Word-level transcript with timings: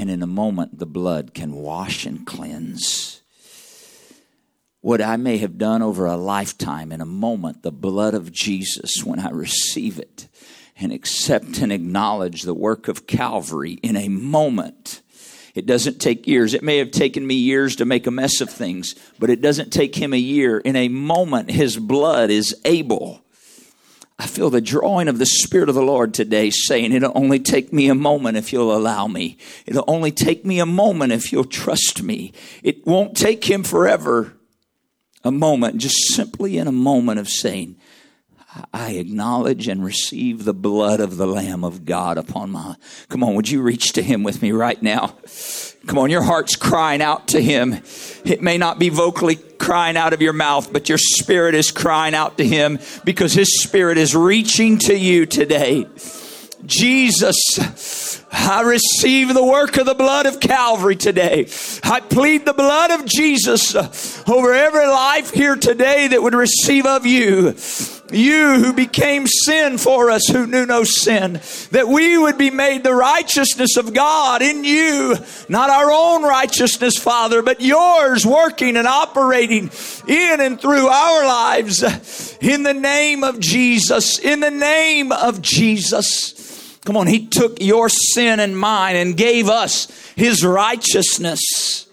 And 0.00 0.08
in 0.08 0.22
a 0.22 0.26
moment, 0.26 0.78
the 0.78 0.86
blood 0.86 1.34
can 1.34 1.52
wash 1.52 2.06
and 2.06 2.26
cleanse. 2.26 3.20
What 4.80 5.02
I 5.02 5.18
may 5.18 5.36
have 5.36 5.58
done 5.58 5.82
over 5.82 6.06
a 6.06 6.16
lifetime, 6.16 6.90
in 6.90 7.02
a 7.02 7.04
moment, 7.04 7.62
the 7.62 7.70
blood 7.70 8.14
of 8.14 8.32
Jesus, 8.32 9.04
when 9.04 9.18
I 9.18 9.28
receive 9.28 9.98
it 9.98 10.26
and 10.78 10.90
accept 10.90 11.58
and 11.58 11.70
acknowledge 11.70 12.44
the 12.44 12.54
work 12.54 12.88
of 12.88 13.06
Calvary, 13.06 13.72
in 13.82 13.94
a 13.94 14.08
moment, 14.08 15.02
it 15.54 15.66
doesn't 15.66 16.00
take 16.00 16.26
years. 16.26 16.54
It 16.54 16.62
may 16.62 16.78
have 16.78 16.92
taken 16.92 17.26
me 17.26 17.34
years 17.34 17.76
to 17.76 17.84
make 17.84 18.06
a 18.06 18.10
mess 18.10 18.40
of 18.40 18.48
things, 18.48 18.94
but 19.18 19.28
it 19.28 19.42
doesn't 19.42 19.70
take 19.70 19.96
him 19.96 20.14
a 20.14 20.18
year. 20.18 20.60
In 20.60 20.76
a 20.76 20.88
moment, 20.88 21.50
his 21.50 21.76
blood 21.76 22.30
is 22.30 22.58
able 22.64 23.22
I 24.20 24.26
feel 24.26 24.50
the 24.50 24.60
drawing 24.60 25.08
of 25.08 25.18
the 25.18 25.24
Spirit 25.24 25.70
of 25.70 25.74
the 25.74 25.80
Lord 25.80 26.12
today 26.12 26.50
saying, 26.50 26.92
It'll 26.92 27.16
only 27.16 27.38
take 27.38 27.72
me 27.72 27.88
a 27.88 27.94
moment 27.94 28.36
if 28.36 28.52
you'll 28.52 28.76
allow 28.76 29.06
me. 29.06 29.38
It'll 29.64 29.84
only 29.88 30.12
take 30.12 30.44
me 30.44 30.60
a 30.60 30.66
moment 30.66 31.14
if 31.14 31.32
you'll 31.32 31.46
trust 31.46 32.02
me. 32.02 32.34
It 32.62 32.86
won't 32.86 33.16
take 33.16 33.44
Him 33.44 33.62
forever. 33.62 34.34
A 35.24 35.30
moment, 35.30 35.78
just 35.78 35.96
simply 36.12 36.58
in 36.58 36.68
a 36.68 36.72
moment 36.72 37.18
of 37.18 37.30
saying, 37.30 37.76
I 38.74 38.90
acknowledge 38.92 39.68
and 39.68 39.82
receive 39.82 40.44
the 40.44 40.52
blood 40.52 41.00
of 41.00 41.16
the 41.16 41.26
Lamb 41.26 41.64
of 41.64 41.86
God 41.86 42.18
upon 42.18 42.50
my. 42.50 42.76
Come 43.08 43.24
on, 43.24 43.34
would 43.36 43.48
you 43.48 43.62
reach 43.62 43.94
to 43.94 44.02
Him 44.02 44.22
with 44.22 44.42
me 44.42 44.52
right 44.52 44.82
now? 44.82 45.14
Come 45.86 45.98
on, 45.98 46.10
your 46.10 46.22
heart's 46.22 46.56
crying 46.56 47.00
out 47.00 47.28
to 47.28 47.42
Him. 47.42 47.80
It 48.24 48.42
may 48.42 48.58
not 48.58 48.78
be 48.78 48.90
vocally 48.90 49.36
crying 49.36 49.96
out 49.96 50.12
of 50.12 50.20
your 50.20 50.32
mouth, 50.32 50.72
but 50.72 50.88
your 50.88 50.98
spirit 50.98 51.54
is 51.54 51.70
crying 51.70 52.14
out 52.14 52.38
to 52.38 52.46
Him 52.46 52.78
because 53.04 53.32
His 53.32 53.62
Spirit 53.62 53.98
is 53.98 54.14
reaching 54.14 54.78
to 54.80 54.96
you 54.96 55.26
today. 55.26 55.86
Jesus, 56.66 58.19
I 58.32 58.62
receive 58.62 59.34
the 59.34 59.44
work 59.44 59.76
of 59.76 59.86
the 59.86 59.94
blood 59.94 60.26
of 60.26 60.38
Calvary 60.38 60.96
today. 60.96 61.48
I 61.82 62.00
plead 62.00 62.44
the 62.44 62.52
blood 62.52 62.92
of 62.92 63.04
Jesus 63.04 64.28
over 64.28 64.54
every 64.54 64.86
life 64.86 65.32
here 65.32 65.56
today 65.56 66.08
that 66.08 66.22
would 66.22 66.34
receive 66.34 66.86
of 66.86 67.06
you. 67.06 67.56
You 68.12 68.54
who 68.56 68.72
became 68.72 69.26
sin 69.26 69.78
for 69.78 70.10
us 70.10 70.26
who 70.26 70.46
knew 70.46 70.66
no 70.66 70.82
sin, 70.82 71.40
that 71.70 71.86
we 71.86 72.18
would 72.18 72.38
be 72.38 72.50
made 72.50 72.82
the 72.82 72.94
righteousness 72.94 73.76
of 73.76 73.94
God 73.94 74.42
in 74.42 74.64
you, 74.64 75.16
not 75.48 75.70
our 75.70 75.90
own 75.92 76.24
righteousness, 76.24 76.98
Father, 76.98 77.40
but 77.40 77.60
yours 77.60 78.26
working 78.26 78.76
and 78.76 78.88
operating 78.88 79.70
in 80.08 80.40
and 80.40 80.60
through 80.60 80.88
our 80.88 81.24
lives. 81.24 82.36
In 82.40 82.64
the 82.64 82.74
name 82.74 83.22
of 83.22 83.38
Jesus, 83.38 84.18
in 84.18 84.40
the 84.40 84.50
name 84.50 85.12
of 85.12 85.40
Jesus. 85.40 86.49
Come 86.84 86.96
on, 86.96 87.06
He 87.06 87.26
took 87.26 87.60
your 87.60 87.88
sin 87.88 88.40
and 88.40 88.58
mine 88.58 88.96
and 88.96 89.16
gave 89.16 89.48
us 89.48 89.86
His 90.16 90.44
righteousness. 90.44 91.86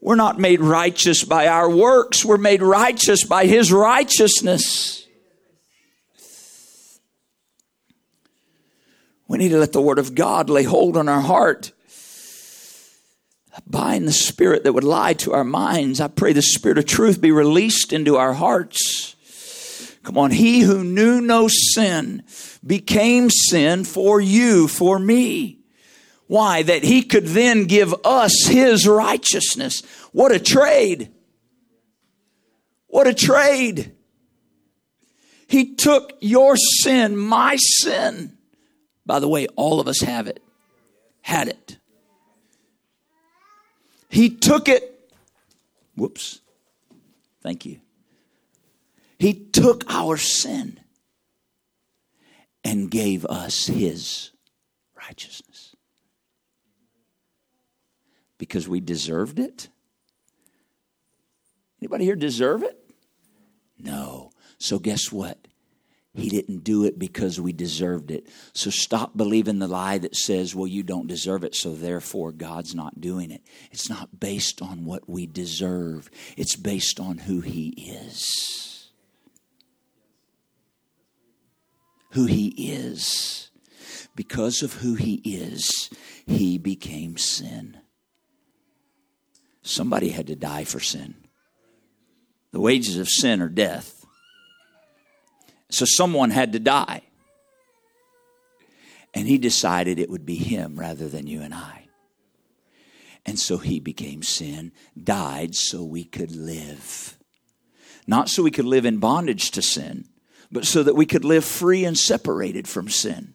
We're 0.00 0.16
not 0.16 0.38
made 0.38 0.60
righteous 0.60 1.24
by 1.24 1.48
our 1.48 1.68
works, 1.68 2.24
we're 2.24 2.38
made 2.38 2.62
righteous 2.62 3.24
by 3.24 3.46
His 3.46 3.72
righteousness. 3.72 5.06
We 9.28 9.38
need 9.38 9.50
to 9.50 9.58
let 9.58 9.72
the 9.72 9.80
Word 9.80 9.98
of 9.98 10.14
God 10.14 10.50
lay 10.50 10.64
hold 10.64 10.96
on 10.96 11.08
our 11.08 11.20
heart. 11.20 11.72
Bind 13.66 14.08
the 14.08 14.12
spirit 14.12 14.64
that 14.64 14.72
would 14.72 14.84
lie 14.84 15.12
to 15.14 15.32
our 15.32 15.44
minds. 15.44 16.00
I 16.00 16.08
pray 16.08 16.32
the 16.32 16.42
spirit 16.42 16.78
of 16.78 16.86
truth 16.86 17.20
be 17.20 17.30
released 17.30 17.92
into 17.92 18.16
our 18.16 18.32
hearts. 18.32 19.14
Come 20.02 20.16
on, 20.18 20.30
he 20.30 20.60
who 20.60 20.82
knew 20.82 21.20
no 21.20 21.46
sin 21.48 22.22
became 22.64 23.30
sin 23.30 23.84
for 23.84 24.20
you, 24.20 24.68
for 24.68 24.98
me. 24.98 25.58
Why? 26.26 26.62
That 26.62 26.84
he 26.84 27.02
could 27.02 27.26
then 27.26 27.64
give 27.64 27.94
us 28.04 28.46
his 28.46 28.86
righteousness. 28.86 29.82
What 30.12 30.32
a 30.32 30.38
trade! 30.38 31.12
What 32.86 33.06
a 33.06 33.14
trade! 33.14 33.92
He 35.46 35.74
took 35.74 36.12
your 36.20 36.56
sin, 36.56 37.16
my 37.16 37.56
sin. 37.56 38.36
By 39.04 39.18
the 39.18 39.28
way, 39.28 39.48
all 39.56 39.80
of 39.80 39.88
us 39.88 40.00
have 40.00 40.28
it, 40.28 40.42
had 41.22 41.48
it. 41.48 41.78
He 44.08 44.30
took 44.30 44.68
it. 44.68 45.12
Whoops. 45.96 46.40
Thank 47.42 47.64
you. 47.64 47.80
He 49.18 49.34
took 49.34 49.84
our 49.92 50.16
sin 50.16 50.79
and 52.64 52.90
gave 52.90 53.24
us 53.26 53.66
his 53.66 54.30
righteousness. 54.94 55.74
Because 58.38 58.68
we 58.68 58.80
deserved 58.80 59.38
it? 59.38 59.68
Anybody 61.80 62.04
here 62.04 62.16
deserve 62.16 62.62
it? 62.62 62.78
No. 63.78 64.30
So 64.58 64.78
guess 64.78 65.10
what? 65.10 65.38
He 66.12 66.28
didn't 66.28 66.64
do 66.64 66.84
it 66.84 66.98
because 66.98 67.40
we 67.40 67.52
deserved 67.52 68.10
it. 68.10 68.26
So 68.52 68.68
stop 68.68 69.16
believing 69.16 69.60
the 69.60 69.68
lie 69.68 69.98
that 69.98 70.16
says, 70.16 70.56
well, 70.56 70.66
you 70.66 70.82
don't 70.82 71.06
deserve 71.06 71.44
it, 71.44 71.54
so 71.54 71.72
therefore 71.72 72.32
God's 72.32 72.74
not 72.74 73.00
doing 73.00 73.30
it. 73.30 73.42
It's 73.70 73.88
not 73.88 74.18
based 74.18 74.60
on 74.60 74.84
what 74.84 75.08
we 75.08 75.26
deserve, 75.26 76.10
it's 76.36 76.56
based 76.56 76.98
on 76.98 77.18
who 77.18 77.40
He 77.40 77.68
is. 77.68 78.79
Who 82.10 82.26
he 82.26 82.48
is. 82.48 83.50
Because 84.14 84.62
of 84.62 84.74
who 84.74 84.94
he 84.94 85.14
is, 85.24 85.90
he 86.26 86.58
became 86.58 87.16
sin. 87.16 87.78
Somebody 89.62 90.10
had 90.10 90.26
to 90.26 90.36
die 90.36 90.64
for 90.64 90.80
sin. 90.80 91.14
The 92.52 92.60
wages 92.60 92.98
of 92.98 93.08
sin 93.08 93.40
are 93.40 93.48
death. 93.48 94.04
So 95.70 95.84
someone 95.86 96.30
had 96.30 96.52
to 96.52 96.58
die. 96.58 97.02
And 99.14 99.26
he 99.26 99.38
decided 99.38 99.98
it 99.98 100.10
would 100.10 100.26
be 100.26 100.36
him 100.36 100.78
rather 100.78 101.08
than 101.08 101.26
you 101.26 101.42
and 101.42 101.54
I. 101.54 101.86
And 103.26 103.38
so 103.38 103.58
he 103.58 103.80
became 103.80 104.22
sin, 104.22 104.72
died 105.00 105.54
so 105.54 105.84
we 105.84 106.04
could 106.04 106.34
live. 106.34 107.18
Not 108.06 108.28
so 108.28 108.42
we 108.42 108.50
could 108.50 108.64
live 108.64 108.86
in 108.86 108.98
bondage 108.98 109.50
to 109.52 109.62
sin, 109.62 110.06
but 110.50 110.64
so 110.64 110.82
that 110.82 110.96
we 110.96 111.06
could 111.06 111.24
live 111.24 111.44
free 111.44 111.84
and 111.84 111.96
separated 111.96 112.66
from 112.66 112.88
sin. 112.88 113.34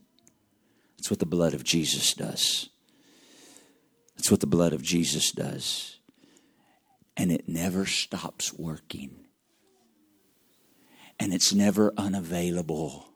That's 0.98 1.09
what 1.09 1.20
the 1.20 1.26
blood 1.26 1.53
of 1.53 1.64
Jesus 1.64 2.14
does. 2.14 2.70
That's 4.16 4.31
what 4.31 4.40
the 4.40 4.48
blood 4.48 4.74
of 4.74 4.81
Jesus 4.81 5.31
does. 5.31 6.00
And 7.18 7.31
it 7.31 7.48
never 7.48 7.86
stops 7.86 8.53
working. 8.53 9.26
And 11.20 11.34
it's 11.34 11.53
never 11.53 11.94
unavailable. 11.98 13.08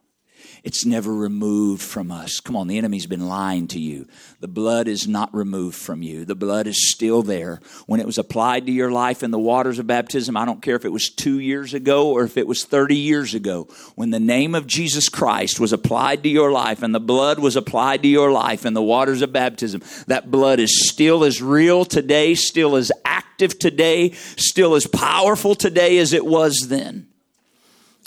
It's 0.63 0.85
never 0.85 1.13
removed 1.13 1.81
from 1.81 2.11
us. 2.11 2.39
Come 2.39 2.55
on, 2.55 2.67
the 2.67 2.77
enemy's 2.77 3.05
been 3.05 3.27
lying 3.27 3.67
to 3.69 3.79
you. 3.79 4.07
The 4.41 4.47
blood 4.47 4.87
is 4.87 5.07
not 5.07 5.33
removed 5.33 5.77
from 5.77 6.01
you. 6.01 6.25
The 6.25 6.35
blood 6.35 6.67
is 6.67 6.91
still 6.91 7.23
there. 7.23 7.61
When 7.85 7.99
it 7.99 8.05
was 8.05 8.17
applied 8.17 8.65
to 8.65 8.71
your 8.71 8.91
life 8.91 9.23
in 9.23 9.31
the 9.31 9.39
waters 9.39 9.79
of 9.79 9.87
baptism, 9.87 10.35
I 10.35 10.45
don't 10.45 10.61
care 10.61 10.75
if 10.75 10.85
it 10.85 10.91
was 10.91 11.09
two 11.09 11.39
years 11.39 11.73
ago 11.73 12.09
or 12.09 12.23
if 12.23 12.37
it 12.37 12.47
was 12.47 12.65
30 12.65 12.95
years 12.95 13.33
ago, 13.33 13.67
when 13.95 14.09
the 14.09 14.19
name 14.19 14.53
of 14.53 14.67
Jesus 14.67 15.07
Christ 15.07 15.59
was 15.59 15.71
applied 15.71 16.23
to 16.23 16.29
your 16.29 16.51
life 16.51 16.83
and 16.83 16.93
the 16.93 16.99
blood 16.99 17.39
was 17.39 17.55
applied 17.55 18.01
to 18.03 18.09
your 18.09 18.31
life 18.31 18.65
in 18.65 18.73
the 18.73 18.83
waters 18.83 19.21
of 19.21 19.31
baptism, 19.31 19.81
that 20.07 20.29
blood 20.29 20.59
is 20.59 20.89
still 20.89 21.23
as 21.23 21.41
real 21.41 21.85
today, 21.85 22.35
still 22.35 22.75
as 22.75 22.91
active 23.05 23.57
today, 23.57 24.11
still 24.35 24.75
as 24.75 24.87
powerful 24.87 25.55
today 25.55 25.97
as 25.99 26.11
it 26.11 26.25
was 26.25 26.67
then. 26.67 27.07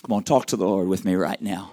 Come 0.02 0.16
on, 0.16 0.24
talk 0.24 0.46
to 0.46 0.56
the 0.56 0.66
Lord 0.66 0.88
with 0.88 1.04
me 1.04 1.14
right 1.14 1.40
now. 1.40 1.72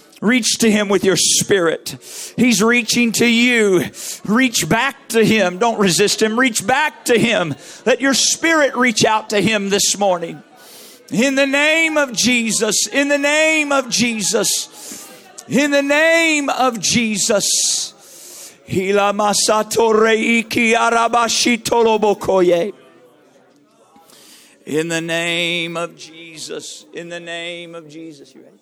Reach 0.21 0.59
to 0.59 0.69
Him 0.69 0.87
with 0.87 1.03
your 1.03 1.17
spirit. 1.17 1.97
He's 2.37 2.61
reaching 2.61 3.11
to 3.13 3.25
you. 3.25 3.89
Reach 4.23 4.69
back 4.69 5.09
to 5.09 5.25
Him. 5.25 5.57
Don't 5.57 5.79
resist 5.79 6.21
Him. 6.21 6.39
Reach 6.39 6.65
back 6.65 7.05
to 7.05 7.17
Him. 7.17 7.55
Let 7.87 8.01
your 8.01 8.13
spirit 8.13 8.75
reach 8.75 9.03
out 9.03 9.31
to 9.31 9.41
Him 9.41 9.69
this 9.69 9.97
morning. 9.97 10.43
In 11.11 11.33
the 11.33 11.47
name 11.47 11.97
of 11.97 12.13
Jesus. 12.13 12.87
In 12.87 13.07
the 13.09 13.17
name 13.17 13.71
of 13.71 13.89
Jesus. 13.89 15.09
In 15.47 15.71
the 15.71 15.81
name 15.81 16.49
of 16.49 16.79
Jesus. 16.79 18.53
Hila 18.67 19.13
masato 19.13 19.91
reiki 19.91 20.75
arabashi 20.75 21.57
tolobokoye. 21.57 22.73
In 24.67 24.87
the 24.87 25.01
name 25.01 25.75
of 25.75 25.97
Jesus. 25.97 26.85
In 26.93 27.09
the 27.09 27.19
name 27.19 27.73
of 27.73 27.89
Jesus. 27.89 28.35
You 28.35 28.43
ready? 28.43 28.60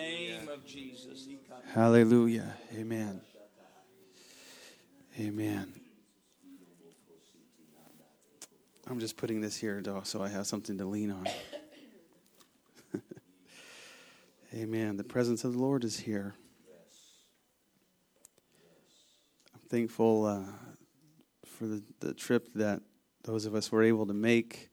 Name 0.00 0.48
of 0.48 0.64
Jesus. 0.64 1.28
Hallelujah. 1.74 2.54
Amen. 2.74 3.20
Amen. 5.18 5.72
I'm 8.88 8.98
just 8.98 9.18
putting 9.18 9.42
this 9.42 9.58
here 9.58 9.82
so 10.04 10.22
I 10.22 10.28
have 10.28 10.46
something 10.46 10.78
to 10.78 10.86
lean 10.86 11.10
on. 11.10 11.26
Amen. 14.54 14.96
The 14.96 15.04
presence 15.04 15.44
of 15.44 15.52
the 15.52 15.58
Lord 15.58 15.84
is 15.84 16.00
here. 16.00 16.34
I'm 19.54 19.60
thankful 19.68 20.24
uh, 20.24 20.44
for 21.44 21.66
the, 21.66 21.82
the 22.00 22.14
trip 22.14 22.48
that 22.54 22.80
those 23.24 23.44
of 23.44 23.54
us 23.54 23.70
were 23.70 23.82
able 23.82 24.06
to 24.06 24.14
make 24.14 24.70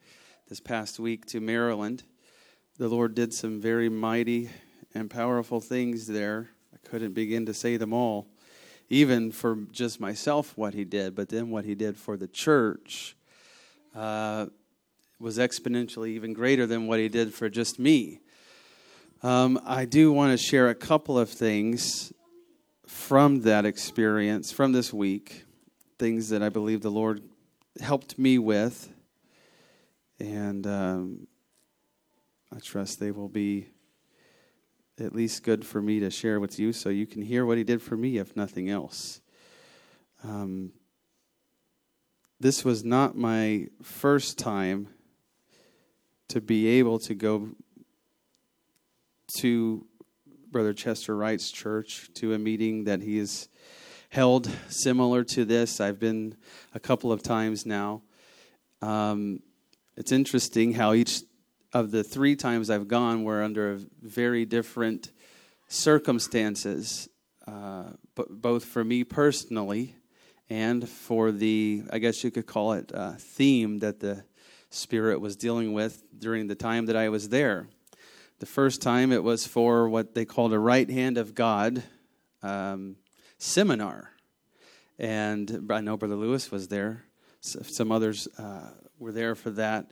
this 0.47 0.61
past 0.61 0.99
week 0.99 1.25
to 1.25 1.41
Maryland. 1.41 2.03
The 2.77 2.87
Lord 2.87 3.13
did 3.13 3.33
some 3.33 3.59
very 3.59 3.89
mighty 3.89 4.49
and 4.97 5.11
powerful 5.11 5.59
things 5.59 6.07
there. 6.07 6.49
I 6.73 6.77
couldn't 6.89 7.13
begin 7.13 7.45
to 7.45 7.53
say 7.53 7.77
them 7.77 7.93
all, 7.93 8.27
even 8.89 9.31
for 9.31 9.55
just 9.71 9.99
myself, 9.99 10.57
what 10.57 10.73
He 10.73 10.83
did, 10.85 11.13
but 11.13 11.29
then 11.29 11.51
what 11.51 11.65
He 11.65 11.75
did 11.75 11.97
for 11.97 12.17
the 12.17 12.27
church 12.27 13.15
uh, 13.95 14.47
was 15.19 15.37
exponentially 15.37 16.09
even 16.09 16.33
greater 16.33 16.65
than 16.65 16.87
what 16.87 16.99
He 16.99 17.09
did 17.09 17.33
for 17.33 17.47
just 17.47 17.77
me. 17.77 18.21
Um, 19.21 19.59
I 19.65 19.85
do 19.85 20.11
want 20.11 20.37
to 20.37 20.43
share 20.43 20.69
a 20.69 20.75
couple 20.75 21.17
of 21.17 21.29
things 21.29 22.11
from 22.87 23.41
that 23.41 23.65
experience, 23.65 24.51
from 24.51 24.71
this 24.71 24.91
week, 24.91 25.45
things 25.99 26.29
that 26.29 26.41
I 26.41 26.49
believe 26.49 26.81
the 26.81 26.91
Lord 26.91 27.21
helped 27.79 28.17
me 28.17 28.39
with. 28.39 28.91
And 30.19 30.65
um, 30.65 31.27
I 32.55 32.59
trust 32.59 32.99
they 32.99 33.11
will 33.11 33.29
be 33.29 33.67
at 34.99 35.13
least 35.13 35.43
good 35.43 35.65
for 35.65 35.81
me 35.81 35.99
to 35.99 36.09
share 36.09 36.39
with 36.39 36.57
you 36.59 36.73
so 36.73 36.89
you 36.89 37.05
can 37.05 37.21
hear 37.21 37.45
what 37.45 37.57
He 37.57 37.63
did 37.63 37.81
for 37.81 37.95
me, 37.95 38.17
if 38.17 38.35
nothing 38.35 38.69
else. 38.69 39.21
Um, 40.23 40.71
this 42.39 42.63
was 42.63 42.83
not 42.83 43.15
my 43.15 43.67
first 43.81 44.37
time 44.37 44.89
to 46.29 46.41
be 46.41 46.67
able 46.67 46.99
to 46.99 47.15
go 47.15 47.49
to 49.39 49.85
Brother 50.51 50.73
Chester 50.73 51.15
Wright's 51.15 51.51
church 51.51 52.09
to 52.15 52.33
a 52.33 52.39
meeting 52.39 52.85
that 52.85 53.01
he 53.01 53.17
has 53.17 53.49
held 54.09 54.49
similar 54.69 55.23
to 55.23 55.45
this. 55.45 55.81
I've 55.81 55.99
been 55.99 56.35
a 56.73 56.79
couple 56.79 57.11
of 57.11 57.21
times 57.21 57.65
now. 57.65 58.01
Um, 58.81 59.41
it's 59.95 60.11
interesting 60.11 60.73
how 60.73 60.93
each 60.93 61.21
of 61.73 61.91
the 61.91 62.03
three 62.03 62.35
times 62.35 62.69
I've 62.69 62.87
gone 62.87 63.23
were 63.23 63.43
under 63.43 63.79
very 64.01 64.45
different 64.45 65.11
circumstances, 65.67 67.09
uh, 67.45 67.91
both 68.15 68.65
for 68.65 68.83
me 68.83 69.03
personally 69.03 69.95
and 70.49 70.87
for 70.87 71.31
the, 71.31 71.83
I 71.91 71.99
guess 71.99 72.23
you 72.23 72.31
could 72.31 72.45
call 72.45 72.73
it, 72.73 72.91
uh, 72.93 73.13
theme 73.13 73.79
that 73.79 73.99
the 73.99 74.23
Spirit 74.69 75.19
was 75.19 75.35
dealing 75.35 75.73
with 75.73 76.03
during 76.17 76.47
the 76.47 76.55
time 76.55 76.85
that 76.87 76.95
I 76.95 77.09
was 77.09 77.29
there. 77.29 77.67
The 78.39 78.45
first 78.45 78.81
time 78.81 79.11
it 79.11 79.23
was 79.23 79.47
for 79.47 79.89
what 79.89 80.13
they 80.13 80.25
called 80.25 80.53
a 80.53 80.59
right 80.59 80.89
hand 80.89 81.17
of 81.17 81.35
God 81.35 81.83
um, 82.43 82.97
seminar. 83.37 84.11
And 84.99 85.67
I 85.69 85.81
know 85.81 85.97
Brother 85.97 86.15
Lewis 86.15 86.51
was 86.51 86.67
there. 86.67 87.03
Some 87.41 87.91
others 87.91 88.27
uh, 88.37 88.71
were 88.99 89.11
there 89.11 89.35
for 89.35 89.51
that. 89.51 89.91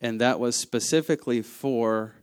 And 0.00 0.20
that 0.20 0.38
was 0.38 0.56
specifically 0.56 1.42
for 1.42 2.14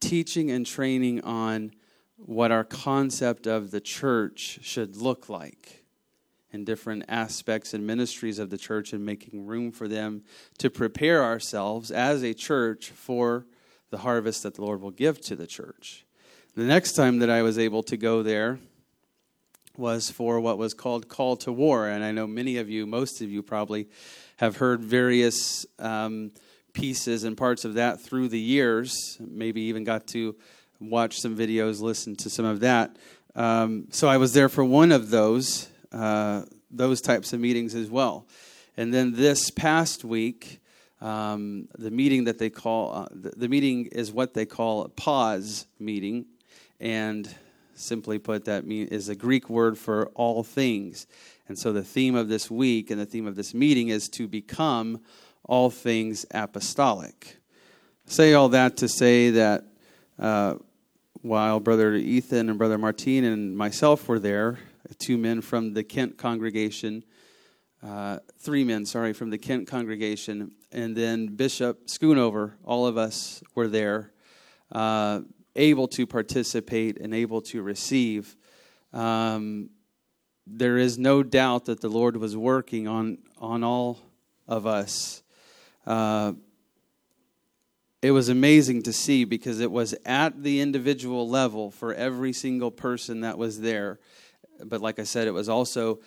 teaching 0.00 0.50
and 0.50 0.66
training 0.66 1.22
on 1.22 1.72
what 2.16 2.50
our 2.50 2.64
concept 2.64 3.46
of 3.46 3.70
the 3.70 3.80
church 3.80 4.60
should 4.62 4.96
look 4.96 5.28
like 5.28 5.84
and 6.52 6.66
different 6.66 7.04
aspects 7.08 7.72
and 7.72 7.86
ministries 7.86 8.38
of 8.38 8.50
the 8.50 8.58
church 8.58 8.92
and 8.92 9.04
making 9.04 9.46
room 9.46 9.72
for 9.72 9.88
them 9.88 10.22
to 10.58 10.68
prepare 10.68 11.24
ourselves 11.24 11.90
as 11.90 12.22
a 12.22 12.34
church 12.34 12.90
for 12.90 13.46
the 13.90 13.98
harvest 13.98 14.42
that 14.42 14.54
the 14.54 14.62
Lord 14.62 14.80
will 14.80 14.90
give 14.90 15.20
to 15.22 15.36
the 15.36 15.46
church. 15.46 16.04
The 16.54 16.64
next 16.64 16.92
time 16.92 17.20
that 17.20 17.30
I 17.30 17.42
was 17.42 17.58
able 17.58 17.82
to 17.84 17.96
go 17.96 18.22
there 18.22 18.58
was 19.76 20.10
for 20.10 20.38
what 20.40 20.58
was 20.58 20.74
called 20.74 21.08
Call 21.08 21.36
to 21.38 21.52
War. 21.52 21.88
And 21.88 22.04
I 22.04 22.12
know 22.12 22.26
many 22.26 22.58
of 22.58 22.68
you, 22.68 22.86
most 22.86 23.22
of 23.22 23.30
you 23.30 23.42
probably, 23.42 23.88
have 24.36 24.56
heard 24.56 24.82
various 24.82 25.64
um, 25.78 26.32
pieces 26.72 27.24
and 27.24 27.36
parts 27.36 27.64
of 27.64 27.74
that 27.74 28.00
through 28.00 28.28
the 28.28 28.40
years. 28.40 29.18
Maybe 29.20 29.62
even 29.62 29.84
got 29.84 30.06
to 30.08 30.36
watch 30.80 31.20
some 31.20 31.36
videos, 31.36 31.80
listen 31.80 32.16
to 32.16 32.30
some 32.30 32.44
of 32.44 32.60
that. 32.60 32.96
Um, 33.34 33.86
so 33.90 34.08
I 34.08 34.16
was 34.16 34.32
there 34.34 34.48
for 34.48 34.64
one 34.64 34.92
of 34.92 35.10
those, 35.10 35.68
uh, 35.92 36.42
those 36.70 37.00
types 37.00 37.32
of 37.32 37.40
meetings 37.40 37.74
as 37.74 37.88
well. 37.88 38.26
And 38.76 38.92
then 38.92 39.12
this 39.12 39.50
past 39.50 40.04
week, 40.04 40.60
um, 41.00 41.68
the 41.78 41.90
meeting 41.90 42.24
that 42.24 42.38
they 42.38 42.50
call 42.50 42.94
uh, 42.94 43.08
the, 43.10 43.30
the, 43.30 43.48
meeting 43.48 43.86
is 43.86 44.12
what 44.12 44.34
they 44.34 44.46
call 44.46 44.84
a 44.84 44.88
pause 44.88 45.66
meeting, 45.80 46.26
and 46.78 47.28
simply 47.74 48.18
put, 48.18 48.44
that 48.44 48.64
mean, 48.64 48.86
is 48.86 49.08
a 49.08 49.16
Greek 49.16 49.50
word 49.50 49.76
for 49.76 50.06
all 50.14 50.44
things. 50.44 51.06
And 51.48 51.58
so 51.58 51.72
the 51.72 51.82
theme 51.82 52.14
of 52.14 52.28
this 52.28 52.50
week 52.50 52.90
and 52.90 53.00
the 53.00 53.06
theme 53.06 53.26
of 53.26 53.34
this 53.34 53.52
meeting 53.52 53.88
is 53.88 54.08
to 54.10 54.28
become 54.28 55.00
all 55.44 55.70
things 55.70 56.24
apostolic. 56.32 57.38
say 58.06 58.34
all 58.34 58.48
that 58.50 58.76
to 58.78 58.88
say 58.88 59.30
that 59.30 59.64
uh, 60.18 60.54
while 61.22 61.60
Brother 61.60 61.94
Ethan 61.94 62.48
and 62.48 62.58
Brother 62.58 62.78
Martin 62.78 63.24
and 63.24 63.56
myself 63.56 64.08
were 64.08 64.18
there, 64.18 64.58
two 64.98 65.16
men 65.16 65.40
from 65.40 65.74
the 65.74 65.82
Kent 65.82 66.18
congregation 66.18 67.04
uh, 67.82 68.18
three 68.38 68.62
men, 68.62 68.86
sorry, 68.86 69.12
from 69.12 69.30
the 69.30 69.38
Kent 69.38 69.66
congregation, 69.66 70.52
and 70.70 70.94
then 70.94 71.26
Bishop 71.26 71.88
Schoonover. 71.88 72.52
All 72.64 72.86
of 72.86 72.96
us 72.96 73.42
were 73.56 73.66
there, 73.66 74.12
uh, 74.70 75.22
able 75.56 75.88
to 75.88 76.06
participate 76.06 77.00
and 77.00 77.12
able 77.12 77.40
to 77.42 77.60
receive. 77.60 78.36
Um, 78.92 79.70
there 80.46 80.78
is 80.78 80.96
no 80.96 81.22
doubt 81.22 81.64
that 81.64 81.80
the 81.80 81.88
Lord 81.88 82.16
was 82.16 82.36
working 82.36 82.86
on 82.86 83.18
on 83.38 83.64
all 83.64 83.98
of 84.46 84.66
us. 84.66 85.21
Uh, 85.86 86.32
it 88.02 88.10
was 88.10 88.28
amazing 88.28 88.82
to 88.82 88.92
see 88.92 89.24
because 89.24 89.60
it 89.60 89.70
was 89.70 89.94
at 90.04 90.42
the 90.42 90.60
individual 90.60 91.28
level 91.28 91.70
for 91.70 91.94
every 91.94 92.32
single 92.32 92.72
person 92.72 93.20
that 93.20 93.38
was 93.38 93.60
there. 93.60 94.00
But 94.64 94.80
like 94.80 94.98
I 94.98 95.04
said, 95.04 95.28
it 95.28 95.32
was 95.32 95.48
also 95.48 96.00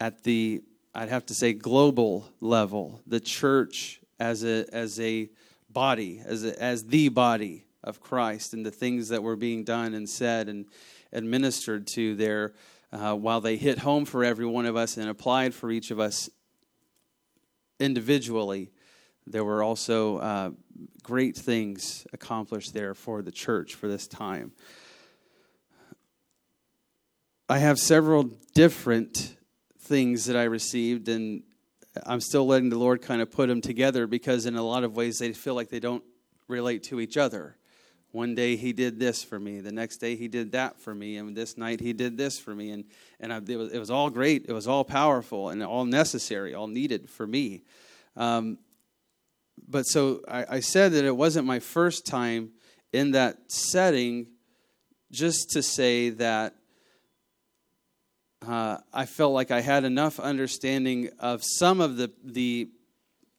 at 0.00 0.22
the 0.24 0.62
I'd 0.94 1.10
have 1.10 1.26
to 1.26 1.34
say 1.34 1.52
global 1.52 2.26
level, 2.40 3.02
the 3.06 3.20
church 3.20 4.00
as 4.18 4.44
a 4.44 4.64
as 4.72 4.98
a 4.98 5.28
body, 5.68 6.22
as 6.24 6.42
a, 6.42 6.60
as 6.60 6.84
the 6.84 7.10
body 7.10 7.66
of 7.84 8.00
Christ, 8.00 8.54
and 8.54 8.64
the 8.64 8.70
things 8.70 9.08
that 9.10 9.22
were 9.22 9.36
being 9.36 9.62
done 9.62 9.92
and 9.92 10.08
said 10.08 10.48
and 10.48 10.64
administered 11.12 11.86
to 11.88 12.14
there, 12.16 12.54
uh, 12.92 13.14
while 13.14 13.42
they 13.42 13.56
hit 13.56 13.78
home 13.80 14.06
for 14.06 14.24
every 14.24 14.46
one 14.46 14.64
of 14.64 14.74
us 14.74 14.96
and 14.96 15.08
applied 15.10 15.54
for 15.54 15.70
each 15.70 15.90
of 15.90 16.00
us 16.00 16.30
individually, 17.78 18.70
there 19.26 19.44
were 19.44 19.62
also 19.62 20.18
uh, 20.18 20.50
great 21.02 21.36
things 21.36 22.06
accomplished 22.12 22.74
there 22.74 22.94
for 22.94 23.22
the 23.22 23.32
church 23.32 23.74
for 23.74 23.88
this 23.88 24.06
time. 24.06 24.52
I 27.48 27.58
have 27.58 27.78
several 27.78 28.30
different 28.54 29.36
things 29.80 30.24
that 30.24 30.36
I 30.36 30.44
received, 30.44 31.08
and 31.08 31.42
I'm 32.04 32.20
still 32.20 32.46
letting 32.46 32.70
the 32.70 32.78
Lord 32.78 33.02
kind 33.02 33.22
of 33.22 33.30
put 33.30 33.48
them 33.48 33.60
together 33.60 34.06
because, 34.06 34.46
in 34.46 34.56
a 34.56 34.62
lot 34.62 34.82
of 34.82 34.96
ways, 34.96 35.18
they 35.18 35.32
feel 35.32 35.54
like 35.54 35.68
they 35.68 35.80
don't 35.80 36.02
relate 36.48 36.82
to 36.84 37.00
each 37.00 37.16
other. 37.16 37.56
One 38.10 38.34
day 38.34 38.56
he 38.56 38.72
did 38.72 38.98
this 38.98 39.22
for 39.22 39.38
me, 39.38 39.60
the 39.60 39.72
next 39.72 39.98
day 39.98 40.16
he 40.16 40.26
did 40.26 40.52
that 40.52 40.80
for 40.80 40.94
me, 40.94 41.18
and 41.18 41.36
this 41.36 41.56
night 41.56 41.80
he 41.80 41.92
did 41.92 42.16
this 42.16 42.38
for 42.38 42.54
me, 42.54 42.70
and 42.70 42.84
and 43.20 43.32
I, 43.32 43.36
it, 43.36 43.56
was, 43.56 43.72
it 43.72 43.78
was 43.78 43.90
all 43.90 44.10
great, 44.10 44.46
it 44.48 44.52
was 44.52 44.66
all 44.66 44.84
powerful, 44.84 45.50
and 45.50 45.62
all 45.62 45.84
necessary, 45.84 46.54
all 46.54 46.66
needed 46.66 47.10
for 47.10 47.26
me. 47.26 47.62
Um, 48.16 48.58
but 49.68 49.84
so 49.84 50.22
I, 50.28 50.56
I 50.56 50.60
said 50.60 50.92
that 50.92 51.04
it 51.04 51.16
wasn't 51.16 51.46
my 51.46 51.58
first 51.58 52.06
time 52.06 52.50
in 52.92 53.12
that 53.12 53.50
setting, 53.50 54.28
just 55.10 55.50
to 55.50 55.62
say 55.62 56.10
that 56.10 56.54
uh, 58.46 58.78
I 58.92 59.06
felt 59.06 59.32
like 59.32 59.50
I 59.50 59.60
had 59.60 59.84
enough 59.84 60.20
understanding 60.20 61.10
of 61.18 61.42
some 61.44 61.80
of 61.80 61.96
the 61.96 62.12
the 62.24 62.70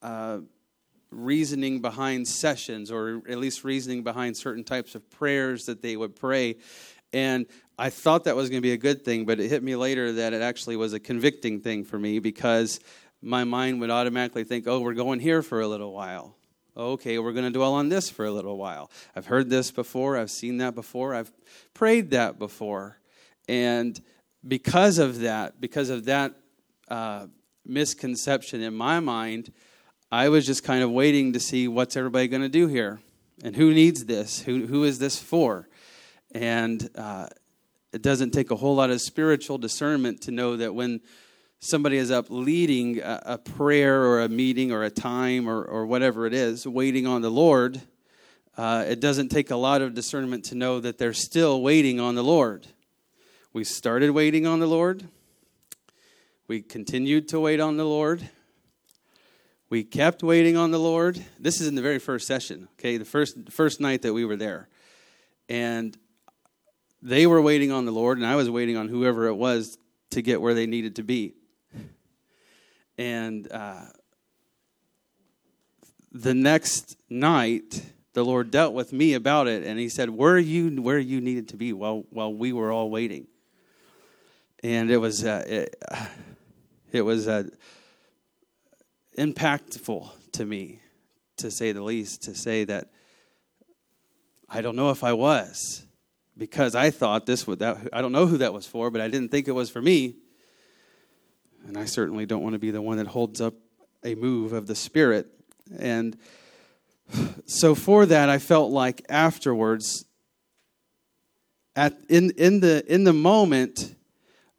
uh, 0.01 0.39
reasoning 1.11 1.81
behind 1.81 2.27
sessions, 2.27 2.91
or 2.91 3.21
at 3.29 3.37
least 3.37 3.63
reasoning 3.63 4.03
behind 4.03 4.35
certain 4.35 4.63
types 4.63 4.95
of 4.95 5.09
prayers 5.09 5.65
that 5.65 5.81
they 5.81 5.95
would 5.95 6.15
pray, 6.15 6.57
and 7.13 7.45
I 7.79 7.89
thought 7.89 8.23
that 8.23 8.35
was 8.35 8.49
going 8.49 8.57
to 8.57 8.67
be 8.67 8.73
a 8.73 8.77
good 8.77 9.05
thing, 9.05 9.25
but 9.25 9.39
it 9.39 9.49
hit 9.49 9.61
me 9.61 9.75
later 9.75 10.11
that 10.13 10.33
it 10.33 10.41
actually 10.41 10.77
was 10.77 10.93
a 10.93 10.99
convicting 10.99 11.61
thing 11.61 11.83
for 11.83 11.99
me 11.99 12.19
because 12.19 12.79
my 13.21 13.43
mind 13.43 13.81
would 13.81 13.89
automatically 13.89 14.43
think, 14.43 14.67
oh, 14.67 14.79
we're 14.79 14.93
going 14.93 15.19
here 15.19 15.41
for 15.41 15.61
a 15.61 15.67
little 15.67 15.93
while. 15.93 16.35
Okay, 16.75 17.17
we're 17.17 17.33
going 17.33 17.45
to 17.45 17.51
dwell 17.51 17.73
on 17.73 17.89
this 17.89 18.09
for 18.09 18.25
a 18.25 18.31
little 18.31 18.57
while. 18.57 18.91
I've 19.15 19.25
heard 19.25 19.49
this 19.49 19.71
before. 19.71 20.15
I've 20.15 20.29
seen 20.29 20.57
that 20.57 20.75
before. 20.75 21.15
I've 21.15 21.31
prayed 21.73 22.11
that 22.11 22.37
before. 22.37 22.99
And 23.47 23.99
because 24.47 24.99
of 24.99 25.21
that, 25.21 25.59
because 25.59 25.89
of 25.89 26.05
that 26.05 26.35
uh, 26.87 27.27
misconception 27.65 28.61
in 28.61 28.75
my 28.75 28.99
mind, 28.99 29.51
I 30.11 30.29
was 30.29 30.45
just 30.45 30.63
kind 30.63 30.83
of 30.83 30.91
waiting 30.91 31.33
to 31.33 31.39
see 31.39 31.67
what's 31.67 31.97
everybody 31.97 32.27
going 32.27 32.43
to 32.43 32.49
do 32.49 32.67
here 32.67 32.99
and 33.43 33.55
who 33.55 33.73
needs 33.73 34.05
this? 34.05 34.41
Who, 34.41 34.65
who 34.65 34.83
is 34.83 34.99
this 34.99 35.19
for? 35.19 35.67
And 36.31 36.89
uh, 36.95 37.27
it 37.91 38.01
doesn't 38.01 38.31
take 38.31 38.51
a 38.51 38.55
whole 38.55 38.75
lot 38.75 38.89
of 38.89 39.01
spiritual 39.01 39.57
discernment 39.57 40.21
to 40.23 40.31
know 40.31 40.57
that 40.57 40.73
when 40.73 41.01
somebody 41.59 41.97
is 41.97 42.11
up 42.11 42.27
leading 42.29 42.99
a, 42.99 43.21
a 43.25 43.37
prayer 43.37 44.03
or 44.03 44.21
a 44.21 44.29
meeting 44.29 44.71
or 44.71 44.83
a 44.83 44.89
time 44.89 45.47
or, 45.47 45.63
or 45.63 45.85
whatever 45.85 46.25
it 46.25 46.33
is, 46.33 46.67
waiting 46.67 47.07
on 47.07 47.21
the 47.21 47.31
Lord, 47.31 47.81
uh, 48.57 48.85
it 48.87 48.99
doesn't 48.99 49.29
take 49.29 49.51
a 49.51 49.55
lot 49.55 49.81
of 49.81 49.93
discernment 49.93 50.45
to 50.45 50.55
know 50.55 50.79
that 50.79 50.97
they're 50.97 51.13
still 51.13 51.61
waiting 51.61 51.99
on 51.99 52.15
the 52.15 52.23
Lord. 52.23 52.67
We 53.53 53.63
started 53.63 54.11
waiting 54.11 54.45
on 54.47 54.59
the 54.59 54.67
Lord. 54.67 55.07
We 56.47 56.61
continued 56.61 57.27
to 57.29 57.39
wait 57.39 57.59
on 57.59 57.77
the 57.77 57.85
Lord. 57.85 58.29
We 59.69 59.83
kept 59.83 60.23
waiting 60.23 60.55
on 60.55 60.71
the 60.71 60.79
Lord. 60.79 61.23
This 61.39 61.59
is 61.59 61.67
in 61.67 61.75
the 61.75 61.81
very 61.81 61.99
first 61.99 62.25
session, 62.25 62.67
okay, 62.79 62.97
the 62.97 63.05
first, 63.05 63.51
first 63.51 63.81
night 63.81 64.01
that 64.03 64.13
we 64.13 64.25
were 64.25 64.37
there. 64.37 64.69
And 65.49 65.97
they 67.01 67.27
were 67.27 67.41
waiting 67.41 67.71
on 67.71 67.85
the 67.85 67.91
Lord, 67.91 68.17
and 68.17 68.25
I 68.25 68.35
was 68.35 68.49
waiting 68.49 68.77
on 68.77 68.87
whoever 68.87 69.27
it 69.27 69.35
was 69.35 69.77
to 70.11 70.21
get 70.21 70.41
where 70.41 70.53
they 70.53 70.65
needed 70.65 70.95
to 70.95 71.03
be. 71.03 71.33
And 72.97 73.51
uh, 73.51 73.85
the 76.11 76.33
next 76.33 76.97
night, 77.09 77.83
the 78.13 78.25
Lord 78.25 78.49
dealt 78.49 78.73
with 78.73 78.91
me 78.91 79.13
about 79.13 79.47
it, 79.47 79.63
and 79.63 79.79
He 79.79 79.89
said, 79.89 80.09
"Where 80.09 80.33
are 80.33 80.39
you? 80.39 80.81
Where 80.81 80.97
you 80.97 81.21
needed 81.21 81.49
to 81.49 81.57
be 81.57 81.73
while 81.73 82.05
while 82.09 82.33
we 82.33 82.53
were 82.53 82.71
all 82.71 82.89
waiting." 82.89 83.27
And 84.63 84.89
it 84.89 84.97
was 84.97 85.23
uh, 85.23 85.43
it, 85.47 85.75
it 86.91 87.01
was 87.01 87.27
uh, 87.27 87.43
impactful 89.17 90.09
to 90.33 90.45
me, 90.45 90.79
to 91.37 91.51
say 91.51 91.71
the 91.71 91.83
least, 91.83 92.23
to 92.23 92.35
say 92.35 92.63
that 92.63 92.89
I 94.49 94.61
don't 94.61 94.75
know 94.75 94.89
if 94.89 95.03
I 95.03 95.13
was 95.13 95.85
because 96.37 96.75
I 96.75 96.91
thought 96.91 97.25
this 97.25 97.45
would 97.47 97.59
that 97.59 97.89
I 97.91 98.01
don't 98.01 98.11
know 98.11 98.25
who 98.25 98.37
that 98.37 98.53
was 98.53 98.65
for, 98.65 98.89
but 98.89 99.01
I 99.01 99.07
didn't 99.07 99.29
think 99.29 99.47
it 99.47 99.53
was 99.53 99.69
for 99.69 99.81
me. 99.81 100.15
And 101.67 101.77
I 101.77 101.85
certainly 101.85 102.25
don't 102.25 102.41
want 102.41 102.53
to 102.53 102.59
be 102.59 102.71
the 102.71 102.81
one 102.81 102.97
that 102.97 103.07
holds 103.07 103.41
up 103.41 103.53
a 104.03 104.15
move 104.15 104.53
of 104.53 104.67
the 104.67 104.75
spirit. 104.75 105.27
And 105.77 106.17
so 107.45 107.75
for 107.75 108.05
that 108.05 108.29
I 108.29 108.39
felt 108.39 108.71
like 108.71 109.05
afterwards 109.09 110.05
at 111.75 111.97
in 112.09 112.31
in 112.31 112.61
the 112.61 112.83
in 112.91 113.03
the 113.03 113.13
moment 113.13 113.95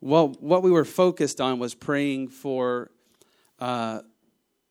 well 0.00 0.29
what 0.41 0.62
we 0.62 0.71
were 0.71 0.85
focused 0.85 1.41
on 1.41 1.59
was 1.59 1.75
praying 1.75 2.29
for 2.29 2.91
uh, 3.59 4.00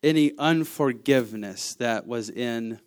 any 0.04 0.32
unforgiveness 0.38 1.76
that 1.76 2.08
was 2.08 2.30
in 2.30 2.80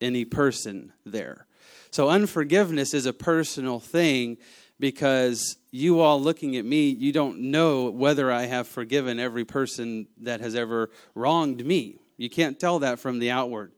any 0.00 0.24
person 0.24 0.92
there. 1.04 1.46
So, 1.90 2.08
unforgiveness 2.08 2.94
is 2.94 3.06
a 3.06 3.12
personal 3.12 3.78
thing 3.78 4.38
because 4.78 5.56
you 5.70 6.00
all 6.00 6.20
looking 6.20 6.56
at 6.56 6.64
me, 6.64 6.88
you 6.88 7.12
don't 7.12 7.38
know 7.38 7.90
whether 7.90 8.30
I 8.30 8.46
have 8.46 8.68
forgiven 8.68 9.18
every 9.18 9.44
person 9.44 10.06
that 10.22 10.40
has 10.40 10.54
ever 10.54 10.90
wronged 11.14 11.64
me. 11.64 11.98
You 12.16 12.30
can't 12.30 12.58
tell 12.58 12.80
that 12.80 12.98
from 12.98 13.18
the 13.18 13.30
outward 13.30 13.72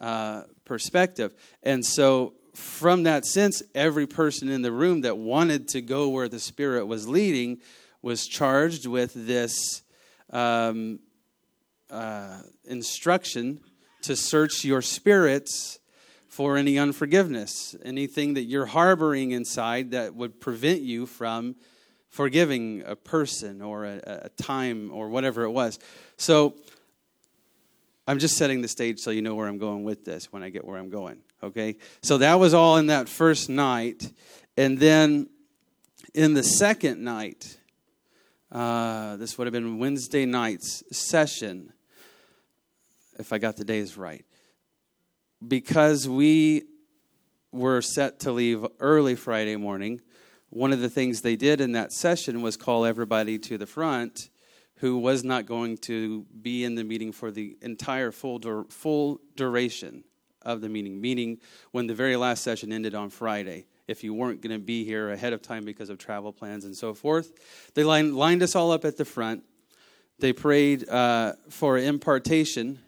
uh, 0.00 0.42
perspective. 0.64 1.34
And 1.62 1.84
so, 1.84 2.34
from 2.54 3.02
that 3.02 3.26
sense, 3.26 3.62
every 3.74 4.06
person 4.06 4.48
in 4.48 4.62
the 4.62 4.70
room 4.70 5.00
that 5.00 5.18
wanted 5.18 5.66
to 5.68 5.80
go 5.80 6.08
where 6.08 6.28
the 6.28 6.38
Spirit 6.38 6.86
was 6.86 7.08
leading 7.08 7.60
was 8.00 8.28
charged 8.28 8.86
with 8.86 9.12
this 9.14 9.82
um, 10.30 11.00
uh, 11.90 12.38
instruction 12.64 13.60
to 14.02 14.14
search 14.14 14.64
your 14.64 14.82
spirits 14.82 15.80
for 16.34 16.56
any 16.56 16.76
unforgiveness, 16.80 17.76
anything 17.84 18.34
that 18.34 18.42
you're 18.42 18.66
harboring 18.66 19.30
inside 19.30 19.92
that 19.92 20.16
would 20.16 20.40
prevent 20.40 20.80
you 20.80 21.06
from 21.06 21.54
forgiving 22.08 22.82
a 22.84 22.96
person 22.96 23.62
or 23.62 23.84
a, 23.84 24.00
a 24.24 24.28
time 24.30 24.90
or 24.92 25.08
whatever 25.08 25.44
it 25.44 25.50
was. 25.50 25.78
So 26.16 26.56
I'm 28.08 28.18
just 28.18 28.36
setting 28.36 28.62
the 28.62 28.68
stage 28.68 28.98
so 28.98 29.12
you 29.12 29.22
know 29.22 29.36
where 29.36 29.46
I'm 29.46 29.58
going 29.58 29.84
with 29.84 30.04
this 30.04 30.32
when 30.32 30.42
I 30.42 30.50
get 30.50 30.64
where 30.64 30.76
I'm 30.76 30.90
going. 30.90 31.18
Okay? 31.40 31.76
So 32.02 32.18
that 32.18 32.40
was 32.40 32.52
all 32.52 32.78
in 32.78 32.88
that 32.88 33.08
first 33.08 33.48
night. 33.48 34.12
And 34.56 34.76
then 34.76 35.28
in 36.14 36.34
the 36.34 36.42
second 36.42 37.00
night, 37.00 37.58
uh, 38.50 39.14
this 39.18 39.38
would 39.38 39.46
have 39.46 39.52
been 39.52 39.78
Wednesday 39.78 40.26
night's 40.26 40.82
session 40.90 41.72
if 43.20 43.32
I 43.32 43.38
got 43.38 43.56
the 43.56 43.64
days 43.64 43.96
right. 43.96 44.24
Because 45.46 46.08
we 46.08 46.64
were 47.50 47.82
set 47.82 48.20
to 48.20 48.32
leave 48.32 48.64
early 48.80 49.16
Friday 49.16 49.56
morning, 49.56 50.00
one 50.50 50.72
of 50.72 50.80
the 50.80 50.88
things 50.88 51.20
they 51.20 51.36
did 51.36 51.60
in 51.60 51.72
that 51.72 51.92
session 51.92 52.42
was 52.42 52.56
call 52.56 52.84
everybody 52.84 53.38
to 53.40 53.58
the 53.58 53.66
front 53.66 54.30
who 54.76 54.98
was 54.98 55.24
not 55.24 55.46
going 55.46 55.76
to 55.78 56.24
be 56.42 56.64
in 56.64 56.74
the 56.74 56.84
meeting 56.84 57.12
for 57.12 57.30
the 57.30 57.56
entire 57.62 58.10
full, 58.10 58.38
dur- 58.38 58.64
full 58.68 59.20
duration 59.36 60.04
of 60.42 60.60
the 60.60 60.68
meeting, 60.68 61.00
meaning 61.00 61.38
when 61.72 61.86
the 61.86 61.94
very 61.94 62.16
last 62.16 62.42
session 62.42 62.72
ended 62.72 62.94
on 62.94 63.10
Friday. 63.10 63.66
If 63.86 64.02
you 64.02 64.14
weren't 64.14 64.40
going 64.40 64.58
to 64.58 64.64
be 64.64 64.84
here 64.84 65.10
ahead 65.10 65.32
of 65.32 65.42
time 65.42 65.64
because 65.64 65.90
of 65.90 65.98
travel 65.98 66.32
plans 66.32 66.64
and 66.64 66.76
so 66.76 66.94
forth, 66.94 67.32
they 67.74 67.84
lined, 67.84 68.14
lined 68.14 68.42
us 68.42 68.54
all 68.54 68.72
up 68.72 68.84
at 68.84 68.96
the 68.96 69.04
front. 69.04 69.44
They 70.18 70.32
prayed 70.32 70.88
uh, 70.88 71.34
for 71.50 71.78
impartation 71.78 72.78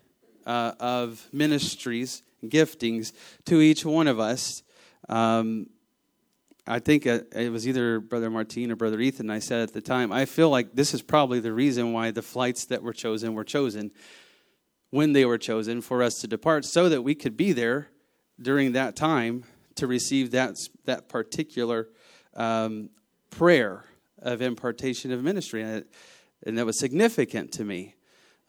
uh, 0.47 0.73
of 0.79 1.27
ministries, 1.33 2.23
giftings 2.45 3.13
to 3.47 3.61
each 3.61 3.85
one 3.85 4.09
of 4.09 4.21
us. 4.21 4.63
Um, 5.09 5.69
I 6.67 6.81
think 6.81 7.07
it, 7.07 7.53
was 7.53 7.69
either 7.69 8.01
Brother 8.01 8.29
Martin 8.29 8.73
or 8.73 8.77
Brother 8.77 9.01
Ethan. 9.01 9.31
I 9.31 9.39
said 9.39 9.61
at 9.61 9.73
the 9.73 9.81
time, 9.81 10.11
I 10.11 10.25
feel 10.25 10.51
like 10.51 10.75
this 10.75 10.95
is 10.95 11.03
probably 11.03 11.39
the 11.39 11.53
reason 11.53 11.93
why 11.93 12.11
the 12.11 12.23
flights 12.23 12.67
that 12.67 12.83
were 12.83 12.93
chosen 12.93 13.35
were 13.35 13.45
chosen 13.45 13.93
when 14.91 15.13
they 15.13 15.25
were 15.25 15.39
chosen 15.39 15.81
for 15.81 16.03
us 16.03 16.15
to 16.21 16.27
depart, 16.27 16.65
so 16.65 16.89
that 16.89 17.03
we 17.03 17.15
could 17.15 17.37
be 17.37 17.53
there 17.53 17.89
during 18.41 18.73
that 18.73 18.97
time 18.97 19.45
to 19.77 19.87
receive 19.87 20.31
that, 20.31 20.57
that 20.85 21.09
particular 21.09 21.89
um, 22.35 22.91
prayer 23.31 23.85
of 24.21 24.41
impartation 24.41 25.13
of 25.13 25.23
ministry. 25.23 25.63
And, 25.63 25.77
it, 25.77 25.91
and 26.45 26.59
that 26.59 26.67
was 26.67 26.79
significant 26.79 27.53
to 27.53 27.65
me 27.65 27.95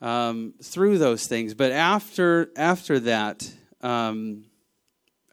um, 0.01 0.53
through 0.61 0.97
those 0.97 1.27
things. 1.27 1.53
But 1.53 1.71
after 1.71 2.51
after 2.55 2.99
that 3.01 3.51
um, 3.81 4.45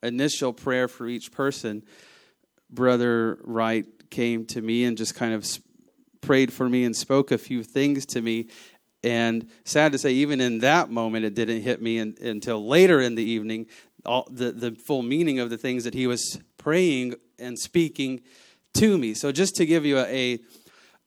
initial 0.02 0.52
prayer 0.52 0.88
for 0.88 1.06
each 1.06 1.32
person, 1.32 1.82
Brother 2.70 3.38
Wright 3.42 3.86
came 4.10 4.46
to 4.46 4.60
me 4.60 4.84
and 4.84 4.96
just 4.96 5.14
kind 5.14 5.34
of 5.34 5.46
prayed 6.20 6.52
for 6.52 6.68
me 6.68 6.84
and 6.84 6.96
spoke 6.96 7.30
a 7.30 7.38
few 7.38 7.62
things 7.62 8.06
to 8.06 8.22
me. 8.22 8.48
And 9.02 9.48
sad 9.64 9.92
to 9.92 9.98
say, 9.98 10.12
even 10.12 10.40
in 10.40 10.60
that 10.60 10.90
moment, 10.90 11.24
it 11.24 11.34
didn't 11.34 11.62
hit 11.62 11.82
me 11.82 11.98
in, 11.98 12.16
until 12.22 12.66
later 12.66 13.00
in 13.00 13.14
the 13.14 13.22
evening. 13.22 13.66
All 14.06 14.26
the, 14.30 14.52
the 14.52 14.72
full 14.72 15.02
meaning 15.02 15.38
of 15.38 15.50
the 15.50 15.58
things 15.58 15.84
that 15.84 15.94
he 15.94 16.06
was 16.06 16.38
praying 16.56 17.14
and 17.38 17.58
speaking 17.58 18.22
to 18.74 18.98
me. 18.98 19.14
So, 19.14 19.32
just 19.32 19.56
to 19.56 19.66
give 19.66 19.84
you 19.84 19.98
a, 19.98 20.34
a, 20.34 20.38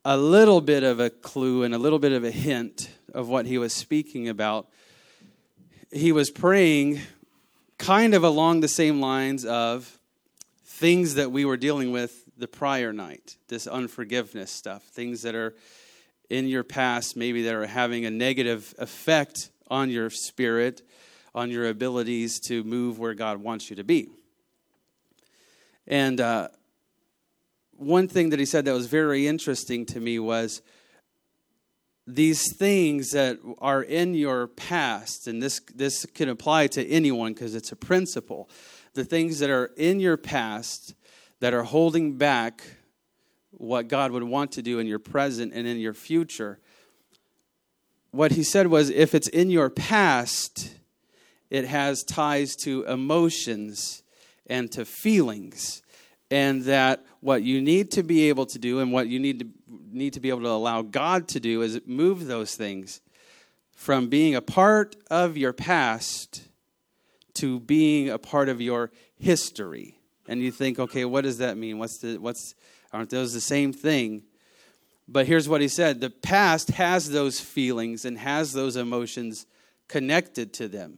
a 0.06 0.17
little 0.17 0.62
bit 0.62 0.84
of 0.84 1.00
a 1.00 1.10
clue 1.10 1.63
and 1.63 1.74
a 1.74 1.77
little 1.77 2.00
bit 2.00 2.12
of 2.12 2.24
a 2.24 2.32
hint 2.32 2.89
of 3.13 3.29
what 3.29 3.46
he 3.46 3.58
was 3.58 3.74
speaking 3.74 4.29
about, 4.29 4.67
he 5.91 6.12
was 6.12 6.29
praying 6.32 7.01
kind 7.77 8.13
of 8.13 8.24
along 8.24 8.62
the 8.62 8.67
same 8.67 9.00
lines 9.00 9.46
of 9.46 10.00
things 10.65 11.15
that 11.15 11.31
we 11.31 11.46
were 11.46 11.57
dealing 11.57 11.91
with 11.91 12.24
the 12.38 12.48
prior 12.48 12.93
night 12.93 13.38
this 13.48 13.65
unforgiveness 13.65 14.51
stuff, 14.51 14.84
things 14.84 15.22
that 15.22 15.36
are 15.36 15.55
in 16.29 16.48
your 16.48 16.63
past, 16.63 17.15
maybe 17.15 17.43
that 17.43 17.53
are 17.53 17.65
having 17.65 18.05
a 18.05 18.12
negative 18.12 18.75
effect 18.77 19.50
on 19.69 19.89
your 19.89 20.10
spirit, 20.10 20.81
on 21.34 21.50
your 21.50 21.67
abilities 21.67 22.39
to 22.39 22.63
move 22.63 23.00
where 23.00 23.13
God 23.13 23.38
wants 23.38 23.69
you 23.69 23.75
to 23.77 23.84
be. 23.84 24.10
And 25.88 26.19
uh, 26.19 26.50
one 27.72 28.07
thing 28.07 28.31
that 28.31 28.39
he 28.39 28.46
said 28.46 28.65
that 28.65 28.74
was 28.74 28.88
very 28.88 29.27
interesting 29.27 29.86
to 29.88 30.00
me 30.00 30.19
was 30.19 30.62
these 32.07 32.55
things 32.55 33.09
that 33.11 33.37
are 33.59 33.83
in 33.83 34.13
your 34.13 34.47
past, 34.47 35.27
and 35.27 35.43
this, 35.43 35.59
this 35.75 36.05
can 36.05 36.29
apply 36.29 36.67
to 36.67 36.87
anyone 36.87 37.33
because 37.33 37.53
it's 37.53 37.73
a 37.73 37.75
principle, 37.75 38.49
the 38.93 39.03
things 39.03 39.39
that 39.39 39.49
are 39.49 39.71
in 39.75 39.99
your 39.99 40.15
past 40.15 40.95
that 41.41 41.53
are 41.53 41.63
holding 41.63 42.17
back 42.17 42.63
what 43.51 43.89
God 43.89 44.11
would 44.11 44.23
want 44.23 44.53
to 44.53 44.61
do 44.61 44.79
in 44.79 44.87
your 44.87 44.99
present 44.99 45.51
and 45.53 45.67
in 45.67 45.77
your 45.77 45.93
future, 45.93 46.59
what 48.11 48.31
he 48.31 48.43
said 48.43 48.67
was 48.67 48.89
if 48.89 49.13
it's 49.13 49.27
in 49.27 49.49
your 49.49 49.69
past, 49.69 50.71
it 51.49 51.65
has 51.65 52.03
ties 52.03 52.55
to 52.55 52.83
emotions 52.83 54.03
and 54.47 54.71
to 54.71 54.85
feelings. 54.85 55.81
And 56.29 56.63
that 56.63 57.05
what 57.22 57.43
you 57.43 57.62
need 57.62 57.91
to 57.91 58.03
be 58.03 58.29
able 58.29 58.46
to 58.48 58.60
do 58.60 58.79
and 58.79 58.91
what 58.91 59.07
you 59.07 59.19
need 59.19 59.39
to 59.39 59.48
need 59.91 60.13
to 60.13 60.19
be 60.19 60.29
able 60.29 60.41
to 60.41 60.50
allow 60.50 60.81
God 60.81 61.27
to 61.29 61.39
do 61.39 61.62
is 61.62 61.79
move 61.86 62.27
those 62.27 62.55
things 62.55 63.01
from 63.72 64.10
being 64.10 64.36
a 64.36 64.41
part 64.41 64.96
of 65.10 65.38
your 65.38 65.53
past 65.53 66.43
to 67.36 67.60
being 67.60 68.10
a 68.10 68.17
part 68.17 68.50
of 68.50 68.60
your 68.60 68.91
history. 69.17 70.00
And 70.27 70.41
you 70.41 70.51
think, 70.51 70.79
okay, 70.79 71.05
what 71.05 71.24
does 71.24 71.38
that 71.38 71.57
mean? 71.57 71.77
What's 71.77 72.00
the 72.00 72.17
what's 72.17 72.55
aren't 72.91 73.10
those 73.10 73.34
the 73.34 73.41
same 73.41 73.72
thing? 73.72 74.24
But 75.07 75.25
here's 75.25 75.48
what 75.48 75.62
he 75.62 75.67
said 75.67 76.01
the 76.01 76.10
past 76.10 76.69
has 76.72 77.10
those 77.10 77.39
feelings 77.39 78.03
and 78.03 78.17
has 78.17 78.53
those 78.53 78.75
emotions 78.75 79.46
connected 79.88 80.53
to 80.53 80.67
them. 80.67 80.98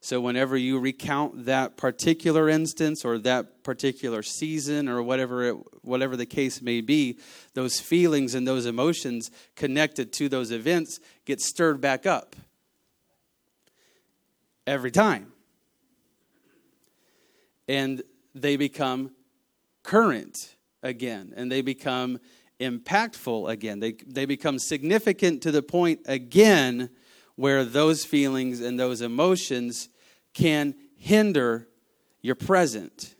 So, 0.00 0.20
whenever 0.20 0.56
you 0.56 0.78
recount 0.78 1.46
that 1.46 1.76
particular 1.76 2.48
instance 2.48 3.04
or 3.04 3.18
that 3.18 3.64
particular 3.64 4.22
season 4.22 4.88
or 4.88 5.02
whatever, 5.02 5.42
it, 5.42 5.56
whatever 5.82 6.16
the 6.16 6.26
case 6.26 6.62
may 6.62 6.80
be, 6.80 7.18
those 7.54 7.80
feelings 7.80 8.34
and 8.34 8.46
those 8.46 8.64
emotions 8.64 9.30
connected 9.56 10.12
to 10.14 10.28
those 10.28 10.52
events 10.52 11.00
get 11.24 11.40
stirred 11.40 11.80
back 11.80 12.06
up 12.06 12.36
every 14.68 14.92
time. 14.92 15.32
And 17.66 18.02
they 18.36 18.56
become 18.56 19.10
current 19.82 20.56
again, 20.80 21.32
and 21.36 21.50
they 21.50 21.60
become 21.60 22.20
impactful 22.60 23.50
again. 23.50 23.80
They, 23.80 23.94
they 24.06 24.26
become 24.26 24.60
significant 24.60 25.42
to 25.42 25.50
the 25.50 25.62
point 25.62 26.00
again 26.06 26.90
where 27.38 27.64
those 27.64 28.04
feelings 28.04 28.60
and 28.60 28.80
those 28.80 29.00
emotions 29.00 29.88
can 30.34 30.74
hinder 30.96 31.68
your 32.20 32.34
present 32.34 33.14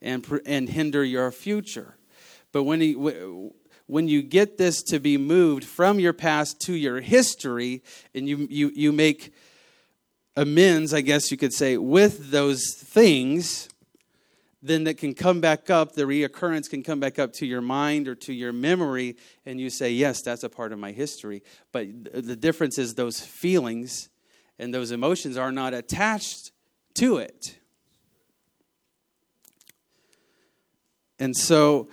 and, 0.00 0.24
and 0.46 0.68
hinder 0.68 1.02
your 1.02 1.32
future. 1.32 1.96
But 2.52 2.62
when, 2.62 2.80
he, 2.80 2.92
when 3.86 4.06
you 4.06 4.22
get 4.22 4.56
this 4.56 4.84
to 4.84 5.00
be 5.00 5.18
moved 5.18 5.64
from 5.64 5.98
your 5.98 6.12
past 6.12 6.60
to 6.66 6.74
your 6.74 7.00
history 7.00 7.82
and 8.14 8.28
you, 8.28 8.46
you, 8.48 8.70
you 8.72 8.92
make 8.92 9.34
amends, 10.36 10.94
I 10.94 11.00
guess 11.00 11.32
you 11.32 11.36
could 11.36 11.52
say, 11.52 11.76
with 11.76 12.30
those 12.30 12.62
things, 12.76 13.68
then 14.64 14.84
that 14.84 14.96
can 14.96 15.12
come 15.12 15.42
back 15.42 15.68
up, 15.68 15.92
the 15.92 16.04
reoccurrence 16.04 16.70
can 16.70 16.82
come 16.82 16.98
back 16.98 17.18
up 17.18 17.34
to 17.34 17.44
your 17.44 17.60
mind 17.60 18.08
or 18.08 18.14
to 18.14 18.32
your 18.32 18.50
memory, 18.50 19.16
and 19.44 19.60
you 19.60 19.68
say, 19.68 19.92
Yes, 19.92 20.22
that's 20.22 20.42
a 20.42 20.48
part 20.48 20.72
of 20.72 20.78
my 20.78 20.90
history. 20.90 21.42
But 21.70 21.86
the 22.12 22.34
difference 22.34 22.78
is 22.78 22.94
those 22.94 23.20
feelings 23.20 24.08
and 24.58 24.72
those 24.72 24.90
emotions 24.90 25.36
are 25.36 25.52
not 25.52 25.74
attached 25.74 26.52
to 26.94 27.18
it. 27.18 27.58
And 31.18 31.36
so, 31.36 31.90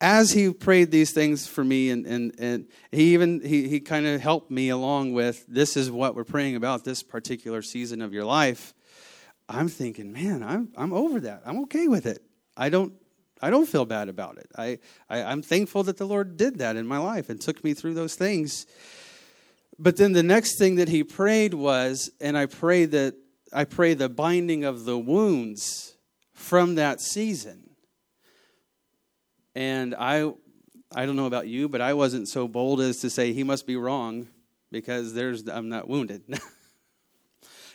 as 0.00 0.32
he 0.32 0.50
prayed 0.50 0.90
these 0.90 1.12
things 1.12 1.46
for 1.46 1.62
me, 1.62 1.90
and, 1.90 2.06
and, 2.06 2.34
and 2.38 2.66
he 2.90 3.12
even 3.12 3.42
he, 3.42 3.68
he 3.68 3.80
kind 3.80 4.06
of 4.06 4.22
helped 4.22 4.50
me 4.50 4.70
along 4.70 5.12
with 5.12 5.44
this 5.46 5.76
is 5.76 5.90
what 5.90 6.14
we're 6.14 6.24
praying 6.24 6.56
about 6.56 6.84
this 6.84 7.02
particular 7.02 7.60
season 7.60 8.00
of 8.00 8.14
your 8.14 8.24
life 8.24 8.72
I'm 9.48 9.68
thinking, 9.68 10.12
man, 10.12 10.42
I'm, 10.42 10.70
I'm 10.76 10.92
over 10.92 11.20
that. 11.20 11.42
I'm 11.44 11.60
okay 11.64 11.88
with 11.88 12.06
it. 12.06 12.22
I 12.56 12.68
don't, 12.68 12.94
I 13.42 13.50
don't 13.50 13.66
feel 13.66 13.84
bad 13.84 14.08
about 14.08 14.38
it. 14.38 14.50
I, 14.56 14.78
I, 15.08 15.22
I'm 15.22 15.42
thankful 15.42 15.82
that 15.84 15.98
the 15.98 16.06
Lord 16.06 16.36
did 16.36 16.58
that 16.58 16.76
in 16.76 16.86
my 16.86 16.98
life 16.98 17.28
and 17.28 17.40
took 17.40 17.62
me 17.62 17.74
through 17.74 17.94
those 17.94 18.14
things. 18.14 18.66
But 19.78 19.96
then 19.96 20.12
the 20.12 20.22
next 20.22 20.58
thing 20.58 20.76
that 20.76 20.88
he 20.88 21.04
prayed 21.04 21.52
was, 21.52 22.10
and 22.20 22.38
I 22.38 22.46
pray 22.46 22.84
that 22.86 23.14
I 23.52 23.64
pray 23.64 23.94
the 23.94 24.08
binding 24.08 24.64
of 24.64 24.84
the 24.84 24.98
wounds 24.98 25.96
from 26.32 26.74
that 26.76 27.00
season. 27.00 27.70
And 29.54 29.94
I 29.94 30.32
I 30.94 31.06
don't 31.06 31.16
know 31.16 31.26
about 31.26 31.48
you, 31.48 31.68
but 31.68 31.80
I 31.80 31.94
wasn't 31.94 32.28
so 32.28 32.46
bold 32.46 32.80
as 32.80 33.00
to 33.00 33.10
say 33.10 33.32
he 33.32 33.42
must 33.42 33.66
be 33.66 33.76
wrong 33.76 34.28
because 34.70 35.14
there's 35.14 35.46
I'm 35.48 35.68
not 35.68 35.88
wounded. 35.88 36.22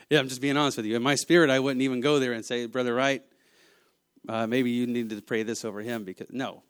Yeah, 0.09 0.19
I'm 0.19 0.27
just 0.27 0.41
being 0.41 0.57
honest 0.57 0.77
with 0.77 0.87
you. 0.87 0.95
In 0.95 1.03
my 1.03 1.15
spirit, 1.15 1.49
I 1.49 1.59
wouldn't 1.59 1.83
even 1.83 2.01
go 2.01 2.19
there 2.19 2.33
and 2.33 2.43
say, 2.43 2.65
Brother 2.65 2.95
Wright, 2.95 3.21
uh, 4.27 4.47
maybe 4.47 4.71
you 4.71 4.87
need 4.87 5.09
to 5.11 5.21
pray 5.21 5.43
this 5.43 5.63
over 5.63 5.81
him 5.81 6.03
because 6.03 6.27
no. 6.31 6.63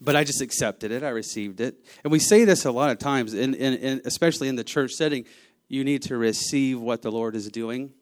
But 0.00 0.16
I 0.16 0.24
just 0.24 0.42
accepted 0.42 0.92
it. 0.92 1.02
I 1.02 1.08
received 1.08 1.60
it. 1.60 1.76
And 2.04 2.12
we 2.12 2.18
say 2.18 2.44
this 2.44 2.64
a 2.64 2.70
lot 2.70 2.90
of 2.90 2.98
times, 2.98 3.32
especially 3.34 4.48
in 4.48 4.56
the 4.56 4.64
church 4.64 4.92
setting. 4.92 5.24
You 5.66 5.82
need 5.82 6.02
to 6.02 6.16
receive 6.16 6.80
what 6.80 7.02
the 7.02 7.10
Lord 7.10 7.34
is 7.34 7.48
doing. 7.48 7.92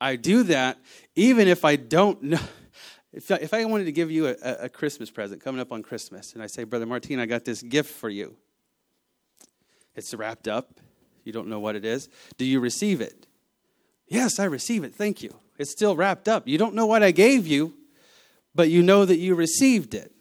I 0.00 0.16
do 0.16 0.42
that 0.44 0.78
even 1.14 1.48
if 1.48 1.64
I 1.64 1.76
don't 1.76 2.22
know. 2.22 2.40
If 3.12 3.30
I, 3.30 3.36
if 3.36 3.52
I 3.52 3.64
wanted 3.66 3.84
to 3.84 3.92
give 3.92 4.10
you 4.10 4.28
a, 4.28 4.34
a 4.62 4.68
Christmas 4.68 5.10
present 5.10 5.42
coming 5.42 5.60
up 5.60 5.70
on 5.70 5.82
Christmas, 5.82 6.32
and 6.32 6.42
I 6.42 6.46
say, 6.46 6.64
Brother 6.64 6.86
Martin, 6.86 7.20
I 7.20 7.26
got 7.26 7.44
this 7.44 7.62
gift 7.62 7.90
for 7.90 8.08
you. 8.08 8.36
It's 9.94 10.14
wrapped 10.14 10.48
up. 10.48 10.80
You 11.22 11.32
don't 11.32 11.48
know 11.48 11.60
what 11.60 11.76
it 11.76 11.84
is. 11.84 12.08
Do 12.38 12.44
you 12.46 12.58
receive 12.58 13.00
it? 13.02 13.26
Yes, 14.08 14.38
I 14.38 14.44
receive 14.44 14.84
it. 14.84 14.94
Thank 14.94 15.22
you. 15.22 15.34
It's 15.58 15.70
still 15.70 15.96
wrapped 15.96 16.28
up. 16.28 16.48
You 16.48 16.58
don't 16.58 16.74
know 16.74 16.86
what 16.86 17.02
I 17.02 17.10
gave 17.10 17.46
you, 17.46 17.74
but 18.54 18.68
you 18.68 18.82
know 18.82 19.04
that 19.04 19.16
you 19.16 19.34
received 19.34 19.94
it. 19.94 20.12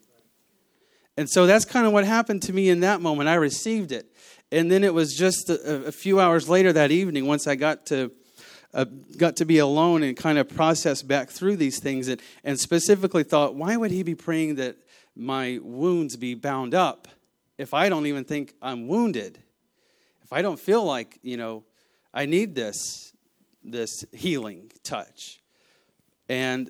And 1.17 1.29
so 1.29 1.45
that's 1.45 1.65
kind 1.65 1.85
of 1.85 1.93
what 1.93 2.05
happened 2.05 2.41
to 2.43 2.53
me 2.53 2.69
in 2.69 2.79
that 2.81 3.01
moment. 3.01 3.29
I 3.29 3.35
received 3.35 3.91
it. 3.91 4.05
And 4.51 4.71
then 4.71 4.83
it 4.83 4.93
was 4.93 5.15
just 5.15 5.49
a, 5.49 5.87
a 5.87 5.91
few 5.91 6.19
hours 6.19 6.49
later 6.49 6.73
that 6.73 6.91
evening, 6.91 7.25
once 7.25 7.47
I 7.47 7.55
got 7.55 7.85
to 7.87 8.11
uh, 8.73 8.85
got 9.17 9.35
to 9.37 9.45
be 9.45 9.57
alone 9.57 10.03
and 10.03 10.15
kind 10.15 10.37
of 10.37 10.47
process 10.47 11.01
back 11.01 11.29
through 11.29 11.57
these 11.57 11.79
things 11.79 12.07
and, 12.07 12.21
and 12.43 12.59
specifically 12.59 13.23
thought, 13.23 13.55
why 13.55 13.75
would 13.75 13.91
he 13.91 14.03
be 14.03 14.15
praying 14.15 14.55
that 14.55 14.77
my 15.15 15.59
wounds 15.61 16.15
be 16.15 16.35
bound 16.35 16.73
up 16.73 17.07
if 17.57 17.73
I 17.73 17.89
don't 17.89 18.05
even 18.05 18.23
think 18.23 18.53
I'm 18.61 18.87
wounded? 18.87 19.39
If 20.23 20.31
I 20.31 20.41
don't 20.41 20.59
feel 20.59 20.85
like, 20.85 21.19
you 21.21 21.35
know, 21.35 21.63
I 22.13 22.25
need 22.25 22.55
this 22.55 23.13
this 23.63 24.05
healing 24.11 24.71
touch. 24.83 25.41
And 26.29 26.69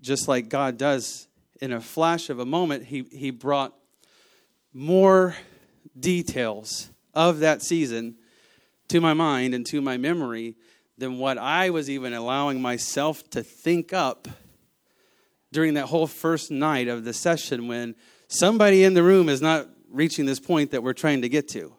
just 0.00 0.28
like 0.28 0.48
God 0.48 0.78
does 0.78 1.28
in 1.60 1.72
a 1.72 1.80
flash 1.80 2.30
of 2.30 2.38
a 2.38 2.46
moment, 2.46 2.84
he, 2.84 3.04
he 3.12 3.30
brought 3.30 3.74
more 4.72 5.36
details 5.98 6.90
of 7.14 7.40
that 7.40 7.62
season 7.62 8.16
to 8.88 9.00
my 9.00 9.14
mind 9.14 9.54
and 9.54 9.66
to 9.66 9.80
my 9.80 9.96
memory 9.96 10.56
than 10.98 11.18
what 11.18 11.38
I 11.38 11.70
was 11.70 11.88
even 11.88 12.12
allowing 12.12 12.60
myself 12.60 13.28
to 13.30 13.42
think 13.42 13.92
up 13.92 14.28
during 15.52 15.74
that 15.74 15.86
whole 15.86 16.06
first 16.06 16.50
night 16.50 16.88
of 16.88 17.04
the 17.04 17.12
session 17.12 17.66
when 17.66 17.94
somebody 18.28 18.84
in 18.84 18.94
the 18.94 19.02
room 19.02 19.28
is 19.28 19.42
not 19.42 19.66
reaching 19.90 20.26
this 20.26 20.38
point 20.38 20.70
that 20.70 20.82
we're 20.82 20.92
trying 20.92 21.22
to 21.22 21.28
get 21.28 21.48
to. 21.48 21.74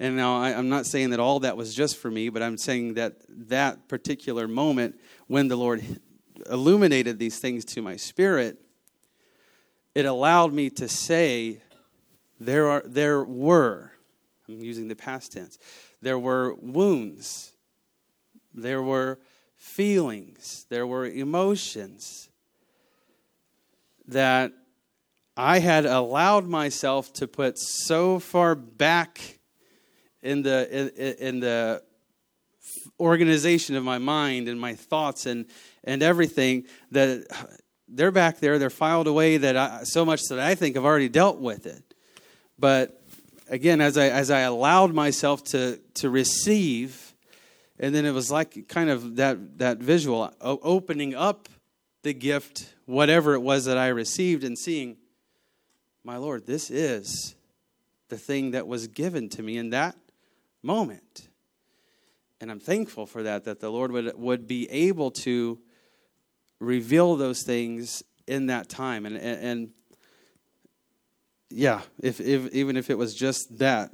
And 0.00 0.16
now 0.16 0.40
I, 0.40 0.50
am 0.50 0.68
not 0.68 0.86
saying 0.86 1.10
that 1.10 1.20
all 1.20 1.40
that 1.40 1.56
was 1.56 1.74
just 1.74 1.96
for 1.96 2.10
me, 2.10 2.28
but 2.28 2.42
I'm 2.42 2.58
saying 2.58 2.94
that 2.94 3.16
that 3.28 3.88
particular 3.88 4.48
moment 4.48 4.98
when 5.28 5.48
the 5.48 5.56
Lord 5.56 5.84
illuminated 6.50 7.18
these 7.18 7.38
things 7.38 7.64
to 7.66 7.82
my 7.82 7.96
spirit, 7.96 8.60
it 9.94 10.04
allowed 10.04 10.52
me 10.52 10.70
to 10.70 10.88
say, 10.88 11.60
there, 12.40 12.68
are, 12.68 12.82
there 12.84 13.22
were, 13.22 13.92
I'm 14.48 14.60
using 14.60 14.88
the 14.88 14.96
past 14.96 15.32
tense, 15.32 15.58
there 16.02 16.18
were 16.18 16.54
wounds, 16.54 17.52
there 18.52 18.82
were 18.82 19.20
feelings, 19.56 20.66
there 20.68 20.86
were 20.86 21.06
emotions 21.06 22.28
that 24.06 24.52
I 25.36 25.60
had 25.60 25.86
allowed 25.86 26.46
myself 26.46 27.12
to 27.14 27.26
put 27.26 27.58
so 27.58 28.18
far 28.18 28.54
back 28.54 29.33
in 30.24 30.42
the 30.42 30.90
in, 30.96 31.14
in 31.18 31.40
the 31.40 31.82
organization 32.98 33.76
of 33.76 33.84
my 33.84 33.98
mind 33.98 34.48
and 34.48 34.58
my 34.58 34.74
thoughts 34.74 35.26
and 35.26 35.46
and 35.84 36.02
everything 36.02 36.64
that 36.90 37.26
they're 37.86 38.10
back 38.10 38.40
there 38.40 38.58
they're 38.58 38.70
filed 38.70 39.06
away 39.06 39.36
that 39.36 39.56
I, 39.56 39.84
so 39.84 40.04
much 40.04 40.22
that 40.30 40.40
I 40.40 40.54
think 40.54 40.76
I've 40.76 40.84
already 40.84 41.10
dealt 41.10 41.38
with 41.38 41.66
it. 41.66 41.82
But 42.58 43.00
again 43.48 43.80
as 43.80 43.98
I 43.98 44.08
as 44.08 44.30
I 44.30 44.40
allowed 44.40 44.94
myself 44.94 45.44
to 45.44 45.78
to 45.94 46.10
receive 46.10 47.14
and 47.78 47.94
then 47.94 48.06
it 48.06 48.12
was 48.12 48.30
like 48.30 48.66
kind 48.68 48.88
of 48.88 49.16
that 49.16 49.58
that 49.58 49.78
visual 49.78 50.32
opening 50.40 51.14
up 51.14 51.48
the 52.02 52.14
gift 52.14 52.72
whatever 52.86 53.34
it 53.34 53.40
was 53.40 53.66
that 53.66 53.76
I 53.76 53.88
received 53.88 54.44
and 54.44 54.58
seeing 54.58 54.96
my 56.02 56.16
lord 56.16 56.46
this 56.46 56.70
is 56.70 57.34
the 58.08 58.16
thing 58.16 58.52
that 58.52 58.66
was 58.66 58.86
given 58.86 59.28
to 59.30 59.42
me 59.42 59.58
and 59.58 59.72
that 59.72 59.96
moment. 60.64 61.28
And 62.40 62.50
I'm 62.50 62.60
thankful 62.60 63.06
for 63.06 63.22
that, 63.22 63.44
that 63.44 63.60
the 63.60 63.70
Lord 63.70 63.92
would, 63.92 64.18
would 64.18 64.48
be 64.48 64.68
able 64.70 65.10
to 65.22 65.58
reveal 66.58 67.14
those 67.16 67.42
things 67.42 68.02
in 68.26 68.46
that 68.46 68.68
time. 68.68 69.06
And, 69.06 69.16
and, 69.16 69.40
and 69.42 69.70
yeah, 71.50 71.82
if, 72.02 72.20
if, 72.20 72.52
even 72.52 72.76
if 72.76 72.90
it 72.90 72.98
was 72.98 73.14
just 73.14 73.58
that, 73.58 73.90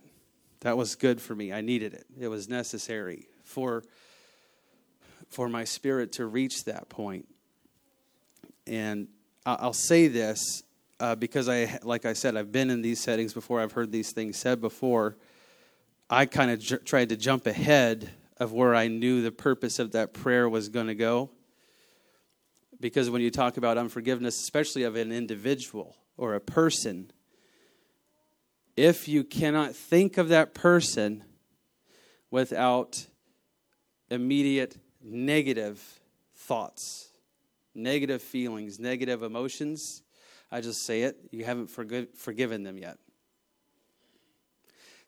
That 0.60 0.76
was 0.76 0.94
good 0.94 1.20
for 1.20 1.34
me. 1.34 1.54
I 1.54 1.62
needed 1.62 1.94
it. 1.94 2.04
It 2.20 2.28
was 2.28 2.46
necessary 2.46 3.28
for 3.44 3.82
for 5.30 5.48
my 5.48 5.64
spirit 5.64 6.12
to 6.12 6.26
reach 6.26 6.64
that 6.64 6.88
point. 6.90 7.26
And 8.66 9.08
I'll 9.46 9.72
say 9.72 10.08
this 10.08 10.62
uh, 10.98 11.14
because 11.14 11.48
I, 11.48 11.78
like 11.82 12.04
I 12.04 12.14
said, 12.14 12.36
I've 12.36 12.52
been 12.52 12.68
in 12.68 12.82
these 12.82 13.00
settings 13.00 13.32
before. 13.32 13.62
I've 13.62 13.72
heard 13.72 13.90
these 13.90 14.12
things 14.12 14.36
said 14.36 14.60
before. 14.60 15.16
I 16.12 16.26
kind 16.26 16.50
of 16.50 16.58
j- 16.58 16.78
tried 16.78 17.10
to 17.10 17.16
jump 17.16 17.46
ahead 17.46 18.10
of 18.36 18.52
where 18.52 18.74
I 18.74 18.88
knew 18.88 19.22
the 19.22 19.30
purpose 19.30 19.78
of 19.78 19.92
that 19.92 20.12
prayer 20.12 20.48
was 20.48 20.68
going 20.68 20.88
to 20.88 20.94
go. 20.96 21.30
Because 22.80 23.08
when 23.08 23.22
you 23.22 23.30
talk 23.30 23.56
about 23.56 23.78
unforgiveness, 23.78 24.40
especially 24.40 24.82
of 24.82 24.96
an 24.96 25.12
individual 25.12 25.96
or 26.16 26.34
a 26.34 26.40
person, 26.40 27.12
if 28.76 29.06
you 29.06 29.22
cannot 29.22 29.76
think 29.76 30.18
of 30.18 30.28
that 30.30 30.52
person 30.52 31.22
without 32.28 33.06
immediate 34.10 34.78
negative 35.00 36.00
thoughts, 36.34 37.10
negative 37.72 38.20
feelings, 38.20 38.80
negative 38.80 39.22
emotions, 39.22 40.02
I 40.50 40.60
just 40.60 40.84
say 40.84 41.02
it, 41.02 41.16
you 41.30 41.44
haven't 41.44 41.68
forgiven 41.68 42.64
them 42.64 42.78
yet. 42.78 42.98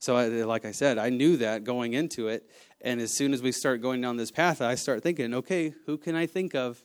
So, 0.03 0.17
I, 0.17 0.27
like 0.27 0.65
I 0.65 0.73
said, 0.73 0.99
I 0.99 1.11
knew 1.11 1.37
that 1.37 1.63
going 1.63 1.93
into 1.93 2.27
it. 2.27 2.51
And 2.81 3.01
as 3.01 3.17
soon 3.17 3.33
as 3.33 3.41
we 3.41 3.53
start 3.53 3.81
going 3.81 4.01
down 4.01 4.17
this 4.17 4.33
path, 4.33 4.61
I 4.61 4.75
start 4.75 5.01
thinking, 5.01 5.33
okay, 5.33 5.75
who 5.87 5.97
can 5.97 6.17
I 6.17 6.27
think 6.27 6.57
of 6.57 6.83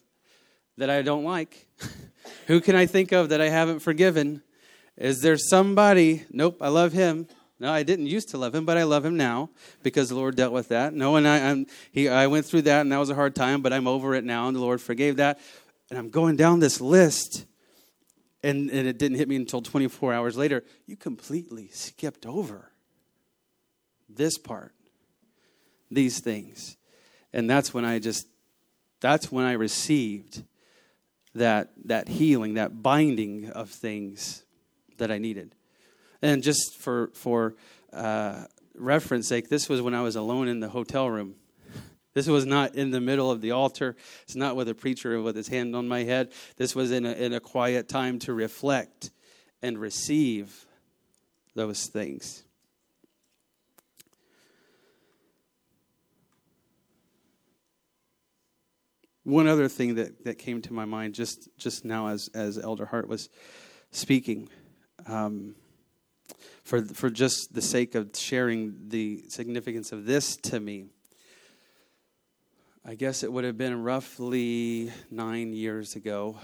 that 0.78 0.92
I 0.92 1.02
don't 1.02 1.24
like? 1.24 1.66
who 2.46 2.62
can 2.62 2.76
I 2.76 2.86
think 2.86 3.12
of 3.14 3.30
that 3.30 3.42
I 3.42 3.50
haven't 3.50 3.80
forgiven? 3.80 4.44
Is 4.98 5.22
there 5.22 5.36
somebody? 5.36 6.26
Nope, 6.30 6.58
I 6.62 6.68
love 6.68 6.94
him. 6.94 7.28
No, 7.60 7.74
I 7.74 7.82
didn't 7.82 8.06
used 8.06 8.30
to 8.30 8.38
love 8.38 8.54
him, 8.54 8.66
but 8.66 8.78
I 8.78 8.84
love 8.84 9.04
him 9.04 9.18
now 9.18 9.50
because 9.82 10.10
the 10.10 10.16
Lord 10.16 10.36
dealt 10.36 10.54
with 10.54 10.68
that. 10.68 10.94
No, 10.94 11.16
and 11.16 11.28
I, 11.28 11.50
I'm, 11.50 11.66
he, 11.92 12.08
I 12.10 12.28
went 12.28 12.46
through 12.46 12.62
that, 12.64 12.82
and 12.82 12.92
that 12.92 13.00
was 13.00 13.10
a 13.10 13.16
hard 13.16 13.34
time, 13.34 13.64
but 13.64 13.74
I'm 13.74 13.88
over 13.88 14.14
it 14.14 14.26
now, 14.26 14.46
and 14.46 14.56
the 14.56 14.62
Lord 14.62 14.80
forgave 14.80 15.16
that. 15.16 15.40
And 15.90 15.98
I'm 15.98 16.10
going 16.10 16.36
down 16.36 16.60
this 16.60 16.80
list, 16.80 17.48
and, 18.44 18.70
and 18.70 18.88
it 18.88 19.00
didn't 19.00 19.18
hit 19.18 19.28
me 19.28 19.38
until 19.38 19.64
24 19.64 20.14
hours 20.14 20.38
later. 20.38 20.64
You 20.86 20.96
completely 20.96 21.70
skipped 21.70 22.28
over 22.28 22.74
this 24.10 24.38
part, 24.38 24.74
these 25.92 26.20
things. 26.20 26.78
And 27.34 27.50
that's 27.50 27.74
when 27.74 27.86
I 27.86 28.00
just, 28.00 28.28
that's 29.00 29.32
when 29.32 29.46
I 29.46 29.54
received 29.54 30.44
that, 31.36 31.70
that 31.86 32.08
healing, 32.08 32.56
that 32.56 32.82
binding 32.82 33.50
of 33.50 33.70
things 33.70 34.44
that 34.98 35.12
I 35.12 35.18
needed. 35.18 35.54
And 36.22 36.42
just 36.42 36.78
for, 36.80 37.12
for 37.14 37.56
uh, 37.94 38.46
reference 38.76 39.28
sake, 39.28 39.50
this 39.50 39.70
was 39.70 39.82
when 39.82 39.94
I 39.94 40.02
was 40.02 40.16
alone 40.16 40.48
in 40.48 40.60
the 40.60 40.70
hotel 40.70 41.10
room. 41.10 41.36
This 42.14 42.28
was 42.28 42.48
not 42.48 42.74
in 42.74 42.90
the 42.90 43.00
middle 43.00 43.30
of 43.30 43.42
the 43.42 43.52
altar. 43.52 43.96
It's 44.24 44.36
not 44.36 44.56
with 44.56 44.68
a 44.70 44.74
preacher 44.74 45.22
with 45.22 45.36
his 45.36 45.50
hand 45.50 45.76
on 45.76 45.88
my 45.88 46.04
head. 46.04 46.32
This 46.56 46.74
was 46.74 46.90
in 46.90 47.06
a, 47.06 47.12
in 47.12 47.34
a 47.34 47.40
quiet 47.40 47.88
time 47.88 48.18
to 48.20 48.34
reflect 48.34 49.12
and 49.62 49.78
receive 49.78 50.66
those 51.54 51.86
things. 51.86 52.44
One 59.28 59.46
other 59.46 59.68
thing 59.68 59.96
that, 59.96 60.24
that 60.24 60.38
came 60.38 60.62
to 60.62 60.72
my 60.72 60.86
mind 60.86 61.14
just, 61.14 61.50
just 61.58 61.84
now 61.84 62.08
as, 62.08 62.30
as 62.34 62.58
Elder 62.58 62.86
Hart 62.86 63.10
was 63.10 63.28
speaking. 63.92 64.48
Um, 65.06 65.56
for, 66.64 66.82
for 66.86 67.10
just 67.10 67.54
the 67.54 67.62
sake 67.62 67.94
of 67.94 68.12
sharing 68.16 68.88
the 68.88 69.26
significance 69.28 69.92
of 69.92 70.06
this 70.06 70.38
to 70.38 70.62
me. 70.62 70.86
I 72.86 72.96
guess 72.96 73.22
it 73.22 73.34
would 73.34 73.44
have 73.44 73.58
been 73.58 73.84
roughly 73.84 74.94
nine 75.12 75.52
years 75.52 75.98
ago. 75.98 76.40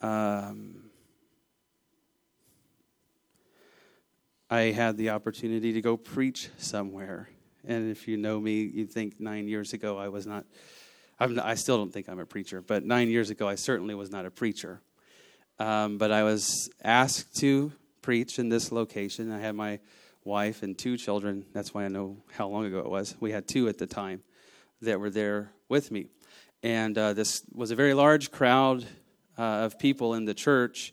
Um, 0.00 0.84
I 4.48 4.70
had 4.70 4.96
the 4.96 5.10
opportunity 5.10 5.72
to 5.72 5.80
go 5.80 5.96
preach 5.96 6.48
somewhere. 6.58 7.28
And 7.66 7.90
if 7.90 8.06
you 8.06 8.18
know 8.18 8.38
me, 8.38 8.70
you'd 8.72 8.92
think 8.92 9.18
nine 9.18 9.48
years 9.48 9.72
ago 9.72 9.98
I 9.98 10.10
was 10.10 10.28
not, 10.28 10.44
I'm, 11.22 11.38
i 11.38 11.54
still 11.54 11.76
don't 11.76 11.92
think 11.92 12.08
I'm 12.08 12.18
a 12.18 12.26
preacher, 12.26 12.60
but 12.60 12.84
nine 12.84 13.08
years 13.08 13.30
ago 13.30 13.46
I 13.46 13.54
certainly 13.54 13.94
was 13.94 14.10
not 14.10 14.26
a 14.26 14.30
preacher. 14.30 14.80
Um, 15.60 15.96
but 15.96 16.10
I 16.10 16.24
was 16.24 16.68
asked 16.82 17.36
to 17.36 17.70
preach 18.00 18.40
in 18.40 18.48
this 18.48 18.72
location. 18.72 19.30
I 19.30 19.38
had 19.38 19.54
my 19.54 19.78
wife 20.24 20.64
and 20.64 20.76
two 20.76 20.96
children. 20.96 21.44
That's 21.52 21.72
why 21.72 21.84
I 21.84 21.88
know 21.88 22.16
how 22.32 22.48
long 22.48 22.64
ago 22.64 22.80
it 22.80 22.90
was. 22.90 23.14
We 23.20 23.30
had 23.30 23.46
two 23.46 23.68
at 23.68 23.78
the 23.78 23.86
time 23.86 24.24
that 24.80 24.98
were 24.98 25.10
there 25.10 25.52
with 25.68 25.92
me. 25.92 26.06
And 26.64 26.98
uh, 26.98 27.12
this 27.12 27.44
was 27.52 27.70
a 27.70 27.76
very 27.76 27.94
large 27.94 28.32
crowd 28.32 28.84
uh, 29.38 29.42
of 29.42 29.78
people 29.78 30.14
in 30.14 30.24
the 30.24 30.34
church. 30.34 30.92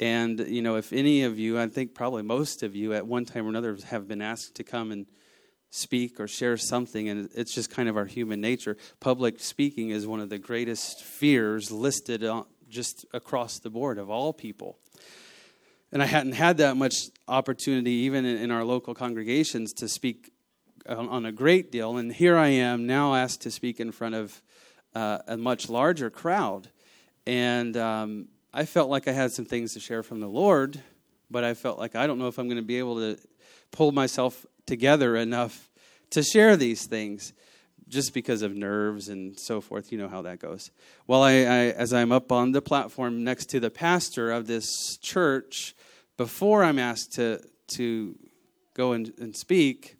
And, 0.00 0.40
you 0.40 0.62
know, 0.62 0.76
if 0.76 0.94
any 0.94 1.24
of 1.24 1.38
you, 1.38 1.60
I 1.60 1.66
think 1.68 1.94
probably 1.94 2.22
most 2.22 2.62
of 2.62 2.74
you 2.74 2.94
at 2.94 3.06
one 3.06 3.26
time 3.26 3.44
or 3.44 3.50
another 3.50 3.76
have 3.88 4.08
been 4.08 4.22
asked 4.22 4.54
to 4.54 4.64
come 4.64 4.90
and 4.90 5.04
speak 5.76 6.18
or 6.18 6.26
share 6.26 6.56
something, 6.56 7.08
and 7.08 7.28
it's 7.34 7.54
just 7.54 7.70
kind 7.70 7.88
of 7.88 7.96
our 7.96 8.06
human 8.06 8.40
nature. 8.40 8.76
Public 9.00 9.40
speaking 9.40 9.90
is 9.90 10.06
one 10.06 10.20
of 10.20 10.28
the 10.28 10.38
greatest 10.38 11.02
fears 11.02 11.70
listed 11.70 12.24
just 12.68 13.04
across 13.12 13.58
the 13.58 13.70
board 13.70 13.98
of 13.98 14.10
all 14.10 14.32
people 14.32 14.78
and 15.92 16.02
I 16.02 16.06
hadn't 16.06 16.32
had 16.32 16.58
that 16.58 16.76
much 16.76 17.10
opportunity, 17.28 17.90
even 17.90 18.24
in, 18.24 18.50
our 18.50 18.64
local 18.64 18.94
congregations, 18.94 19.72
to 19.74 19.88
speak 19.88 20.32
on, 20.88 21.08
on, 21.08 21.26
a 21.26 21.32
great 21.32 21.70
deal. 21.70 21.96
And 21.96 22.12
here 22.12 22.36
I 22.36 22.48
am 22.48 22.86
now 22.86 23.14
asked 23.14 23.42
to 23.42 23.50
speak 23.50 23.80
in 23.80 23.92
front 23.92 24.14
of 24.14 24.42
uh, 24.94 25.18
a 25.26 25.36
much 25.36 25.68
larger 25.68 26.10
crowd. 26.10 26.68
And 27.26 27.76
um, 27.76 28.28
I 28.52 28.64
felt 28.64 28.90
like 28.90 29.08
I 29.08 29.12
had 29.12 29.32
some 29.32 29.44
things 29.44 29.74
to 29.74 29.80
share 29.80 30.02
from 30.02 30.20
the 30.20 30.28
Lord, 30.28 30.80
but 31.30 31.44
I 31.44 31.54
felt 31.54 31.78
like 31.78 31.94
I 31.94 32.06
don't 32.06 32.18
know 32.18 32.28
if 32.28 32.38
I'm 32.38 32.46
going 32.46 32.56
to 32.56 32.62
be 32.62 32.78
able 32.78 32.96
to 32.96 33.16
pull 33.70 33.92
myself 33.92 34.44
together 34.66 35.16
enough 35.16 35.70
to 36.10 36.22
share 36.22 36.56
these 36.56 36.86
things 36.86 37.32
just 37.88 38.12
because 38.12 38.42
of 38.42 38.54
nerves 38.54 39.08
and 39.08 39.38
so 39.38 39.60
forth. 39.60 39.92
You 39.92 39.98
know 39.98 40.08
how 40.08 40.22
that 40.22 40.40
goes. 40.40 40.70
Well, 41.06 41.22
I, 41.22 41.32
I, 41.32 41.56
as 41.70 41.92
I'm 41.92 42.12
up 42.12 42.32
on 42.32 42.52
the 42.52 42.62
platform 42.62 43.24
next 43.24 43.46
to 43.50 43.60
the 43.60 43.70
pastor 43.70 44.30
of 44.30 44.46
this 44.46 44.96
church, 44.98 45.74
before 46.16 46.64
I'm 46.64 46.78
asked 46.78 47.12
to, 47.14 47.40
to 47.68 48.18
go 48.74 48.92
and, 48.92 49.12
and 49.18 49.36
speak, 49.36 49.96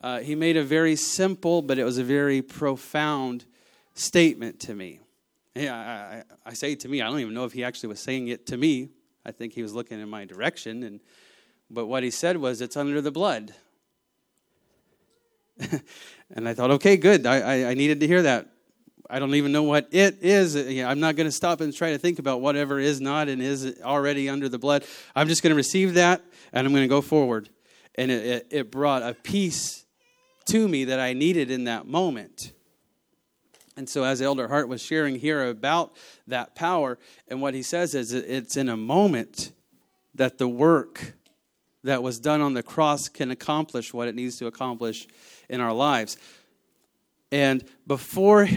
uh, 0.00 0.20
he 0.20 0.34
made 0.34 0.56
a 0.56 0.64
very 0.64 0.96
simple, 0.96 1.62
but 1.62 1.78
it 1.78 1.84
was 1.84 1.98
a 1.98 2.04
very 2.04 2.42
profound 2.42 3.44
statement 3.94 4.60
to 4.60 4.74
me. 4.74 5.00
Yeah, 5.54 5.76
I, 6.44 6.50
I, 6.50 6.54
say 6.54 6.74
to 6.76 6.88
me, 6.88 7.02
I 7.02 7.06
don't 7.06 7.20
even 7.20 7.34
know 7.34 7.44
if 7.44 7.52
he 7.52 7.62
actually 7.62 7.90
was 7.90 8.00
saying 8.00 8.28
it 8.28 8.46
to 8.46 8.56
me. 8.56 8.88
I 9.24 9.32
think 9.32 9.52
he 9.52 9.62
was 9.62 9.74
looking 9.74 10.00
in 10.00 10.08
my 10.08 10.24
direction, 10.24 10.82
and 10.82 11.00
but 11.70 11.86
what 11.86 12.02
he 12.02 12.10
said 12.10 12.38
was, 12.38 12.60
"It's 12.60 12.76
under 12.76 13.00
the 13.00 13.12
blood." 13.12 13.54
and 16.34 16.48
I 16.48 16.54
thought, 16.54 16.70
okay, 16.72 16.96
good. 16.96 17.26
I, 17.26 17.40
I, 17.40 17.70
I, 17.70 17.74
needed 17.74 18.00
to 18.00 18.06
hear 18.06 18.22
that. 18.22 18.48
I 19.08 19.18
don't 19.18 19.34
even 19.34 19.52
know 19.52 19.62
what 19.62 19.88
it 19.90 20.18
is. 20.22 20.56
I'm 20.56 21.00
not 21.00 21.16
going 21.16 21.28
to 21.28 21.32
stop 21.32 21.60
and 21.60 21.74
try 21.74 21.90
to 21.90 21.98
think 21.98 22.18
about 22.18 22.40
whatever 22.40 22.78
is 22.78 23.00
not 23.00 23.28
and 23.28 23.42
is 23.42 23.80
already 23.82 24.28
under 24.28 24.48
the 24.48 24.58
blood. 24.58 24.84
I'm 25.14 25.28
just 25.28 25.42
going 25.42 25.50
to 25.50 25.56
receive 25.56 25.94
that 25.94 26.22
and 26.52 26.66
I'm 26.66 26.72
going 26.72 26.84
to 26.84 26.88
go 26.88 27.02
forward. 27.02 27.50
And 27.94 28.10
it, 28.10 28.26
it, 28.26 28.46
it 28.50 28.70
brought 28.70 29.02
a 29.02 29.14
peace 29.14 29.84
to 30.46 30.66
me 30.66 30.84
that 30.84 30.98
I 30.98 31.12
needed 31.12 31.50
in 31.50 31.64
that 31.64 31.86
moment. 31.86 32.52
And 33.76 33.88
so, 33.88 34.04
as 34.04 34.20
Elder 34.20 34.48
Hart 34.48 34.68
was 34.68 34.82
sharing 34.82 35.16
here 35.16 35.48
about 35.48 35.96
that 36.26 36.54
power, 36.54 36.98
and 37.28 37.40
what 37.40 37.54
he 37.54 37.62
says 37.62 37.94
is 37.94 38.12
it's 38.12 38.56
in 38.56 38.68
a 38.68 38.76
moment 38.76 39.52
that 40.14 40.36
the 40.36 40.48
work 40.48 41.14
that 41.84 42.02
was 42.02 42.18
done 42.20 42.40
on 42.40 42.54
the 42.54 42.62
cross 42.62 43.08
can 43.08 43.30
accomplish 43.30 43.94
what 43.94 44.08
it 44.08 44.14
needs 44.14 44.38
to 44.38 44.46
accomplish 44.46 45.08
in 45.52 45.60
our 45.60 45.72
lives. 45.72 46.16
And 47.30 47.62
before, 47.86 48.48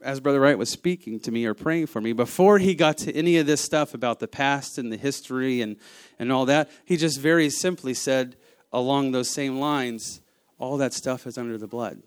as 0.00 0.18
Brother 0.18 0.40
Wright 0.40 0.58
was 0.58 0.70
speaking 0.70 1.20
to 1.20 1.30
me 1.30 1.44
or 1.44 1.54
praying 1.54 1.86
for 1.86 2.00
me, 2.00 2.12
before 2.12 2.58
he 2.58 2.74
got 2.74 2.98
to 2.98 3.14
any 3.14 3.36
of 3.36 3.46
this 3.46 3.60
stuff 3.60 3.94
about 3.94 4.18
the 4.18 4.26
past 4.26 4.78
and 4.78 4.90
the 4.90 4.96
history 4.96 5.60
and, 5.60 5.76
and 6.18 6.32
all 6.32 6.46
that, 6.46 6.70
he 6.84 6.96
just 6.96 7.20
very 7.20 7.50
simply 7.50 7.94
said 7.94 8.36
along 8.72 9.12
those 9.12 9.30
same 9.30 9.60
lines, 9.60 10.22
all 10.58 10.78
that 10.78 10.94
stuff 10.94 11.26
is 11.26 11.36
under 11.36 11.58
the 11.58 11.68
blood. 11.68 12.02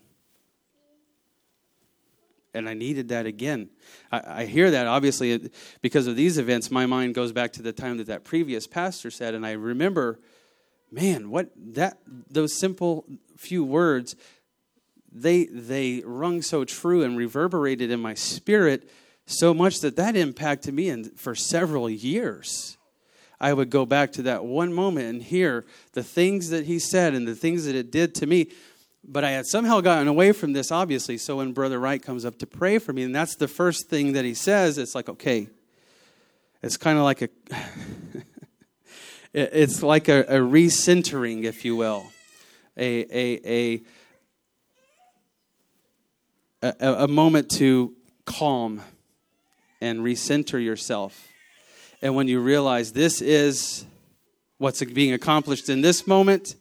And 2.53 2.67
I 2.67 2.73
needed 2.73 3.09
that 3.09 3.25
again. 3.25 3.69
I, 4.11 4.41
I 4.41 4.45
hear 4.45 4.71
that, 4.71 4.87
obviously, 4.87 5.51
because 5.81 6.07
of 6.07 6.15
these 6.15 6.37
events, 6.37 6.71
my 6.71 6.85
mind 6.85 7.13
goes 7.13 7.31
back 7.31 7.51
to 7.53 7.61
the 7.61 7.73
time 7.73 7.97
that 7.97 8.07
that 8.07 8.23
previous 8.23 8.65
pastor 8.65 9.11
said, 9.11 9.33
and 9.35 9.45
I 9.45 9.51
remember 9.51 10.19
man, 10.91 11.29
what 11.29 11.49
that 11.55 11.99
those 12.05 12.57
simple 12.57 13.05
few 13.37 13.63
words, 13.63 14.15
they 15.11 15.45
they 15.45 16.01
rung 16.05 16.41
so 16.41 16.65
true 16.65 17.03
and 17.03 17.17
reverberated 17.17 17.91
in 17.91 17.99
my 17.99 18.13
spirit 18.13 18.89
so 19.25 19.53
much 19.53 19.79
that 19.79 19.95
that 19.95 20.15
impacted 20.15 20.73
me 20.73 20.89
and 20.89 21.17
for 21.19 21.35
several 21.35 21.89
years. 21.89 22.77
I, 23.39 23.53
would 23.53 23.69
go 23.69 23.85
back 23.85 24.13
to 24.13 24.21
that 24.23 24.45
one 24.45 24.71
moment 24.71 25.07
and 25.07 25.21
hear 25.21 25.65
the 25.91 26.03
things 26.03 26.49
that 26.49 26.65
he 26.65 26.79
said 26.79 27.13
and 27.13 27.27
the 27.27 27.35
things 27.35 27.65
that 27.65 27.75
it 27.75 27.91
did 27.91 28.15
to 28.15 28.25
me. 28.25 28.51
But 29.03 29.23
I 29.23 29.31
had 29.31 29.45
somehow 29.45 29.81
gotten 29.81 30.07
away 30.07 30.31
from 30.31 30.53
this, 30.53 30.71
obviously. 30.71 31.17
So 31.17 31.37
when 31.37 31.51
Brother 31.51 31.79
Wright 31.79 32.01
comes 32.01 32.23
up 32.23 32.39
to 32.39 32.47
pray 32.47 32.79
for 32.79 32.93
me, 32.93 33.03
and 33.03 33.13
that's 33.13 33.35
the 33.35 33.47
first 33.47 33.89
thing 33.89 34.13
that 34.13 34.25
he 34.25 34.33
says, 34.33 34.77
it's 34.77 34.95
like, 34.95 35.09
okay, 35.09 35.49
it's 36.63 36.77
kind 36.77 36.97
of 36.97 37.03
like 37.03 37.21
a. 37.21 37.29
it's 39.35 39.83
like 39.83 40.07
a, 40.07 40.21
a 40.21 40.39
recentering, 40.39 41.43
if 41.43 41.65
you 41.65 41.75
will, 41.75 42.09
a, 42.77 43.01
a, 43.11 43.81
a, 46.63 46.73
a, 46.79 46.93
a 47.03 47.07
moment 47.09 47.51
to 47.51 47.93
calm 48.23 48.81
and 49.81 49.99
recenter 49.99 50.63
yourself. 50.63 51.27
And 52.01 52.15
when 52.15 52.29
you 52.29 52.39
realize 52.39 52.93
this 52.93 53.21
is 53.21 53.85
what's 54.57 54.81
being 54.83 55.11
accomplished 55.11 55.67
in 55.67 55.81
this 55.81 56.07
moment, 56.07 56.55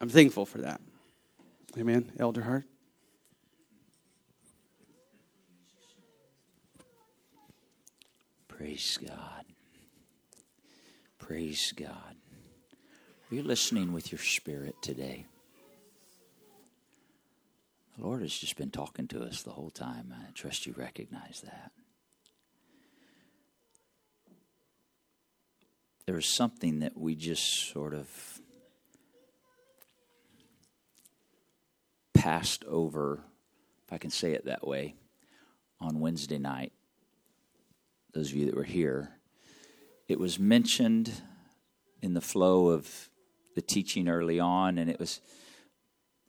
I'm 0.00 0.08
thankful 0.08 0.46
for 0.46 0.58
that. 0.58 0.80
Amen, 1.78 2.12
Elder 2.18 2.42
Hart. 2.42 2.64
Praise 8.48 8.98
God. 9.06 9.29
Praise 11.30 11.72
God. 11.76 12.16
Are 13.30 13.34
you 13.36 13.44
listening 13.44 13.92
with 13.92 14.10
your 14.10 14.18
spirit 14.18 14.74
today? 14.82 15.26
The 17.96 18.04
Lord 18.04 18.22
has 18.22 18.36
just 18.36 18.56
been 18.56 18.72
talking 18.72 19.06
to 19.06 19.22
us 19.22 19.44
the 19.44 19.52
whole 19.52 19.70
time. 19.70 20.12
I 20.12 20.32
trust 20.32 20.66
you 20.66 20.74
recognize 20.76 21.42
that. 21.44 21.70
There 26.04 26.18
is 26.18 26.26
something 26.26 26.80
that 26.80 26.98
we 26.98 27.14
just 27.14 27.70
sort 27.70 27.94
of 27.94 28.08
passed 32.12 32.64
over, 32.64 33.20
if 33.86 33.92
I 33.92 33.98
can 33.98 34.10
say 34.10 34.32
it 34.32 34.46
that 34.46 34.66
way, 34.66 34.96
on 35.80 36.00
Wednesday 36.00 36.38
night. 36.38 36.72
Those 38.14 38.30
of 38.30 38.34
you 38.34 38.46
that 38.46 38.56
were 38.56 38.64
here, 38.64 39.19
it 40.10 40.18
was 40.18 40.40
mentioned 40.40 41.12
in 42.02 42.14
the 42.14 42.20
flow 42.20 42.70
of 42.70 43.08
the 43.54 43.62
teaching 43.62 44.08
early 44.08 44.40
on, 44.40 44.76
and 44.76 44.90
it 44.90 44.98
was 44.98 45.20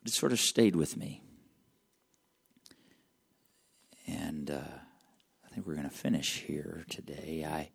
it 0.06 0.12
sort 0.12 0.32
of 0.32 0.40
stayed 0.40 0.76
with 0.76 0.96
me. 0.96 1.24
And 4.06 4.52
uh, 4.52 4.60
I 5.44 5.50
think 5.50 5.66
we're 5.66 5.74
going 5.74 5.90
to 5.90 5.96
finish 5.96 6.42
here 6.42 6.86
today. 6.90 7.44
I 7.50 7.72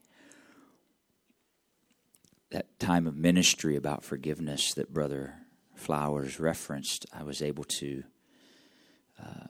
that 2.53 2.79
time 2.79 3.09
of 3.09 3.16
ministry 3.16 3.75
about 3.75 4.05
forgiveness 4.05 4.75
that 4.75 4.95
Brother 4.95 5.35
Flowers 5.75 6.38
referenced, 6.38 7.05
I 7.12 7.25
was 7.25 7.42
able 7.42 7.64
to 7.64 8.05
uh, 9.21 9.49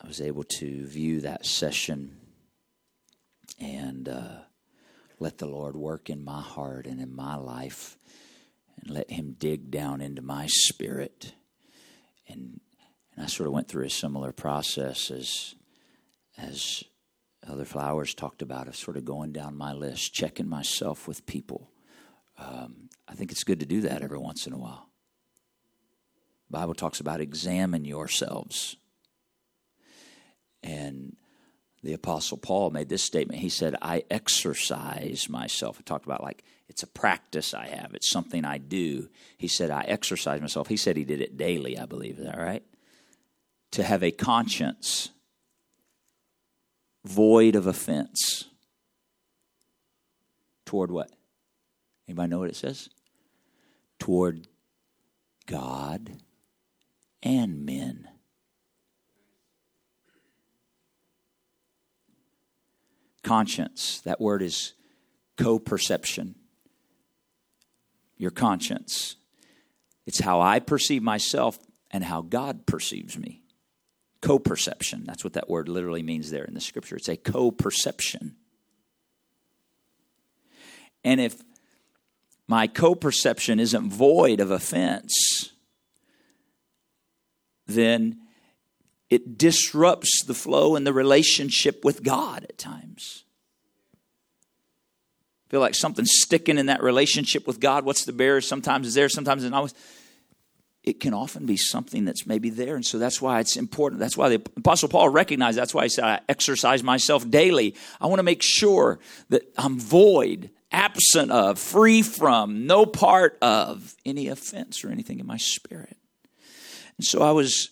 I 0.00 0.06
was 0.06 0.20
able 0.20 0.44
to 0.60 0.86
view 0.86 1.22
that 1.22 1.44
session 1.44 2.20
and 3.58 4.08
uh, 4.08 4.43
let 5.24 5.38
the 5.38 5.46
Lord 5.46 5.74
work 5.74 6.10
in 6.10 6.22
my 6.22 6.42
heart 6.42 6.86
and 6.86 7.00
in 7.00 7.16
my 7.16 7.36
life 7.36 7.96
and 8.78 8.90
let 8.90 9.10
Him 9.10 9.36
dig 9.38 9.70
down 9.70 10.02
into 10.02 10.20
my 10.20 10.46
spirit. 10.46 11.32
And, 12.28 12.60
and 13.16 13.24
I 13.24 13.28
sort 13.28 13.46
of 13.46 13.54
went 13.54 13.66
through 13.66 13.86
a 13.86 13.90
similar 13.90 14.32
process 14.32 15.10
as, 15.10 15.54
as 16.36 16.84
Elder 17.48 17.64
Flowers 17.64 18.12
talked 18.12 18.42
about, 18.42 18.68
of 18.68 18.76
sort 18.76 18.98
of 18.98 19.06
going 19.06 19.32
down 19.32 19.56
my 19.56 19.72
list, 19.72 20.12
checking 20.12 20.46
myself 20.46 21.08
with 21.08 21.24
people. 21.24 21.70
Um, 22.38 22.90
I 23.08 23.14
think 23.14 23.32
it's 23.32 23.44
good 23.44 23.60
to 23.60 23.66
do 23.66 23.80
that 23.80 24.02
every 24.02 24.18
once 24.18 24.46
in 24.46 24.52
a 24.52 24.58
while. 24.58 24.90
The 26.50 26.58
Bible 26.58 26.74
talks 26.74 27.00
about 27.00 27.22
examine 27.22 27.86
yourselves. 27.86 28.76
And 30.62 31.16
the 31.84 31.92
Apostle 31.92 32.38
Paul 32.38 32.70
made 32.70 32.88
this 32.88 33.02
statement. 33.02 33.40
He 33.40 33.50
said, 33.50 33.76
I 33.82 34.04
exercise 34.10 35.28
myself. 35.28 35.76
I 35.78 35.82
talked 35.82 36.06
about 36.06 36.22
like 36.22 36.42
it's 36.68 36.82
a 36.82 36.86
practice 36.86 37.52
I 37.52 37.68
have, 37.68 37.92
it's 37.94 38.10
something 38.10 38.44
I 38.44 38.58
do. 38.58 39.10
He 39.36 39.48
said, 39.48 39.70
I 39.70 39.82
exercise 39.82 40.40
myself. 40.40 40.68
He 40.68 40.78
said 40.78 40.96
he 40.96 41.04
did 41.04 41.20
it 41.20 41.36
daily, 41.36 41.78
I 41.78 41.84
believe. 41.84 42.18
Is 42.18 42.24
that 42.24 42.38
right? 42.38 42.62
To 43.72 43.82
have 43.82 44.02
a 44.02 44.10
conscience 44.10 45.10
void 47.04 47.54
of 47.54 47.66
offense 47.66 48.46
toward 50.64 50.90
what? 50.90 51.10
Anybody 52.08 52.30
know 52.30 52.38
what 52.38 52.48
it 52.48 52.56
says? 52.56 52.88
Toward 53.98 54.48
God 55.46 56.12
and 57.22 57.66
men. 57.66 58.08
Conscience. 63.24 64.00
That 64.02 64.20
word 64.20 64.42
is 64.42 64.74
co 65.36 65.58
perception. 65.58 66.36
Your 68.16 68.30
conscience. 68.30 69.16
It's 70.06 70.20
how 70.20 70.40
I 70.40 70.60
perceive 70.60 71.02
myself 71.02 71.58
and 71.90 72.04
how 72.04 72.22
God 72.22 72.66
perceives 72.66 73.18
me. 73.18 73.42
Co 74.20 74.38
perception. 74.38 75.04
That's 75.04 75.24
what 75.24 75.32
that 75.32 75.50
word 75.50 75.68
literally 75.68 76.02
means 76.02 76.30
there 76.30 76.44
in 76.44 76.54
the 76.54 76.60
scripture. 76.60 76.96
It's 76.96 77.08
a 77.08 77.16
co 77.16 77.50
perception. 77.50 78.36
And 81.02 81.20
if 81.20 81.42
my 82.46 82.66
co 82.66 82.94
perception 82.94 83.58
isn't 83.58 83.90
void 83.90 84.40
of 84.40 84.50
offense, 84.50 85.50
then 87.66 88.23
it 89.14 89.38
disrupts 89.38 90.24
the 90.24 90.34
flow 90.34 90.74
and 90.74 90.84
the 90.84 90.92
relationship 90.92 91.84
with 91.84 92.02
God 92.02 92.44
at 92.48 92.58
times. 92.58 93.24
Feel 95.48 95.60
like 95.60 95.76
something's 95.76 96.10
sticking 96.12 96.58
in 96.58 96.66
that 96.66 96.82
relationship 96.82 97.46
with 97.46 97.60
God. 97.60 97.84
What's 97.84 98.04
the 98.04 98.12
barrier? 98.12 98.40
Sometimes 98.40 98.88
it's 98.88 98.96
there, 98.96 99.08
sometimes 99.08 99.44
it's 99.44 99.52
not. 99.52 99.72
It 100.82 100.98
can 101.00 101.14
often 101.14 101.46
be 101.46 101.56
something 101.56 102.04
that's 102.04 102.26
maybe 102.26 102.50
there. 102.50 102.74
And 102.74 102.84
so 102.84 102.98
that's 102.98 103.22
why 103.22 103.38
it's 103.40 103.56
important. 103.56 104.00
That's 104.00 104.18
why 104.18 104.30
the 104.30 104.42
Apostle 104.56 104.88
Paul 104.88 105.08
recognized 105.08 105.56
that's 105.56 105.72
why 105.72 105.84
he 105.84 105.88
said, 105.88 106.04
I 106.04 106.20
exercise 106.28 106.82
myself 106.82 107.30
daily. 107.30 107.74
I 108.00 108.08
want 108.08 108.18
to 108.18 108.24
make 108.24 108.42
sure 108.42 108.98
that 109.30 109.44
I'm 109.56 109.78
void, 109.78 110.50
absent 110.72 111.30
of, 111.30 111.58
free 111.58 112.02
from, 112.02 112.66
no 112.66 112.84
part 112.84 113.38
of 113.40 113.94
any 114.04 114.28
offense 114.28 114.84
or 114.84 114.90
anything 114.90 115.20
in 115.20 115.26
my 115.26 115.38
spirit. 115.38 115.96
And 116.98 117.06
so 117.06 117.22
I 117.22 117.30
was 117.30 117.70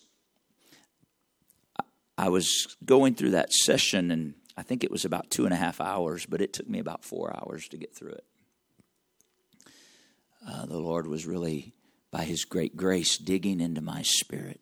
I 2.17 2.29
was 2.29 2.75
going 2.85 3.15
through 3.15 3.31
that 3.31 3.51
session, 3.51 4.11
and 4.11 4.35
I 4.55 4.63
think 4.63 4.83
it 4.83 4.91
was 4.91 5.05
about 5.05 5.31
two 5.31 5.45
and 5.45 5.53
a 5.53 5.57
half 5.57 5.81
hours, 5.81 6.25
but 6.25 6.41
it 6.41 6.53
took 6.53 6.69
me 6.69 6.79
about 6.79 7.03
four 7.03 7.35
hours 7.35 7.67
to 7.69 7.77
get 7.77 7.95
through 7.95 8.13
it. 8.13 8.25
Uh, 10.47 10.65
the 10.65 10.79
Lord 10.79 11.07
was 11.07 11.25
really, 11.25 11.73
by 12.11 12.23
His 12.23 12.45
great 12.45 12.75
grace, 12.75 13.17
digging 13.17 13.59
into 13.59 13.81
my 13.81 14.03
spirit. 14.03 14.59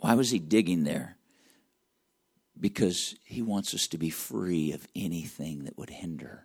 Why 0.00 0.14
was 0.14 0.30
He 0.30 0.38
digging 0.38 0.84
there? 0.84 1.16
Because 2.58 3.14
He 3.24 3.42
wants 3.42 3.74
us 3.74 3.86
to 3.88 3.98
be 3.98 4.10
free 4.10 4.72
of 4.72 4.86
anything 4.94 5.64
that 5.64 5.76
would 5.76 5.90
hinder 5.90 6.44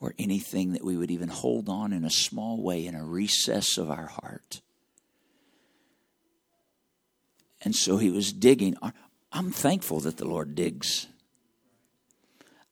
or 0.00 0.14
anything 0.18 0.72
that 0.72 0.84
we 0.84 0.96
would 0.96 1.10
even 1.10 1.28
hold 1.28 1.68
on 1.68 1.92
in 1.92 2.04
a 2.04 2.10
small 2.10 2.62
way 2.62 2.86
in 2.86 2.94
a 2.94 3.04
recess 3.04 3.78
of 3.78 3.90
our 3.90 4.06
heart 4.06 4.60
and 7.64 7.74
so 7.74 7.96
he 7.96 8.10
was 8.10 8.32
digging. 8.32 8.76
I'm 9.32 9.50
thankful 9.50 10.00
that 10.00 10.16
the 10.16 10.26
Lord 10.26 10.54
digs. 10.54 11.06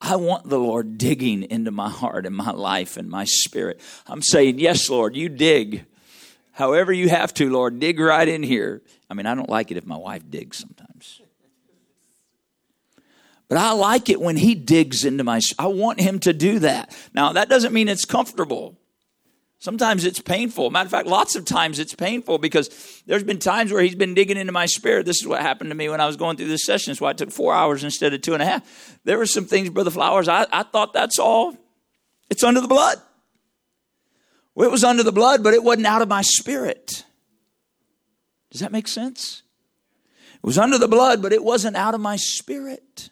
I 0.00 0.16
want 0.16 0.48
the 0.48 0.58
Lord 0.58 0.98
digging 0.98 1.44
into 1.44 1.70
my 1.70 1.88
heart 1.88 2.26
and 2.26 2.34
my 2.34 2.50
life 2.50 2.96
and 2.96 3.08
my 3.08 3.24
spirit. 3.24 3.80
I'm 4.06 4.20
saying, 4.20 4.58
Yes, 4.58 4.90
Lord, 4.90 5.16
you 5.16 5.28
dig. 5.28 5.86
However, 6.52 6.92
you 6.92 7.08
have 7.08 7.32
to, 7.34 7.48
Lord, 7.48 7.80
dig 7.80 7.98
right 7.98 8.28
in 8.28 8.42
here. 8.42 8.82
I 9.08 9.14
mean, 9.14 9.26
I 9.26 9.34
don't 9.34 9.48
like 9.48 9.70
it 9.70 9.76
if 9.76 9.86
my 9.86 9.96
wife 9.96 10.28
digs 10.28 10.58
sometimes. 10.58 11.20
But 13.48 13.58
I 13.58 13.72
like 13.72 14.08
it 14.08 14.20
when 14.20 14.36
he 14.36 14.54
digs 14.54 15.04
into 15.04 15.24
my 15.24 15.40
I 15.58 15.66
want 15.66 16.00
him 16.00 16.18
to 16.20 16.32
do 16.32 16.58
that. 16.60 16.96
Now, 17.14 17.34
that 17.34 17.48
doesn't 17.48 17.72
mean 17.72 17.88
it's 17.88 18.04
comfortable. 18.04 18.78
Sometimes 19.62 20.04
it's 20.04 20.18
painful. 20.18 20.70
Matter 20.70 20.86
of 20.86 20.90
fact, 20.90 21.06
lots 21.06 21.36
of 21.36 21.44
times 21.44 21.78
it's 21.78 21.94
painful 21.94 22.38
because 22.38 22.68
there's 23.06 23.22
been 23.22 23.38
times 23.38 23.72
where 23.72 23.80
he's 23.80 23.94
been 23.94 24.12
digging 24.12 24.36
into 24.36 24.52
my 24.52 24.66
spirit. 24.66 25.06
This 25.06 25.20
is 25.20 25.28
what 25.28 25.40
happened 25.40 25.70
to 25.70 25.76
me 25.76 25.88
when 25.88 26.00
I 26.00 26.06
was 26.08 26.16
going 26.16 26.36
through 26.36 26.48
this 26.48 26.66
session. 26.66 26.90
That's 26.90 27.00
why 27.00 27.12
it 27.12 27.18
took 27.18 27.30
four 27.30 27.54
hours 27.54 27.84
instead 27.84 28.12
of 28.12 28.22
two 28.22 28.34
and 28.34 28.42
a 28.42 28.44
half. 28.44 28.98
There 29.04 29.18
were 29.18 29.24
some 29.24 29.44
things, 29.44 29.70
Brother 29.70 29.92
Flowers, 29.92 30.26
I, 30.26 30.48
I 30.52 30.64
thought 30.64 30.92
that's 30.92 31.20
all. 31.20 31.56
It's 32.28 32.42
under 32.42 32.60
the 32.60 32.66
blood. 32.66 32.98
Well, 34.56 34.66
it 34.66 34.72
was 34.72 34.82
under 34.82 35.04
the 35.04 35.12
blood, 35.12 35.44
but 35.44 35.54
it 35.54 35.62
wasn't 35.62 35.86
out 35.86 36.02
of 36.02 36.08
my 36.08 36.22
spirit. 36.22 37.04
Does 38.50 38.62
that 38.62 38.72
make 38.72 38.88
sense? 38.88 39.44
It 40.34 40.44
was 40.44 40.58
under 40.58 40.76
the 40.76 40.88
blood, 40.88 41.22
but 41.22 41.32
it 41.32 41.44
wasn't 41.44 41.76
out 41.76 41.94
of 41.94 42.00
my 42.00 42.16
spirit. 42.16 43.10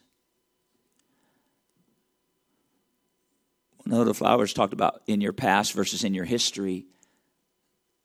No, 3.91 4.05
the 4.05 4.15
flowers 4.15 4.53
talked 4.53 4.73
about 4.73 5.03
in 5.09 5.21
your 5.21 5.33
past 5.33 5.73
versus 5.73 6.05
in 6.05 6.15
your 6.15 6.25
history. 6.25 6.87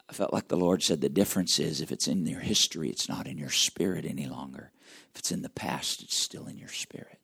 I 0.10 0.14
felt 0.14 0.34
like 0.34 0.48
the 0.48 0.58
Lord 0.58 0.82
said 0.82 1.00
the 1.00 1.10
difference 1.10 1.60
is 1.60 1.80
if 1.80 1.92
it's 1.92 2.08
in 2.08 2.26
your 2.26 2.40
history, 2.40 2.90
it's 2.90 3.08
not 3.08 3.28
in 3.28 3.38
your 3.38 3.52
spirit 3.52 4.04
any 4.04 4.26
longer. 4.26 4.72
If 5.14 5.20
it's 5.20 5.32
in 5.32 5.44
the 5.44 5.50
past, 5.50 6.02
it's 6.02 6.18
still 6.18 6.48
in 6.48 6.58
your 6.58 6.70
spirit. 6.70 7.20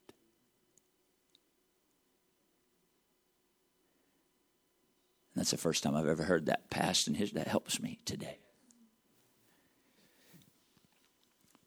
And 5.34 5.42
that's 5.42 5.50
the 5.50 5.58
first 5.58 5.82
time 5.82 5.96
I've 5.96 6.06
ever 6.06 6.24
heard 6.24 6.46
that 6.46 6.70
past 6.70 7.08
and 7.08 7.18
his 7.18 7.32
that 7.32 7.48
helps 7.48 7.82
me 7.82 7.98
today. 8.06 8.38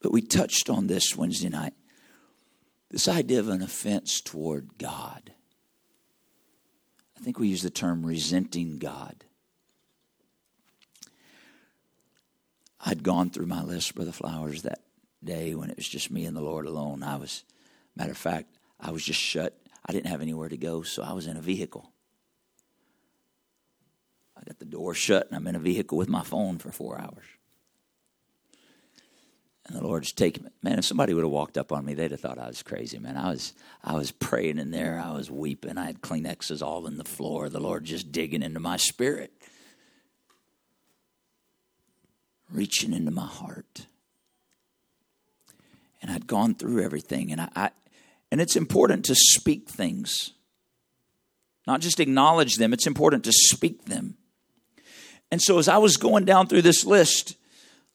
But 0.00 0.12
we 0.12 0.22
touched 0.22 0.70
on 0.70 0.86
this 0.86 1.16
Wednesday 1.16 1.48
night. 1.48 1.74
This 2.92 3.08
idea 3.08 3.40
of 3.40 3.48
an 3.48 3.62
offense 3.62 4.20
toward 4.20 4.78
God. 4.78 5.33
I 7.16 7.20
think 7.20 7.38
we 7.38 7.48
use 7.48 7.62
the 7.62 7.70
term 7.70 8.04
resenting 8.04 8.78
God. 8.78 9.24
I'd 12.84 13.02
gone 13.02 13.30
through 13.30 13.46
my 13.46 13.62
list, 13.62 13.94
Brother 13.94 14.12
Flowers, 14.12 14.62
that 14.62 14.80
day 15.22 15.54
when 15.54 15.70
it 15.70 15.76
was 15.76 15.88
just 15.88 16.10
me 16.10 16.26
and 16.26 16.36
the 16.36 16.42
Lord 16.42 16.66
alone. 16.66 17.02
I 17.02 17.16
was, 17.16 17.44
matter 17.96 18.10
of 18.10 18.18
fact, 18.18 18.58
I 18.78 18.90
was 18.90 19.02
just 19.02 19.20
shut. 19.20 19.58
I 19.86 19.92
didn't 19.92 20.10
have 20.10 20.20
anywhere 20.20 20.48
to 20.48 20.56
go, 20.56 20.82
so 20.82 21.02
I 21.02 21.12
was 21.12 21.26
in 21.26 21.36
a 21.36 21.40
vehicle. 21.40 21.90
I 24.36 24.42
got 24.44 24.58
the 24.58 24.66
door 24.66 24.94
shut, 24.94 25.28
and 25.28 25.36
I'm 25.36 25.46
in 25.46 25.56
a 25.56 25.60
vehicle 25.60 25.96
with 25.96 26.08
my 26.08 26.22
phone 26.22 26.58
for 26.58 26.70
four 26.70 27.00
hours. 27.00 27.24
And 29.66 29.76
the 29.76 29.82
Lord's 29.82 30.12
taking 30.12 30.44
me. 30.44 30.50
Man, 30.62 30.78
if 30.78 30.84
somebody 30.84 31.14
would 31.14 31.24
have 31.24 31.30
walked 31.30 31.56
up 31.56 31.72
on 31.72 31.86
me, 31.86 31.94
they'd 31.94 32.10
have 32.10 32.20
thought 32.20 32.38
I 32.38 32.48
was 32.48 32.62
crazy, 32.62 32.98
man. 32.98 33.16
I 33.16 33.30
was 33.30 33.54
I 33.82 33.94
was 33.94 34.10
praying 34.10 34.58
in 34.58 34.70
there, 34.70 35.02
I 35.02 35.12
was 35.12 35.30
weeping, 35.30 35.78
I 35.78 35.86
had 35.86 36.02
Kleenexes 36.02 36.62
all 36.62 36.86
in 36.86 36.98
the 36.98 37.04
floor, 37.04 37.48
the 37.48 37.60
Lord 37.60 37.84
just 37.84 38.12
digging 38.12 38.42
into 38.42 38.60
my 38.60 38.76
spirit. 38.76 39.32
Reaching 42.50 42.92
into 42.92 43.10
my 43.10 43.26
heart. 43.26 43.86
And 46.02 46.10
I'd 46.10 46.26
gone 46.26 46.54
through 46.54 46.84
everything, 46.84 47.32
and 47.32 47.40
I, 47.40 47.48
I 47.56 47.70
and 48.30 48.40
it's 48.40 48.56
important 48.56 49.06
to 49.06 49.14
speak 49.14 49.68
things. 49.68 50.32
Not 51.66 51.80
just 51.80 52.00
acknowledge 52.00 52.56
them, 52.56 52.74
it's 52.74 52.86
important 52.86 53.24
to 53.24 53.32
speak 53.32 53.86
them. 53.86 54.18
And 55.30 55.40
so 55.40 55.58
as 55.58 55.68
I 55.68 55.78
was 55.78 55.96
going 55.96 56.26
down 56.26 56.46
through 56.46 56.62
this 56.62 56.84
list, 56.84 57.36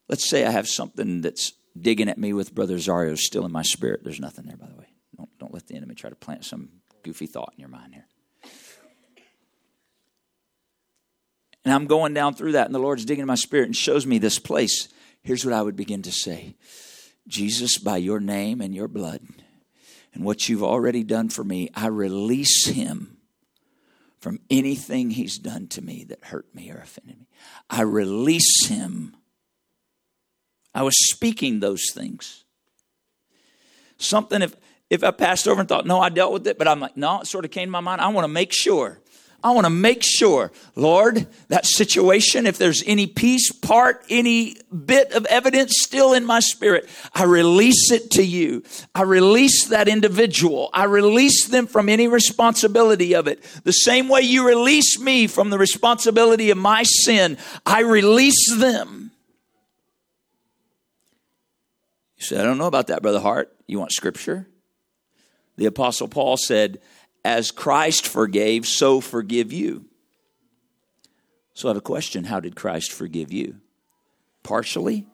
let's 0.08 0.28
say 0.28 0.46
I 0.46 0.52
have 0.52 0.68
something 0.68 1.22
that's 1.22 1.54
digging 1.82 2.10
at 2.10 2.18
me 2.18 2.34
with 2.34 2.54
Brother 2.54 2.76
Zario 2.76 3.18
still 3.18 3.46
in 3.46 3.52
my 3.52 3.62
spirit. 3.62 4.04
There's 4.04 4.20
nothing 4.20 4.46
there, 4.46 4.58
by 4.58 4.68
the 4.68 4.76
way. 4.76 4.88
Don't, 5.16 5.30
don't 5.40 5.54
let 5.54 5.68
the 5.68 5.76
enemy 5.76 5.96
try 5.96 6.10
to 6.10 6.16
plant 6.16 6.46
some 6.46 6.70
goofy 7.04 7.28
thought 7.28 7.54
in 7.56 7.60
your 7.60 7.70
mind 7.70 7.94
here. 7.94 8.06
And 11.66 11.74
I'm 11.74 11.88
going 11.88 12.14
down 12.14 12.36
through 12.36 12.54
that, 12.54 12.66
and 12.66 12.74
the 12.74 12.80
Lord's 12.80 13.06
digging 13.06 13.22
in 13.22 13.28
my 13.28 13.36
spirit 13.36 13.66
and 13.66 13.76
shows 13.76 14.06
me 14.06 14.18
this 14.18 14.40
place. 14.40 14.88
Here's 15.22 15.44
what 15.44 15.54
I 15.54 15.62
would 15.62 15.76
begin 15.76 16.02
to 16.04 16.12
say 16.12 16.56
Jesus, 17.28 17.78
by 17.78 17.98
your 17.98 18.20
name 18.20 18.62
and 18.62 18.74
your 18.74 18.88
blood, 18.88 19.22
and 20.14 20.24
what 20.24 20.50
you've 20.50 20.64
already 20.64 21.04
done 21.04 21.30
for 21.30 21.44
me, 21.44 21.70
I 21.76 21.88
release 21.88 22.66
him 22.66 23.18
from 24.20 24.40
anything 24.50 25.12
he's 25.12 25.38
done 25.38 25.68
to 25.68 25.82
me 25.82 26.04
that 26.06 26.26
hurt 26.26 26.54
me 26.54 26.72
or 26.72 26.78
offended 26.78 27.20
me. 27.20 27.28
I 27.70 27.82
release 27.82 28.68
him 28.68 29.16
I 30.74 30.84
was 30.84 30.94
speaking 31.10 31.60
those 31.60 31.84
things. 31.94 32.44
Something, 33.98 34.42
if, 34.42 34.56
if 34.90 35.04
I 35.04 35.12
passed 35.12 35.48
over 35.48 35.60
and 35.60 35.68
thought, 35.68 35.86
no, 35.86 36.00
I 36.00 36.10
dealt 36.10 36.34
with 36.34 36.48
it, 36.48 36.58
but 36.58 36.68
I'm 36.68 36.80
like, 36.80 36.96
no, 36.96 37.22
it 37.22 37.28
sort 37.28 37.46
of 37.46 37.52
came 37.52 37.68
to 37.68 37.72
my 37.72 37.80
mind. 37.80 38.02
I 38.02 38.08
want 38.10 38.24
to 38.24 38.30
make 38.30 38.54
sure. 38.54 39.00
I 39.42 39.52
want 39.52 39.66
to 39.66 39.70
make 39.70 40.04
sure, 40.04 40.52
Lord, 40.76 41.26
that 41.48 41.66
situation, 41.66 42.46
if 42.46 42.58
there's 42.58 42.84
any 42.86 43.08
piece, 43.08 43.54
part, 43.54 44.04
any 44.10 44.58
bit 44.86 45.14
of 45.14 45.26
evidence 45.28 45.76
still 45.80 46.14
in 46.14 46.26
my 46.26 46.42
spirit, 46.42 46.90
I 47.14 47.24
release 47.24 47.90
it 47.92 48.12
to 48.12 48.24
you. 48.24 48.64
I 48.94 49.04
release 49.04 49.68
that 49.68 49.88
individual. 49.88 50.70
I 50.74 50.86
release 50.86 51.48
them 51.48 51.68
from 51.68 51.88
any 51.88 52.10
responsibility 52.10 53.16
of 53.16 53.28
it. 53.28 53.42
The 53.64 53.72
same 53.72 54.10
way 54.10 54.22
you 54.22 54.46
release 54.46 55.00
me 55.00 55.28
from 55.28 55.52
the 55.52 55.58
responsibility 55.58 56.50
of 56.50 56.58
my 56.58 56.84
sin, 56.84 57.38
I 57.66 57.82
release 57.82 58.54
them. 58.58 59.09
You 62.20 62.26
say, 62.26 62.40
I 62.40 62.44
don't 62.44 62.58
know 62.58 62.68
about 62.68 62.88
that, 62.88 63.02
Brother 63.02 63.22
Hart. 63.22 63.56
You 63.66 63.80
want 63.80 63.94
scripture? 63.94 64.48
The 65.56 65.66
Apostle 65.66 66.08
Paul 66.08 66.38
said, 66.38 66.80
As 67.24 67.52
Christ 67.52 68.08
forgave, 68.08 68.66
so 68.66 69.00
forgive 69.00 69.54
you. 69.54 69.86
So 71.54 71.68
I 71.68 71.72
have 71.72 71.78
a 71.78 71.82
question 71.82 72.26
How 72.26 72.40
did 72.40 72.56
Christ 72.56 72.92
forgive 72.92 73.32
you? 73.32 73.58
Partially? 74.44 75.08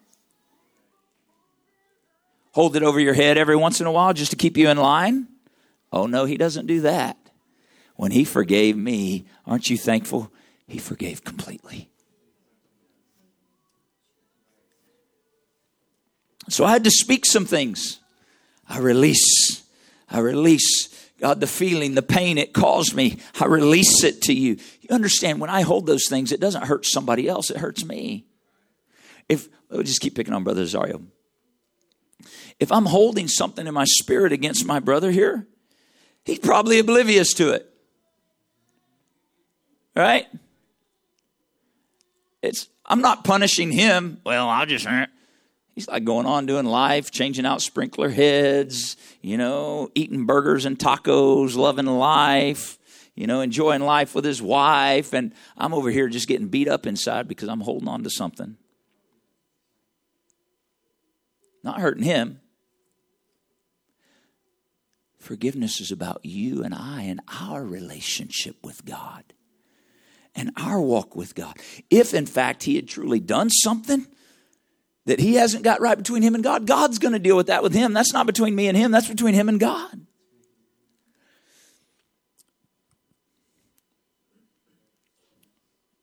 Hold 2.53 2.75
it 2.75 2.83
over 2.83 2.99
your 2.99 3.13
head 3.13 3.37
every 3.37 3.55
once 3.55 3.81
in 3.81 3.87
a 3.87 3.91
while 3.91 4.13
just 4.13 4.31
to 4.31 4.37
keep 4.37 4.55
you 4.55 4.69
in 4.69 4.77
line? 4.77 5.27
Oh, 5.91 6.07
no, 6.07 6.25
he 6.25 6.37
doesn't 6.37 6.67
do 6.67 6.81
that. 6.81 7.17
When 7.95 8.11
he 8.11 8.23
forgave 8.23 8.77
me, 8.77 9.25
aren't 9.45 9.69
you 9.69 9.77
thankful? 9.77 10.31
He 10.67 10.79
forgave 10.79 11.23
completely. 11.23 11.89
So 16.49 16.65
I 16.65 16.71
had 16.71 16.83
to 16.83 16.91
speak 16.91 17.25
some 17.25 17.45
things. 17.45 17.99
I 18.67 18.79
release. 18.79 19.63
I 20.09 20.19
release. 20.19 20.89
God, 21.19 21.39
the 21.39 21.47
feeling, 21.47 21.95
the 21.95 22.01
pain 22.01 22.37
it 22.37 22.53
caused 22.53 22.93
me, 22.93 23.19
I 23.39 23.45
release 23.45 24.03
it 24.03 24.21
to 24.23 24.33
you. 24.33 24.57
You 24.81 24.89
understand, 24.91 25.39
when 25.39 25.49
I 25.49 25.61
hold 25.61 25.85
those 25.85 26.07
things, 26.09 26.31
it 26.31 26.41
doesn't 26.41 26.65
hurt 26.65 26.85
somebody 26.85 27.27
else, 27.29 27.49
it 27.49 27.57
hurts 27.57 27.85
me. 27.85 28.25
If, 29.29 29.47
me 29.71 29.81
just 29.81 30.01
keep 30.01 30.15
picking 30.15 30.33
on 30.33 30.43
Brother 30.43 30.63
Zario. 30.63 31.05
If 32.59 32.71
I'm 32.71 32.85
holding 32.85 33.27
something 33.27 33.65
in 33.65 33.73
my 33.73 33.85
spirit 33.85 34.33
against 34.33 34.65
my 34.65 34.79
brother 34.79 35.11
here, 35.11 35.47
he's 36.23 36.39
probably 36.39 36.79
oblivious 36.79 37.33
to 37.35 37.51
it. 37.51 37.69
Right? 39.95 40.27
It's 42.41 42.67
I'm 42.85 43.01
not 43.01 43.23
punishing 43.23 43.71
him. 43.71 44.21
Well, 44.25 44.47
I'll 44.47 44.65
just 44.65 44.85
eh. 44.85 45.07
He's 45.75 45.89
like 45.89 46.05
going 46.05 46.25
on 46.25 46.45
doing 46.45 46.65
life, 46.65 47.11
changing 47.11 47.45
out 47.45 47.61
sprinkler 47.61 48.09
heads, 48.09 48.95
you 49.21 49.37
know, 49.37 49.89
eating 49.93 50.25
burgers 50.25 50.65
and 50.65 50.79
tacos, 50.79 51.57
loving 51.57 51.85
life, 51.85 52.79
you 53.13 53.27
know, 53.27 53.41
enjoying 53.41 53.81
life 53.81 54.15
with 54.15 54.23
his 54.23 54.41
wife. 54.41 55.13
And 55.13 55.33
I'm 55.57 55.73
over 55.73 55.91
here 55.91 56.07
just 56.07 56.29
getting 56.29 56.47
beat 56.47 56.69
up 56.69 56.87
inside 56.87 57.27
because 57.27 57.49
I'm 57.49 57.59
holding 57.59 57.89
on 57.89 58.03
to 58.03 58.09
something. 58.09 58.55
Not 61.61 61.81
hurting 61.81 62.03
him. 62.03 62.39
Forgiveness 65.19 65.81
is 65.81 65.91
about 65.91 66.23
you 66.23 66.63
and 66.63 66.73
I 66.73 67.01
and 67.01 67.19
our 67.41 67.65
relationship 67.65 68.57
with 68.63 68.85
God 68.85 69.25
and 70.35 70.51
our 70.55 70.79
walk 70.79 71.15
with 71.15 71.35
God. 71.35 71.57
If, 71.89 72.13
in 72.13 72.27
fact, 72.27 72.63
he 72.63 72.75
had 72.75 72.87
truly 72.87 73.19
done 73.19 73.49
something, 73.49 74.05
that 75.05 75.19
he 75.19 75.35
hasn't 75.35 75.63
got 75.63 75.81
right 75.81 75.97
between 75.97 76.23
him 76.23 76.35
and 76.35 76.43
God, 76.43 76.65
God's 76.65 76.99
going 76.99 77.13
to 77.13 77.19
deal 77.19 77.37
with 77.37 77.47
that 77.47 77.63
with 77.63 77.73
him. 77.73 77.93
That's 77.93 78.13
not 78.13 78.25
between 78.25 78.55
me 78.55 78.67
and 78.67 78.77
him, 78.77 78.91
that's 78.91 79.07
between 79.07 79.33
him 79.33 79.49
and 79.49 79.59
God. 79.59 80.05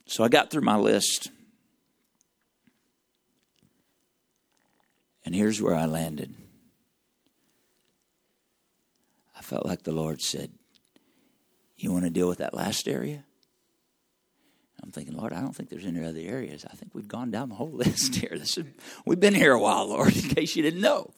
So 0.07 0.23
I 0.23 0.29
got 0.29 0.51
through 0.51 0.63
my 0.63 0.77
list. 0.77 1.31
And 5.25 5.35
here's 5.35 5.63
where 5.63 5.75
I 5.75 5.87
landed. 5.87 6.35
I 9.35 9.41
felt 9.41 9.65
like 9.65 9.85
the 9.85 9.93
Lord 9.93 10.21
said, 10.21 10.53
You 11.77 11.93
want 11.93 12.05
to 12.05 12.11
deal 12.11 12.29
with 12.29 12.39
that 12.39 12.53
last 12.53 12.89
area? 12.89 13.25
Thinking, 14.93 15.17
Lord, 15.17 15.33
I 15.33 15.41
don't 15.41 15.57
think 15.57 15.71
there's 15.71 15.87
any 15.87 16.05
other 16.05 16.21
areas. 16.21 16.67
I 16.71 16.75
think 16.75 16.95
we've 16.95 17.09
gone 17.09 17.31
down 17.31 17.49
the 17.49 17.55
whole 17.55 17.71
list 17.73 18.15
here. 18.17 18.37
This 18.39 18.59
is, 18.59 18.67
we've 19.07 19.21
been 19.21 19.35
here 19.35 19.53
a 19.53 19.59
while, 19.59 19.89
Lord, 19.89 20.15
in 20.17 20.23
case 20.23 20.55
you 20.57 20.63
didn't 20.63 20.81
know. 20.81 21.13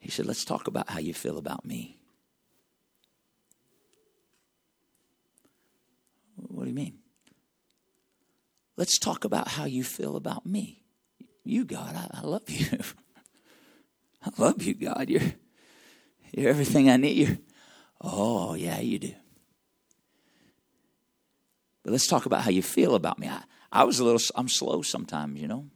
He 0.00 0.10
said, 0.10 0.26
Let's 0.26 0.44
talk 0.44 0.66
about 0.66 0.90
how 0.90 0.98
you 0.98 1.14
feel 1.14 1.38
about 1.38 1.64
me. 1.64 1.98
What 6.36 6.64
do 6.64 6.68
you 6.68 6.74
mean? 6.74 6.98
Let's 8.76 8.98
talk 8.98 9.24
about 9.24 9.48
how 9.48 9.64
you 9.64 9.84
feel 9.84 10.16
about 10.16 10.44
me. 10.44 10.82
You, 11.44 11.64
God, 11.64 11.94
I, 11.94 12.18
I 12.18 12.20
love 12.22 12.48
you. 12.48 12.66
I 14.24 14.30
love 14.38 14.62
you, 14.62 14.74
God. 14.74 15.08
You're, 15.08 15.34
you're 16.32 16.50
everything 16.50 16.90
I 16.90 16.96
need. 16.96 17.16
You're, 17.16 17.38
oh, 18.00 18.54
yeah, 18.54 18.80
you 18.80 18.98
do. 18.98 19.14
But 21.84 21.92
let's 21.92 22.06
talk 22.06 22.26
about 22.26 22.42
how 22.42 22.50
you 22.50 22.62
feel 22.62 22.94
about 22.94 23.18
me. 23.18 23.28
I, 23.28 23.42
I 23.70 23.84
was 23.84 24.00
a 24.00 24.04
little, 24.04 24.20
I'm 24.34 24.48
slow 24.48 24.82
sometimes, 24.82 25.40
you 25.40 25.46
know. 25.46 25.66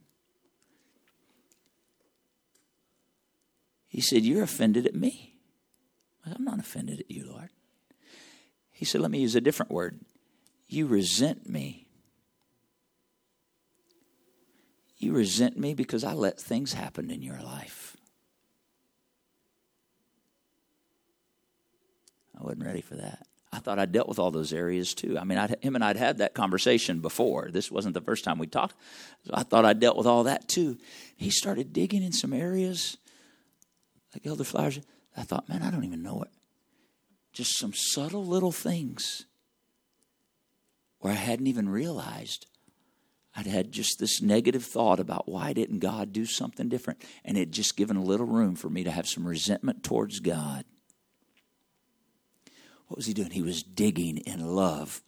He 3.87 4.01
said, 4.01 4.23
You're 4.23 4.43
offended 4.43 4.85
at 4.85 4.95
me. 4.95 5.35
I'm 6.25 6.43
not 6.43 6.59
offended 6.59 6.99
at 6.99 7.11
you, 7.11 7.25
Lord. 7.29 7.49
He 8.71 8.85
said, 8.85 9.01
Let 9.01 9.11
me 9.11 9.19
use 9.19 9.35
a 9.35 9.41
different 9.41 9.71
word. 9.71 9.99
You 10.67 10.87
resent 10.87 11.47
me. 11.47 11.87
You 14.97 15.13
resent 15.13 15.57
me 15.57 15.73
because 15.73 16.03
I 16.03 16.13
let 16.13 16.39
things 16.39 16.73
happen 16.73 17.09
in 17.09 17.21
your 17.21 17.39
life. 17.41 17.95
I 22.37 22.43
wasn't 22.43 22.65
ready 22.65 22.81
for 22.81 22.95
that. 22.95 23.25
I 23.51 23.59
thought 23.59 23.79
I 23.79 23.85
dealt 23.85 24.07
with 24.07 24.19
all 24.19 24.29
those 24.29 24.53
areas 24.53 24.93
too. 24.93 25.17
I 25.17 25.23
mean, 25.23 25.37
I'd, 25.37 25.55
him 25.63 25.75
and 25.75 25.83
I'd 25.83 25.97
had 25.97 26.19
that 26.19 26.35
conversation 26.35 26.99
before. 26.99 27.49
This 27.51 27.71
wasn't 27.71 27.95
the 27.95 28.01
first 28.01 28.23
time 28.23 28.37
we 28.37 28.47
talked. 28.47 28.75
So 29.25 29.31
I 29.33 29.43
thought 29.43 29.65
I 29.65 29.73
dealt 29.73 29.97
with 29.97 30.05
all 30.05 30.25
that 30.25 30.47
too. 30.47 30.77
He 31.15 31.31
started 31.31 31.73
digging 31.73 32.03
in 32.03 32.11
some 32.11 32.31
areas, 32.31 32.97
like 34.13 34.25
Elder 34.25 34.43
Flowers. 34.43 34.79
I 35.17 35.23
thought, 35.23 35.49
man, 35.49 35.63
I 35.63 35.71
don't 35.71 35.83
even 35.83 36.03
know 36.03 36.21
it. 36.21 36.29
Just 37.33 37.57
some 37.57 37.73
subtle 37.73 38.25
little 38.25 38.51
things 38.51 39.25
where 40.99 41.13
I 41.13 41.17
hadn't 41.17 41.47
even 41.47 41.69
realized 41.69 42.45
I'd 43.35 43.47
had 43.47 43.71
just 43.71 43.99
this 43.99 44.21
negative 44.21 44.65
thought 44.65 44.99
about 44.99 45.29
why 45.29 45.53
didn't 45.53 45.79
God 45.79 46.11
do 46.11 46.25
something 46.25 46.69
different? 46.69 47.03
And 47.23 47.37
it 47.37 47.51
just 47.51 47.77
given 47.77 47.95
a 47.95 48.03
little 48.03 48.25
room 48.25 48.55
for 48.55 48.69
me 48.69 48.83
to 48.83 48.91
have 48.91 49.07
some 49.07 49.27
resentment 49.27 49.83
towards 49.83 50.19
God. 50.19 50.65
What 52.89 52.97
was 52.97 53.05
he 53.05 53.13
doing? 53.13 53.29
He 53.29 53.43
was 53.43 53.63
digging 53.63 54.17
in 54.17 54.55
love 54.55 55.01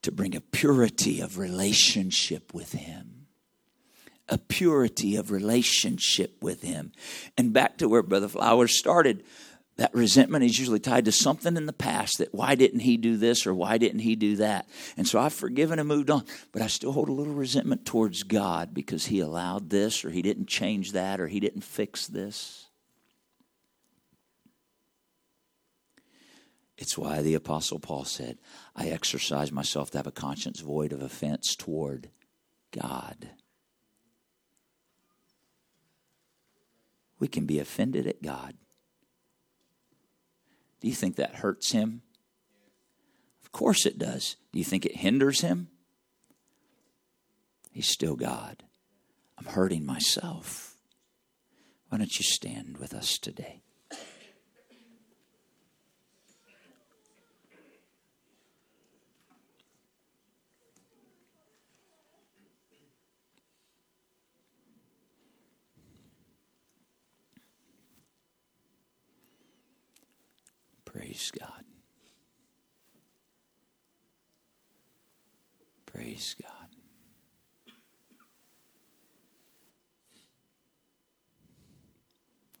to 0.00 0.10
bring 0.10 0.34
a 0.34 0.40
purity 0.40 1.20
of 1.20 1.38
relationship 1.38 2.52
with 2.54 2.72
him. 2.72 3.26
A 4.28 4.38
purity 4.38 5.16
of 5.16 5.30
relationship 5.30 6.42
with 6.42 6.62
him. 6.62 6.92
And 7.36 7.52
back 7.52 7.76
to 7.78 7.88
where 7.88 8.02
Brother 8.02 8.28
Flowers 8.28 8.78
started, 8.78 9.24
that 9.76 9.94
resentment 9.94 10.44
is 10.44 10.58
usually 10.58 10.80
tied 10.80 11.04
to 11.04 11.12
something 11.12 11.54
in 11.56 11.66
the 11.66 11.72
past 11.74 12.18
that 12.18 12.34
why 12.34 12.54
didn't 12.54 12.80
he 12.80 12.96
do 12.96 13.18
this 13.18 13.46
or 13.46 13.54
why 13.54 13.76
didn't 13.76 14.00
he 14.00 14.16
do 14.16 14.36
that? 14.36 14.66
And 14.96 15.06
so 15.06 15.18
I've 15.18 15.34
forgiven 15.34 15.78
and 15.78 15.88
moved 15.88 16.10
on, 16.10 16.24
but 16.50 16.62
I 16.62 16.66
still 16.66 16.92
hold 16.92 17.10
a 17.10 17.12
little 17.12 17.34
resentment 17.34 17.84
towards 17.84 18.22
God 18.22 18.72
because 18.72 19.06
he 19.06 19.20
allowed 19.20 19.68
this 19.68 20.02
or 20.04 20.10
he 20.10 20.22
didn't 20.22 20.46
change 20.46 20.92
that 20.92 21.20
or 21.20 21.26
he 21.28 21.40
didn't 21.40 21.64
fix 21.64 22.06
this. 22.06 22.61
It's 26.82 26.98
why 26.98 27.22
the 27.22 27.34
Apostle 27.34 27.78
Paul 27.78 28.04
said, 28.04 28.38
I 28.74 28.88
exercise 28.88 29.52
myself 29.52 29.92
to 29.92 29.98
have 29.98 30.08
a 30.08 30.10
conscience 30.10 30.58
void 30.58 30.92
of 30.92 31.00
offense 31.00 31.54
toward 31.54 32.10
God. 32.72 33.30
We 37.20 37.28
can 37.28 37.46
be 37.46 37.60
offended 37.60 38.08
at 38.08 38.20
God. 38.20 38.54
Do 40.80 40.88
you 40.88 40.94
think 40.94 41.14
that 41.14 41.36
hurts 41.36 41.70
him? 41.70 42.02
Of 43.44 43.52
course 43.52 43.86
it 43.86 43.96
does. 43.96 44.34
Do 44.52 44.58
you 44.58 44.64
think 44.64 44.84
it 44.84 44.96
hinders 44.96 45.40
him? 45.40 45.68
He's 47.70 47.86
still 47.86 48.16
God. 48.16 48.64
I'm 49.38 49.46
hurting 49.46 49.86
myself. 49.86 50.74
Why 51.90 51.98
don't 51.98 52.18
you 52.18 52.24
stand 52.24 52.78
with 52.78 52.92
us 52.92 53.18
today? 53.18 53.62
Praise 71.22 71.30
God. 71.38 71.64
Praise 75.86 76.34
God. 76.42 76.68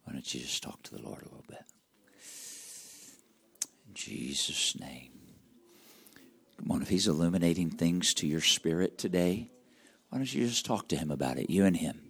Why 0.04 0.12
don't 0.12 0.32
you 0.32 0.40
just 0.42 0.62
talk 0.62 0.80
to 0.84 0.94
the 0.94 1.02
Lord 1.02 1.22
a 1.22 1.24
little 1.24 1.44
bit? 1.48 1.64
In 3.88 3.94
Jesus' 3.94 4.78
name. 4.78 5.10
Come 6.58 6.70
on, 6.70 6.82
if 6.82 6.88
He's 6.88 7.08
illuminating 7.08 7.70
things 7.70 8.14
to 8.14 8.28
your 8.28 8.40
spirit 8.40 8.96
today, 8.96 9.50
why 10.10 10.18
don't 10.18 10.32
you 10.32 10.46
just 10.46 10.64
talk 10.64 10.86
to 10.88 10.96
Him 10.96 11.10
about 11.10 11.38
it? 11.38 11.50
You 11.50 11.64
and 11.64 11.76
Him. 11.76 12.00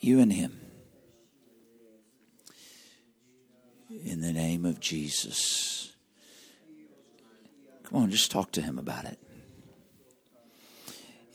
You 0.00 0.20
and 0.20 0.30
Him. 0.30 0.67
In 3.90 4.20
the 4.20 4.32
name 4.32 4.64
of 4.64 4.80
Jesus. 4.80 5.92
Come 7.84 8.02
on, 8.02 8.10
just 8.10 8.30
talk 8.30 8.52
to 8.52 8.62
him 8.62 8.78
about 8.78 9.06
it. 9.06 9.18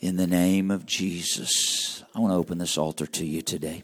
In 0.00 0.16
the 0.16 0.26
name 0.26 0.70
of 0.70 0.86
Jesus, 0.86 2.04
I 2.14 2.20
want 2.20 2.32
to 2.32 2.36
open 2.36 2.58
this 2.58 2.78
altar 2.78 3.06
to 3.06 3.24
you 3.24 3.42
today. 3.42 3.82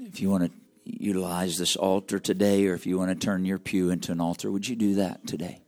If 0.00 0.20
you 0.20 0.30
want 0.30 0.44
to 0.44 0.52
utilize 0.84 1.58
this 1.58 1.76
altar 1.76 2.18
today, 2.18 2.66
or 2.66 2.74
if 2.74 2.86
you 2.86 2.98
want 2.98 3.10
to 3.10 3.26
turn 3.26 3.44
your 3.44 3.58
pew 3.58 3.90
into 3.90 4.10
an 4.10 4.20
altar, 4.20 4.50
would 4.50 4.66
you 4.66 4.74
do 4.74 4.96
that 4.96 5.26
today? 5.26 5.60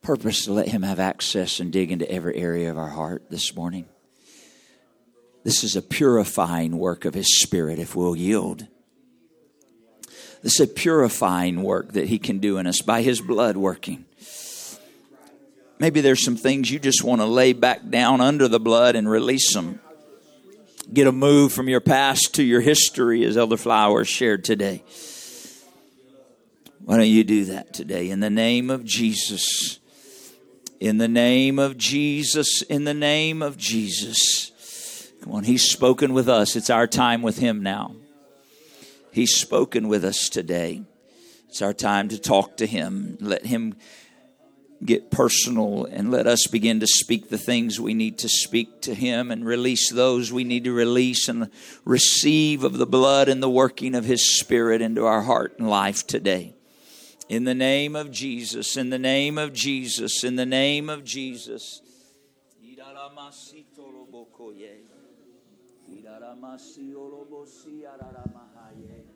Purpose 0.00 0.44
to 0.44 0.52
let 0.52 0.68
Him 0.68 0.82
have 0.82 1.00
access 1.00 1.60
and 1.60 1.72
dig 1.72 1.90
into 1.90 2.10
every 2.10 2.36
area 2.36 2.70
of 2.70 2.78
our 2.78 2.88
heart 2.88 3.28
this 3.28 3.54
morning. 3.54 3.86
This 5.46 5.62
is 5.62 5.76
a 5.76 5.80
purifying 5.80 6.76
work 6.76 7.04
of 7.04 7.14
His 7.14 7.40
Spirit 7.40 7.78
if 7.78 7.94
we'll 7.94 8.16
yield. 8.16 8.66
This 10.42 10.58
is 10.58 10.60
a 10.60 10.66
purifying 10.66 11.62
work 11.62 11.92
that 11.92 12.08
He 12.08 12.18
can 12.18 12.40
do 12.40 12.58
in 12.58 12.66
us 12.66 12.80
by 12.80 13.02
His 13.02 13.20
blood 13.20 13.56
working. 13.56 14.06
Maybe 15.78 16.00
there's 16.00 16.24
some 16.24 16.36
things 16.36 16.68
you 16.68 16.80
just 16.80 17.04
want 17.04 17.20
to 17.20 17.26
lay 17.26 17.52
back 17.52 17.88
down 17.88 18.20
under 18.20 18.48
the 18.48 18.58
blood 18.58 18.96
and 18.96 19.08
release 19.08 19.54
them. 19.54 19.78
Get 20.92 21.06
a 21.06 21.12
move 21.12 21.52
from 21.52 21.68
your 21.68 21.80
past 21.80 22.34
to 22.34 22.42
your 22.42 22.60
history, 22.60 23.24
as 23.24 23.36
Elder 23.36 23.56
Flowers 23.56 24.08
shared 24.08 24.42
today. 24.42 24.82
Why 26.84 26.96
don't 26.96 27.06
you 27.06 27.22
do 27.22 27.44
that 27.44 27.72
today 27.72 28.10
in 28.10 28.18
the 28.18 28.30
name 28.30 28.68
of 28.68 28.84
Jesus? 28.84 29.78
In 30.80 30.98
the 30.98 31.06
name 31.06 31.60
of 31.60 31.78
Jesus, 31.78 32.62
in 32.62 32.82
the 32.82 32.94
name 32.94 33.42
of 33.42 33.56
Jesus. 33.56 34.50
On, 35.30 35.44
He's 35.44 35.68
spoken 35.68 36.12
with 36.12 36.28
us. 36.28 36.56
It's 36.56 36.70
our 36.70 36.86
time 36.86 37.22
with 37.22 37.38
Him 37.38 37.62
now. 37.62 37.96
He's 39.12 39.34
spoken 39.34 39.88
with 39.88 40.04
us 40.04 40.28
today. 40.28 40.82
It's 41.48 41.62
our 41.62 41.72
time 41.72 42.08
to 42.10 42.18
talk 42.18 42.58
to 42.58 42.66
Him. 42.66 43.16
Let 43.20 43.46
Him 43.46 43.76
get 44.84 45.10
personal 45.10 45.86
and 45.86 46.10
let 46.10 46.26
us 46.26 46.46
begin 46.48 46.80
to 46.80 46.86
speak 46.86 47.28
the 47.28 47.38
things 47.38 47.80
we 47.80 47.94
need 47.94 48.18
to 48.18 48.28
speak 48.28 48.82
to 48.82 48.94
Him 48.94 49.30
and 49.30 49.44
release 49.44 49.90
those 49.90 50.32
we 50.32 50.44
need 50.44 50.64
to 50.64 50.72
release 50.72 51.28
and 51.28 51.50
receive 51.84 52.62
of 52.62 52.78
the 52.78 52.86
blood 52.86 53.28
and 53.28 53.42
the 53.42 53.50
working 53.50 53.94
of 53.94 54.04
His 54.04 54.38
Spirit 54.38 54.82
into 54.82 55.06
our 55.06 55.22
heart 55.22 55.58
and 55.58 55.68
life 55.68 56.06
today. 56.06 56.54
In 57.28 57.44
the 57.44 57.54
name 57.54 57.96
of 57.96 58.10
Jesus, 58.12 58.76
in 58.76 58.90
the 58.90 58.98
name 58.98 59.38
of 59.38 59.52
Jesus, 59.52 60.22
in 60.22 60.36
the 60.36 60.46
name 60.46 60.88
of 60.88 61.02
Jesus. 61.04 61.80
Ramasi 65.94 66.94
Olobosi 66.94 67.86
Araramahaye. 67.86 69.15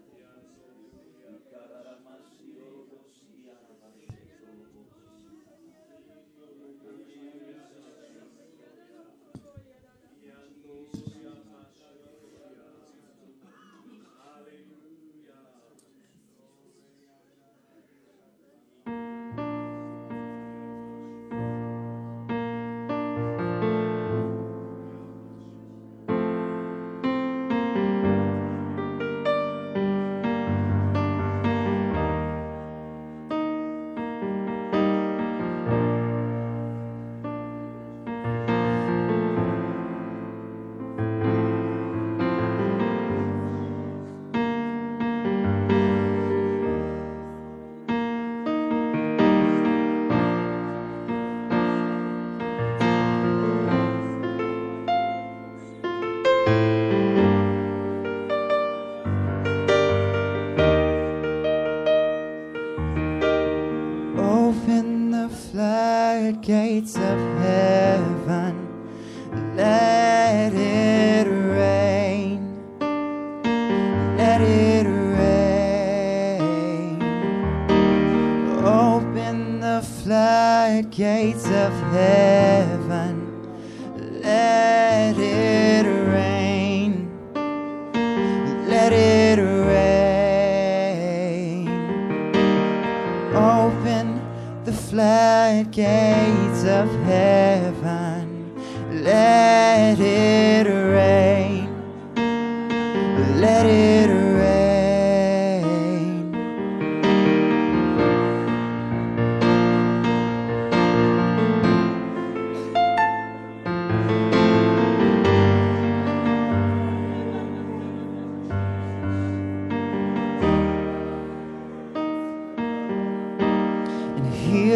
gates 66.43 66.97
of 66.97 67.19
hell. 67.39 67.80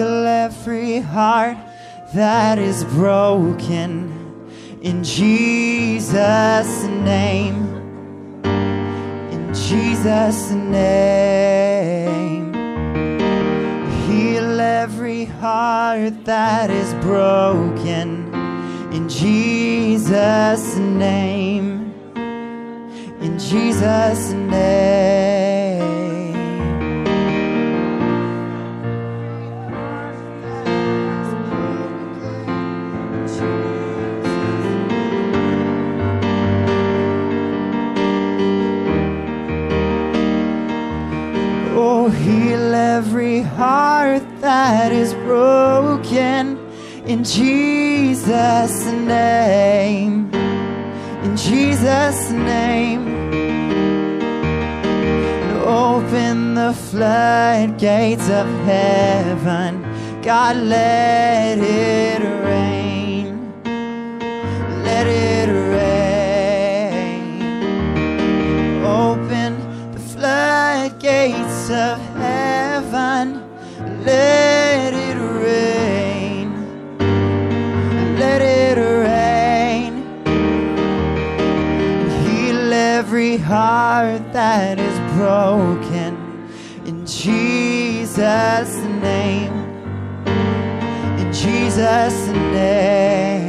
Heal 0.05 0.27
every 0.27 1.01
heart 1.01 1.57
that 2.13 2.59
is 2.59 2.85
broken 2.85 4.13
in 4.83 5.03
Jesus' 5.03 6.85
name. 6.85 7.57
In 9.33 9.55
Jesus' 9.55 10.51
name. 10.51 12.53
Heal 14.07 14.61
every 14.61 15.25
heart 15.25 16.23
that 16.27 16.71
is 16.71 16.93
broken 17.03 18.31
in 18.93 19.09
Jesus' 19.09 20.77
name. 20.77 21.95
In 23.23 23.39
Jesus' 23.39 24.33
name. 24.33 26.04
Every 42.99 43.41
heart 43.41 44.23
that 44.41 44.93
is 44.93 45.15
broken 45.15 46.57
in 47.05 47.25
Jesus' 47.25 48.85
name. 48.85 50.31
In 51.25 51.37
Jesus' 51.37 52.31
name. 52.31 53.03
Open 55.67 56.55
the 56.55 56.73
floodgates 56.89 58.29
of 58.31 58.47
heaven. 58.65 59.83
God, 60.23 60.57
let 60.57 61.59
it 61.59 62.23
rain. 62.49 63.53
Let 64.89 65.07
it 65.09 65.49
rain. 65.79 67.27
Open 68.85 69.51
the 69.95 70.01
floodgates 70.13 71.71
of 71.71 71.99
heaven. 71.99 72.14
Let 74.05 74.93
it 74.93 75.17
rain. 75.17 76.53
Let 78.19 78.43
it 78.43 78.77
rain. 78.79 79.93
Heal 82.27 82.71
every 82.71 83.39
heart 83.39 84.31
that 84.35 84.79
is 84.79 84.99
broken 85.17 86.51
in 86.85 87.07
Jesus' 87.07 88.77
name. 89.01 89.55
In 91.19 91.33
Jesus' 91.33 92.27
name. 92.53 93.49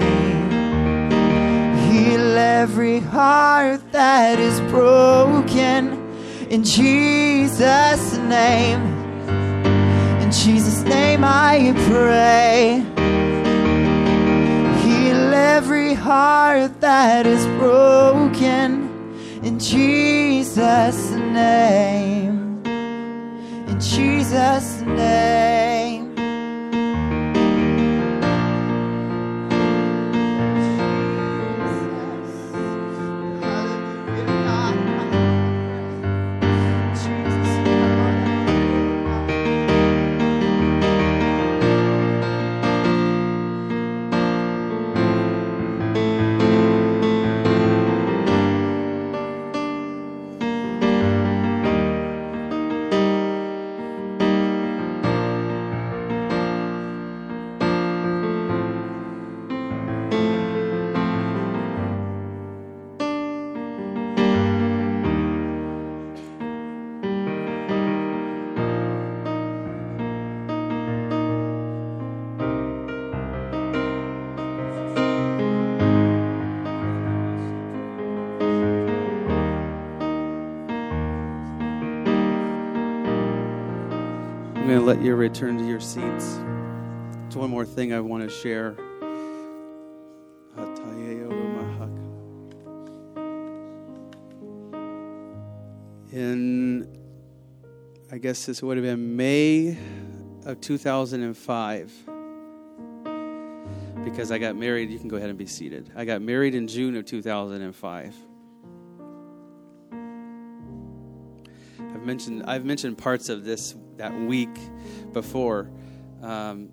Heal 1.92 2.38
every 2.38 3.02
heart 3.02 3.82
that 3.92 4.40
is 4.40 4.62
broken 4.72 6.00
in 6.50 6.64
Jesus' 6.64 8.18
name. 8.20 8.95
In 10.36 10.42
Jesus' 10.42 10.82
name 10.82 11.24
I 11.24 11.74
pray. 11.88 12.84
Heal 14.84 15.34
every 15.34 15.94
heart 15.94 16.82
that 16.82 17.26
is 17.26 17.46
broken 17.58 19.16
in 19.44 19.58
Jesus' 19.58 21.12
name. 21.12 22.62
In 22.66 23.80
Jesus' 23.80 24.82
name. 24.82 25.95
Let 84.96 85.04
you 85.04 85.16
return 85.16 85.58
to 85.58 85.68
your 85.68 85.82
seats. 85.82 86.36
There's 86.36 87.36
one 87.36 87.50
more 87.50 87.66
thing 87.66 87.92
I 87.94 88.00
want 88.00 88.24
to 88.24 88.30
share. 88.30 88.78
In, 96.14 96.88
I 98.10 98.18
guess 98.18 98.46
this 98.46 98.64
would 98.64 98.78
have 98.78 98.86
been 98.86 99.18
May 99.18 99.78
of 100.46 100.62
2005, 100.62 101.92
because 104.06 104.32
I 104.32 104.38
got 104.38 104.56
married. 104.56 104.92
You 104.92 105.00
can 105.00 105.10
go 105.10 105.18
ahead 105.18 105.28
and 105.28 105.38
be 105.38 105.46
seated. 105.46 105.92
I 105.94 106.06
got 106.06 106.22
married 106.22 106.56
in 106.56 106.70
June 106.70 106.96
of 106.96 107.04
2005. 107.04 108.16
Mentioned 112.06 112.44
I've 112.46 112.66
mentioned 112.66 112.98
parts 112.98 113.30
of 113.30 113.44
this 113.44 113.76
that 113.98 114.14
week 114.14 114.56
before, 115.12 115.70
um, 116.22 116.70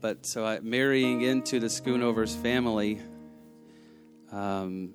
but 0.00 0.24
so 0.24 0.44
I, 0.44 0.60
marrying 0.60 1.22
into 1.22 1.60
the 1.60 1.66
Schoonovers 1.66 2.34
family, 2.36 3.00
um, 4.32 4.94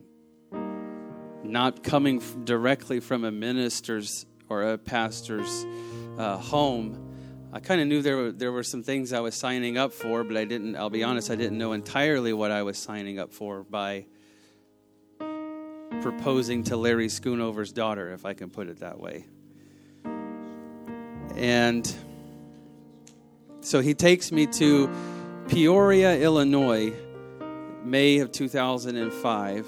not 1.43 1.84
coming 1.84 2.19
directly 2.45 2.99
from 2.99 3.23
a 3.25 3.31
minister's 3.31 4.25
or 4.49 4.63
a 4.63 4.77
pastor's 4.77 5.65
uh, 6.17 6.38
home, 6.38 7.13
I 7.51 7.59
kind 7.59 7.81
of 7.81 7.88
knew 7.88 8.01
there 8.01 8.17
were 8.17 8.31
there 8.31 8.51
were 8.51 8.63
some 8.63 8.81
things 8.81 9.13
I 9.13 9.19
was 9.19 9.36
signing 9.36 9.77
up 9.77 9.93
for, 9.93 10.23
but 10.23 10.38
I 10.38 10.45
didn't. 10.45 10.75
I'll 10.75 10.89
be 10.89 11.03
honest, 11.03 11.29
I 11.29 11.36
didn't 11.36 11.57
know 11.57 11.73
entirely 11.73 12.34
what 12.34 12.49
I 12.51 12.63
was 12.63 12.77
signing 12.77 13.19
up 13.19 13.31
for 13.31 13.63
by 13.63 14.07
proposing 16.01 16.63
to 16.65 16.77
Larry 16.77 17.07
Schoonover's 17.07 17.71
daughter, 17.71 18.11
if 18.11 18.25
I 18.25 18.34
can 18.34 18.49
put 18.49 18.67
it 18.67 18.79
that 18.79 18.99
way. 18.99 19.25
And 21.36 21.91
so 23.61 23.79
he 23.79 23.93
takes 23.93 24.31
me 24.31 24.45
to 24.47 24.89
Peoria, 25.47 26.17
Illinois, 26.17 26.93
May 27.84 28.19
of 28.19 28.31
2005, 28.31 29.67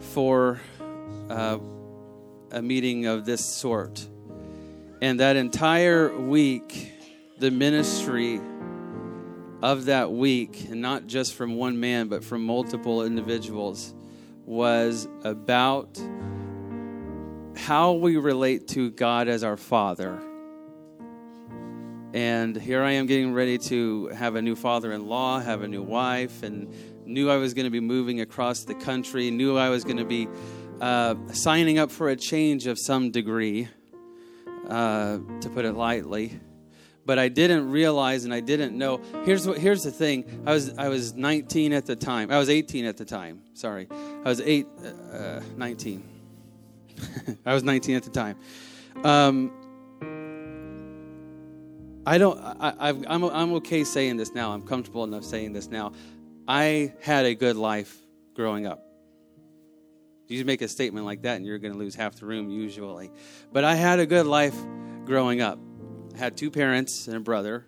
for 0.00 0.60
uh, 1.28 1.58
a 2.50 2.62
meeting 2.62 3.06
of 3.06 3.24
this 3.24 3.44
sort. 3.44 4.06
And 5.02 5.20
that 5.20 5.36
entire 5.36 6.16
week, 6.18 6.92
the 7.38 7.50
ministry 7.50 8.40
of 9.62 9.86
that 9.86 10.12
week, 10.12 10.68
and 10.70 10.80
not 10.80 11.06
just 11.06 11.34
from 11.34 11.56
one 11.56 11.80
man, 11.80 12.08
but 12.08 12.24
from 12.24 12.44
multiple 12.44 13.04
individuals, 13.04 13.94
was 14.44 15.06
about 15.22 16.00
how 17.56 17.92
we 17.92 18.16
relate 18.16 18.68
to 18.68 18.90
God 18.90 19.28
as 19.28 19.44
our 19.44 19.56
Father. 19.56 20.20
And 22.12 22.56
here 22.56 22.82
I 22.82 22.92
am 22.92 23.06
getting 23.06 23.32
ready 23.32 23.56
to 23.58 24.08
have 24.08 24.34
a 24.34 24.42
new 24.42 24.56
father 24.56 24.92
in 24.92 25.06
law, 25.06 25.38
have 25.38 25.62
a 25.62 25.68
new 25.68 25.82
wife, 25.82 26.42
and 26.42 26.74
knew 27.06 27.30
I 27.30 27.36
was 27.36 27.54
going 27.54 27.66
to 27.66 27.70
be 27.70 27.78
moving 27.78 28.20
across 28.20 28.64
the 28.64 28.74
country, 28.74 29.30
knew 29.30 29.56
I 29.56 29.68
was 29.68 29.84
going 29.84 29.98
to 29.98 30.04
be 30.04 30.26
uh, 30.80 31.14
signing 31.32 31.78
up 31.78 31.92
for 31.92 32.08
a 32.08 32.16
change 32.16 32.66
of 32.66 32.80
some 32.80 33.12
degree, 33.12 33.68
uh, 34.68 35.18
to 35.40 35.50
put 35.50 35.64
it 35.64 35.74
lightly. 35.74 36.40
But 37.06 37.20
I 37.20 37.28
didn't 37.28 37.70
realize 37.70 38.24
and 38.24 38.34
I 38.34 38.40
didn't 38.40 38.76
know. 38.76 39.00
Here's 39.24 39.46
what. 39.46 39.58
Here's 39.58 39.84
the 39.84 39.90
thing. 39.92 40.42
I 40.46 40.52
was 40.52 40.76
I 40.78 40.88
was 40.88 41.14
19 41.14 41.72
at 41.72 41.86
the 41.86 41.96
time. 41.96 42.30
I 42.30 42.38
was 42.38 42.50
18 42.50 42.84
at 42.84 42.96
the 42.96 43.04
time. 43.04 43.42
Sorry, 43.54 43.88
I 43.90 44.28
was 44.28 44.40
eight, 44.40 44.66
uh, 45.12 45.40
19. 45.56 46.02
I 47.46 47.54
was 47.54 47.62
19 47.62 47.96
at 47.96 48.02
the 48.02 48.10
time. 48.10 48.36
Um, 49.02 49.52
I 52.10 52.18
don't. 52.18 52.40
I, 52.40 52.88
am 52.88 53.04
I'm, 53.06 53.24
I'm 53.24 53.52
okay 53.54 53.84
saying 53.84 54.16
this 54.16 54.34
now. 54.34 54.50
I'm 54.50 54.62
comfortable 54.62 55.04
enough 55.04 55.22
saying 55.22 55.52
this 55.52 55.68
now. 55.68 55.92
I 56.48 56.92
had 57.00 57.24
a 57.24 57.36
good 57.36 57.54
life 57.54 57.96
growing 58.34 58.66
up. 58.66 58.84
You 60.26 60.44
make 60.44 60.60
a 60.60 60.66
statement 60.66 61.06
like 61.06 61.22
that, 61.22 61.36
and 61.36 61.46
you're 61.46 61.60
going 61.60 61.72
to 61.72 61.78
lose 61.78 61.94
half 61.94 62.16
the 62.16 62.26
room 62.26 62.50
usually. 62.50 63.12
But 63.52 63.62
I 63.62 63.76
had 63.76 64.00
a 64.00 64.06
good 64.06 64.26
life 64.26 64.56
growing 65.04 65.40
up. 65.40 65.60
I 66.16 66.18
had 66.18 66.36
two 66.36 66.50
parents 66.50 67.06
and 67.06 67.16
a 67.16 67.20
brother. 67.20 67.64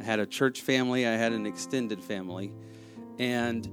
I 0.00 0.04
had 0.04 0.20
a 0.20 0.26
church 0.26 0.62
family. 0.62 1.06
I 1.06 1.12
had 1.12 1.34
an 1.34 1.44
extended 1.44 2.02
family, 2.02 2.50
and 3.18 3.68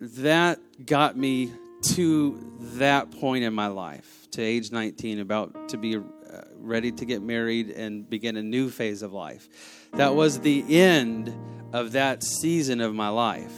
that 0.00 0.60
got 0.86 1.16
me 1.16 1.50
to 1.94 2.54
that 2.74 3.10
point 3.10 3.42
in 3.42 3.54
my 3.54 3.66
life, 3.66 4.28
to 4.30 4.40
age 4.40 4.70
19, 4.70 5.18
about 5.18 5.70
to 5.70 5.76
be 5.76 5.98
Uh, 6.32 6.42
ready 6.58 6.92
to 6.92 7.04
get 7.04 7.22
married 7.22 7.70
and 7.70 8.08
begin 8.08 8.36
a 8.36 8.42
new 8.42 8.70
phase 8.70 9.02
of 9.02 9.12
life. 9.12 9.48
That 9.94 10.14
was 10.14 10.38
the 10.38 10.78
end 10.78 11.34
of 11.72 11.92
that 11.92 12.22
season 12.22 12.80
of 12.80 12.94
my 12.94 13.08
life. 13.08 13.52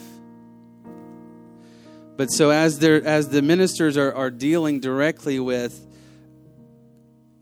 But 2.17 2.29
so 2.29 2.49
as 2.49 2.79
there 2.79 3.05
as 3.05 3.29
the 3.29 3.43
ministers 3.43 3.99
are, 3.99 4.15
are 4.15 4.31
dealing 4.31 4.81
directly 4.81 5.39
with 5.39 5.87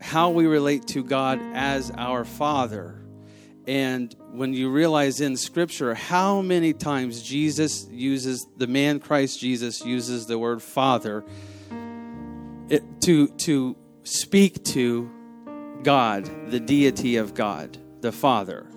how 0.01 0.31
we 0.31 0.47
relate 0.47 0.87
to 0.87 1.03
God 1.03 1.39
as 1.53 1.91
our 1.91 2.25
Father, 2.25 3.01
and 3.65 4.13
when 4.31 4.53
you 4.53 4.69
realize 4.69 5.21
in 5.21 5.37
Scripture 5.37 5.93
how 5.93 6.41
many 6.41 6.73
times 6.73 7.21
Jesus 7.21 7.87
uses, 7.89 8.45
the 8.57 8.67
man 8.67 8.99
Christ 8.99 9.39
Jesus 9.39 9.85
uses 9.85 10.25
the 10.25 10.37
word 10.37 10.61
Father 10.61 11.23
it, 12.67 12.83
to, 13.01 13.29
to 13.29 13.77
speak 14.03 14.65
to 14.65 15.09
God, 15.83 16.49
the 16.49 16.59
deity 16.59 17.17
of 17.17 17.33
God, 17.33 17.77
the 18.01 18.11
Father. 18.11 18.67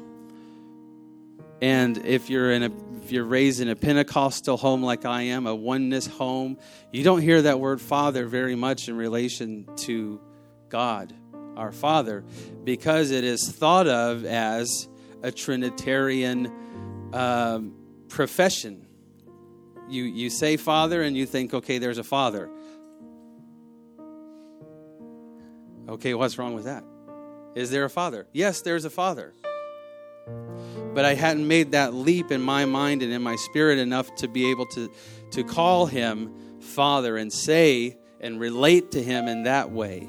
And 1.61 1.99
if 1.99 2.29
you're 2.31 2.53
in 2.53 2.63
a 2.65 2.71
if 3.05 3.13
you're 3.13 3.25
raised 3.25 3.61
in 3.61 3.69
a 3.69 3.77
Pentecostal 3.77 4.57
home 4.57 4.83
like 4.83 5.05
I 5.05 5.23
am, 5.23 5.47
a 5.47 5.55
oneness 5.55 6.07
home, 6.07 6.57
you 6.91 7.05
don't 7.05 7.21
hear 7.21 7.43
that 7.43 7.61
word 7.61 7.83
Father 7.83 8.27
very 8.27 8.55
much 8.55 8.89
in 8.89 8.97
relation 8.97 9.69
to 9.77 10.21
God 10.71 11.13
our 11.57 11.71
Father 11.71 12.25
because 12.65 13.11
it 13.11 13.23
is 13.23 13.51
thought 13.51 13.87
of 13.87 14.25
as 14.25 14.89
a 15.23 15.31
Trinitarian 15.31 16.51
um, 17.13 17.75
profession. 18.09 18.87
You, 19.89 20.05
you 20.05 20.31
say 20.31 20.57
Father 20.57 21.03
and 21.03 21.17
you 21.17 21.27
think, 21.27 21.53
okay, 21.53 21.79
there's 21.79 21.99
a 21.99 22.05
Father. 22.05 22.49
Okay, 25.89 26.15
what's 26.15 26.39
wrong 26.39 26.55
with 26.55 26.65
that? 26.65 26.85
Is 27.55 27.71
there 27.71 27.85
a 27.85 27.91
Father? 27.91 28.27
Yes, 28.33 28.63
there's 28.63 28.85
a 28.85 28.91
Father. 28.91 29.33
But 30.95 31.05
I 31.05 31.15
hadn't 31.15 31.47
made 31.47 31.73
that 31.73 31.95
leap 31.95 32.31
in 32.31 32.41
my 32.41 32.65
mind 32.65 33.03
and 33.03 33.13
in 33.13 33.23
my 33.23 33.37
spirit 33.37 33.79
enough 33.79 34.15
to 34.17 34.29
be 34.29 34.51
able 34.51 34.67
to, 34.67 34.91
to 35.33 35.45
call 35.45 35.87
him 35.87 36.61
Father 36.61 37.17
and 37.17 37.33
say 37.33 37.97
and 38.21 38.41
relate 38.41 38.93
to 38.93 39.03
him 39.03 39.29
in 39.29 39.45
that 39.45 39.71
way. 39.71 40.09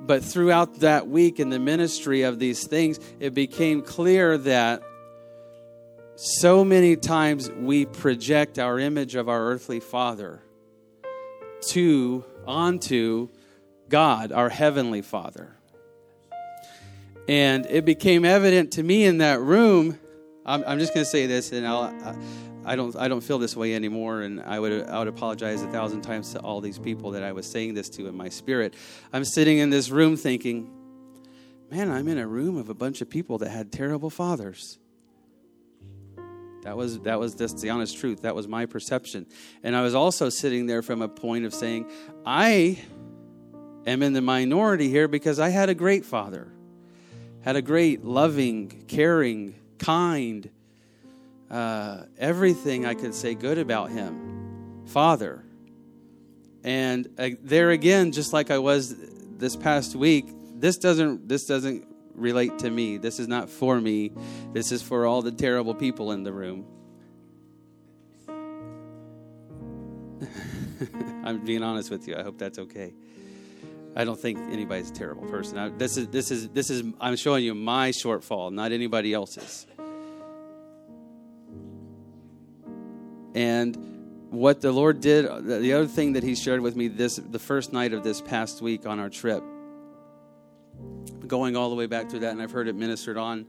But 0.00 0.24
throughout 0.24 0.80
that 0.80 1.08
week 1.08 1.40
in 1.40 1.50
the 1.50 1.58
ministry 1.58 2.22
of 2.22 2.38
these 2.38 2.66
things, 2.66 2.98
it 3.18 3.34
became 3.34 3.82
clear 3.82 4.38
that 4.38 4.82
so 6.16 6.64
many 6.64 6.96
times 6.96 7.50
we 7.50 7.86
project 7.86 8.58
our 8.58 8.78
image 8.78 9.14
of 9.14 9.28
our 9.28 9.46
earthly 9.46 9.80
father 9.80 10.42
to 11.68 12.24
onto 12.46 13.28
God, 13.90 14.32
our 14.32 14.48
heavenly 14.48 15.02
father. 15.02 15.54
And 17.28 17.66
it 17.66 17.84
became 17.84 18.24
evident 18.24 18.72
to 18.72 18.82
me 18.82 19.04
in 19.04 19.18
that 19.18 19.40
room. 19.40 19.98
I'm, 20.46 20.64
I'm 20.66 20.78
just 20.78 20.94
going 20.94 21.04
to 21.04 21.10
say 21.10 21.26
this, 21.26 21.52
and 21.52 21.66
I'll, 21.66 22.16
I 22.64 22.76
don't 22.76 22.94
I 22.96 23.08
don't 23.08 23.22
feel 23.22 23.38
this 23.38 23.56
way 23.56 23.74
anymore, 23.74 24.22
and 24.22 24.40
I 24.40 24.58
would 24.58 24.86
I 24.86 24.98
would 24.98 25.08
apologize 25.08 25.62
a 25.62 25.68
thousand 25.68 26.02
times 26.02 26.32
to 26.32 26.40
all 26.40 26.60
these 26.60 26.78
people 26.78 27.12
that 27.12 27.22
I 27.22 27.32
was 27.32 27.46
saying 27.46 27.74
this 27.74 27.88
to 27.90 28.06
in 28.06 28.16
my 28.16 28.28
spirit. 28.28 28.74
I'm 29.12 29.24
sitting 29.24 29.58
in 29.58 29.70
this 29.70 29.90
room 29.90 30.16
thinking, 30.16 30.70
man, 31.70 31.90
I'm 31.90 32.08
in 32.08 32.18
a 32.18 32.26
room 32.26 32.56
of 32.56 32.68
a 32.68 32.74
bunch 32.74 33.00
of 33.00 33.08
people 33.08 33.38
that 33.38 33.50
had 33.50 33.72
terrible 33.72 34.10
fathers. 34.10 34.78
That 36.62 36.76
was 36.76 37.00
that 37.00 37.18
was 37.18 37.34
just 37.34 37.58
the 37.60 37.70
honest 37.70 37.98
truth. 37.98 38.22
That 38.22 38.34
was 38.34 38.46
my 38.46 38.66
perception, 38.66 39.26
and 39.62 39.74
I 39.74 39.82
was 39.82 39.94
also 39.94 40.28
sitting 40.28 40.66
there 40.66 40.82
from 40.82 41.00
a 41.00 41.08
point 41.08 41.46
of 41.46 41.54
saying, 41.54 41.90
I 42.26 42.78
am 43.86 44.02
in 44.02 44.12
the 44.12 44.20
minority 44.20 44.88
here 44.88 45.08
because 45.08 45.38
I 45.38 45.48
had 45.48 45.68
a 45.68 45.74
great 45.74 46.04
father, 46.04 46.52
had 47.42 47.56
a 47.56 47.62
great, 47.62 48.04
loving, 48.04 48.84
caring, 48.88 49.54
kind 49.78 50.50
uh, 51.50 52.04
everything 52.18 52.86
I 52.86 52.94
could 52.94 53.14
say 53.14 53.34
good 53.34 53.58
about 53.58 53.90
him, 53.90 54.84
Father. 54.86 55.44
And 56.62 57.08
uh, 57.18 57.30
there 57.42 57.70
again, 57.70 58.12
just 58.12 58.32
like 58.32 58.50
I 58.50 58.58
was 58.58 58.94
this 59.36 59.56
past 59.56 59.96
week, 59.96 60.26
this 60.54 60.76
doesn't 60.76 61.28
this 61.28 61.46
doesn't 61.46 61.86
relate 62.14 62.58
to 62.60 62.70
me. 62.70 62.98
This 62.98 63.18
is 63.18 63.26
not 63.26 63.50
for 63.50 63.80
me. 63.80 64.12
This 64.52 64.70
is 64.70 64.82
for 64.82 65.06
all 65.06 65.22
the 65.22 65.32
terrible 65.32 65.74
people 65.74 66.12
in 66.12 66.22
the 66.22 66.32
room. 66.32 66.66
I'm 71.24 71.44
being 71.44 71.62
honest 71.62 71.90
with 71.90 72.06
you. 72.06 72.16
I 72.16 72.22
hope 72.22 72.38
that's 72.38 72.58
okay. 72.58 72.92
I 73.96 74.04
don't 74.04 74.18
think 74.18 74.38
anybody's 74.50 74.90
a 74.90 74.94
terrible 74.94 75.26
person. 75.28 75.58
I, 75.58 75.68
this 75.70 75.96
is 75.96 76.08
this 76.08 76.30
is 76.30 76.48
this 76.50 76.70
is 76.70 76.84
I'm 77.00 77.16
showing 77.16 77.44
you 77.44 77.54
my 77.54 77.90
shortfall, 77.90 78.52
not 78.52 78.72
anybody 78.72 79.12
else's. 79.12 79.66
And 83.34 83.76
what 84.30 84.60
the 84.60 84.72
Lord 84.72 85.00
did, 85.00 85.26
the 85.44 85.72
other 85.72 85.86
thing 85.86 86.12
that 86.14 86.22
He 86.22 86.34
shared 86.34 86.60
with 86.60 86.76
me 86.76 86.88
this 86.88 87.16
the 87.16 87.38
first 87.38 87.72
night 87.72 87.92
of 87.92 88.04
this 88.04 88.20
past 88.20 88.62
week 88.62 88.86
on 88.86 89.00
our 89.00 89.10
trip, 89.10 89.42
going 91.26 91.56
all 91.56 91.70
the 91.70 91.76
way 91.76 91.86
back 91.86 92.10
through 92.10 92.20
that, 92.20 92.32
and 92.32 92.40
I've 92.40 92.52
heard 92.52 92.68
it 92.68 92.74
ministered 92.76 93.16
on 93.16 93.46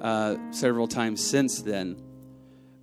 uh, 0.00 0.36
several 0.50 0.88
times 0.88 1.24
since 1.26 1.62
then. 1.62 1.96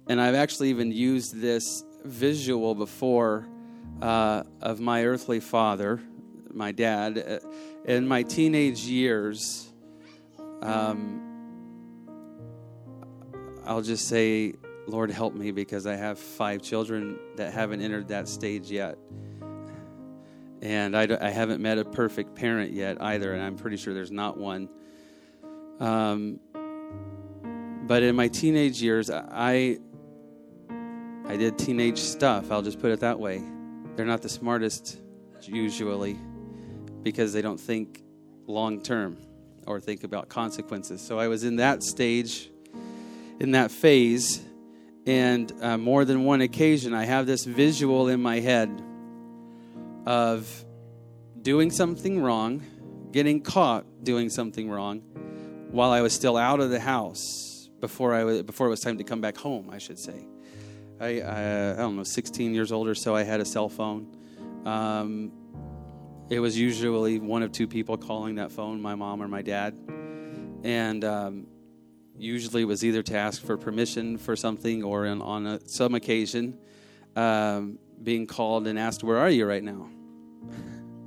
And 0.08 0.22
I've 0.22 0.36
actually 0.36 0.70
even 0.70 0.92
used 0.92 1.40
this 1.40 1.84
visual 2.04 2.74
before 2.74 3.48
uh, 4.02 4.44
of 4.62 4.80
my 4.80 5.06
earthly 5.06 5.40
father, 5.40 6.00
my 6.54 6.72
dad, 6.72 7.42
uh, 7.44 7.48
in 7.86 8.08
my 8.08 8.24
teenage 8.24 8.82
years. 8.82 9.70
Um, 10.62 11.24
I'll 13.66 13.82
just 13.82 14.08
say 14.08 14.54
Lord, 14.88 15.12
help 15.12 15.34
me 15.36 15.52
because 15.52 15.86
I 15.86 15.96
have 15.96 16.18
five 16.18 16.62
children 16.62 17.20
that 17.36 17.54
haven't 17.54 17.82
entered 17.82 18.08
that 18.08 18.30
stage 18.30 18.72
yet. 18.72 18.98
And 20.62 20.96
I, 20.96 21.08
I 21.22 21.30
haven't 21.30 21.62
met 21.62 21.78
a 21.78 21.86
perfect 21.86 22.36
parent 22.36 22.72
yet 22.72 23.02
either, 23.02 23.34
and 23.34 23.44
I'm 23.44 23.58
pretty 23.58 23.78
sure 23.78 23.94
there's 23.94 24.12
not 24.12 24.38
one. 24.38 24.70
Um, 25.80 26.40
but 27.86 28.02
in 28.02 28.16
my 28.16 28.30
teenage 28.30 28.82
years, 28.82 29.10
I, 29.12 29.78
I 31.26 31.38
did 31.38 31.60
teenage 31.60 32.00
stuff. 32.00 32.50
I'll 32.50 32.62
just 32.62 32.80
put 32.80 32.92
it 32.92 33.02
that 33.02 33.20
way. 33.20 33.44
They're 33.96 34.06
not 34.06 34.22
the 34.22 34.30
smartest 34.30 35.00
usually 35.42 36.18
because 37.04 37.34
they 37.34 37.42
don't 37.42 37.60
think 37.60 38.04
long 38.48 38.82
term 38.82 39.18
or 39.66 39.80
think 39.80 40.04
about 40.04 40.30
consequences. 40.30 41.02
So 41.02 41.20
I 41.20 41.28
was 41.28 41.44
in 41.44 41.58
that 41.58 41.84
stage, 41.84 42.50
in 43.40 43.52
that 43.52 43.72
phase, 43.72 44.42
and 45.06 45.52
uh, 45.62 45.78
more 45.78 46.06
than 46.06 46.26
one 46.26 46.42
occasion, 46.42 46.94
I 46.94 47.06
have 47.06 47.26
this 47.26 47.46
visual 47.46 48.08
in 48.10 48.22
my 48.22 48.40
head 48.40 48.82
of 50.06 50.66
doing 51.42 51.72
something 51.72 52.22
wrong, 52.22 52.62
getting 53.12 53.42
caught 53.42 53.86
doing 54.04 54.30
something 54.30 54.70
wrong, 54.70 55.00
while 55.72 55.92
I 55.92 56.02
was 56.02 56.14
still 56.14 56.38
out 56.38 56.60
of 56.60 56.70
the 56.70 56.80
house 56.80 57.70
before 57.80 58.14
I 58.14 58.24
was, 58.24 58.44
before 58.44 58.68
it 58.68 58.70
was 58.70 58.80
time 58.80 58.98
to 58.98 59.04
come 59.04 59.22
back 59.22 59.38
home. 59.38 59.70
I 59.70 59.78
should 59.78 60.00
say. 60.00 60.26
I, 61.00 61.22
I, 61.22 61.72
I 61.72 61.76
don't 61.76 61.96
know, 61.96 62.04
16 62.04 62.54
years 62.54 62.72
old 62.72 62.88
or 62.88 62.96
so. 62.96 63.16
I 63.16 63.24
had 63.24 63.40
a 63.40 63.46
cell 63.46 63.70
phone. 63.70 64.08
Um, 64.66 65.32
it 66.30 66.40
was 66.40 66.58
usually 66.58 67.20
one 67.20 67.42
of 67.42 67.52
two 67.52 67.68
people 67.68 67.98
calling 67.98 68.36
that 68.36 68.52
phone, 68.52 68.82
my 68.82 68.96
mom 68.96 69.22
or 69.22 69.28
my 69.28 69.42
dad. 69.42 69.76
And 70.64 71.04
um, 71.06 71.48
usually 72.18 72.64
it 72.64 72.66
was 72.66 72.84
either 72.84 73.02
to 73.04 73.18
ask 73.18 73.42
for 73.42 73.58
permission 73.58 74.18
for 74.18 74.36
something 74.36 74.84
or 74.84 75.06
in, 75.06 75.22
on 75.22 75.48
a, 75.48 75.68
some 75.68 75.96
occasion 75.96 76.58
um, 77.16 77.80
being 78.04 78.28
called 78.28 78.68
and 78.68 78.78
asked, 78.78 79.04
Where 79.04 79.18
are 79.18 79.30
you 79.30 79.46
right 79.46 79.64
now? 79.64 79.90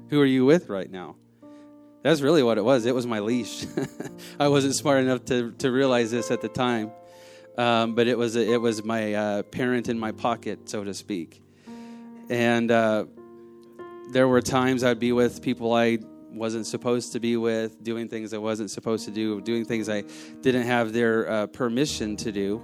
Who 0.09 0.21
are 0.21 0.27
you 0.27 0.47
with 0.47 0.69
right 0.69 0.91
now? 0.91 1.17
That's 2.03 2.23
really 2.23 2.43
what 2.43 2.57
it 2.57 2.65
was. 2.65 2.87
It 2.87 2.95
was 2.95 3.07
my 3.07 3.21
leash. 3.21 3.67
I 4.41 4.49
wasn't 4.49 4.75
smart 4.75 5.05
enough 5.05 5.27
to, 5.27 5.53
to 5.53 5.71
realize 5.71 6.11
this 6.11 6.31
at 6.31 6.41
the 6.41 6.49
time, 6.49 6.93
um, 7.59 7.95
but 7.95 8.07
it 8.07 8.17
was 8.17 8.37
it 8.37 8.61
was 8.61 8.83
my 8.83 9.13
uh, 9.13 9.43
parent 9.43 9.91
in 9.91 9.99
my 9.99 10.13
pocket, 10.13 10.71
so 10.71 10.83
to 10.83 10.95
speak. 10.95 11.43
And 12.31 12.71
uh, 12.71 13.05
there 14.13 14.27
were 14.27 14.41
times 14.41 14.83
I'd 14.83 14.99
be 14.99 15.13
with 15.13 15.43
people 15.43 15.73
I 15.73 15.99
wasn't 16.33 16.67
supposed 16.67 17.13
to 17.13 17.21
be 17.21 17.37
with, 17.37 17.83
doing 17.83 18.09
things 18.09 18.33
I 18.33 18.39
wasn't 18.39 18.71
supposed 18.71 19.05
to 19.05 19.11
do, 19.11 19.41
doing 19.41 19.65
things 19.65 19.89
I 19.89 20.03
didn't 20.41 20.65
have 20.65 20.93
their 20.93 21.31
uh, 21.31 21.47
permission 21.49 22.17
to 22.17 22.33
do, 22.33 22.63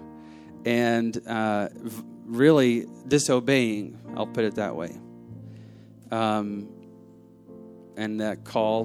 and 0.64 1.20
uh, 1.26 1.68
really 2.24 2.86
disobeying. 3.06 3.98
I'll 4.16 4.26
put 4.26 4.44
it 4.44 4.56
that 4.56 4.74
way. 4.76 4.96
Um, 6.10 6.68
and 7.96 8.20
that 8.20 8.44
call 8.44 8.84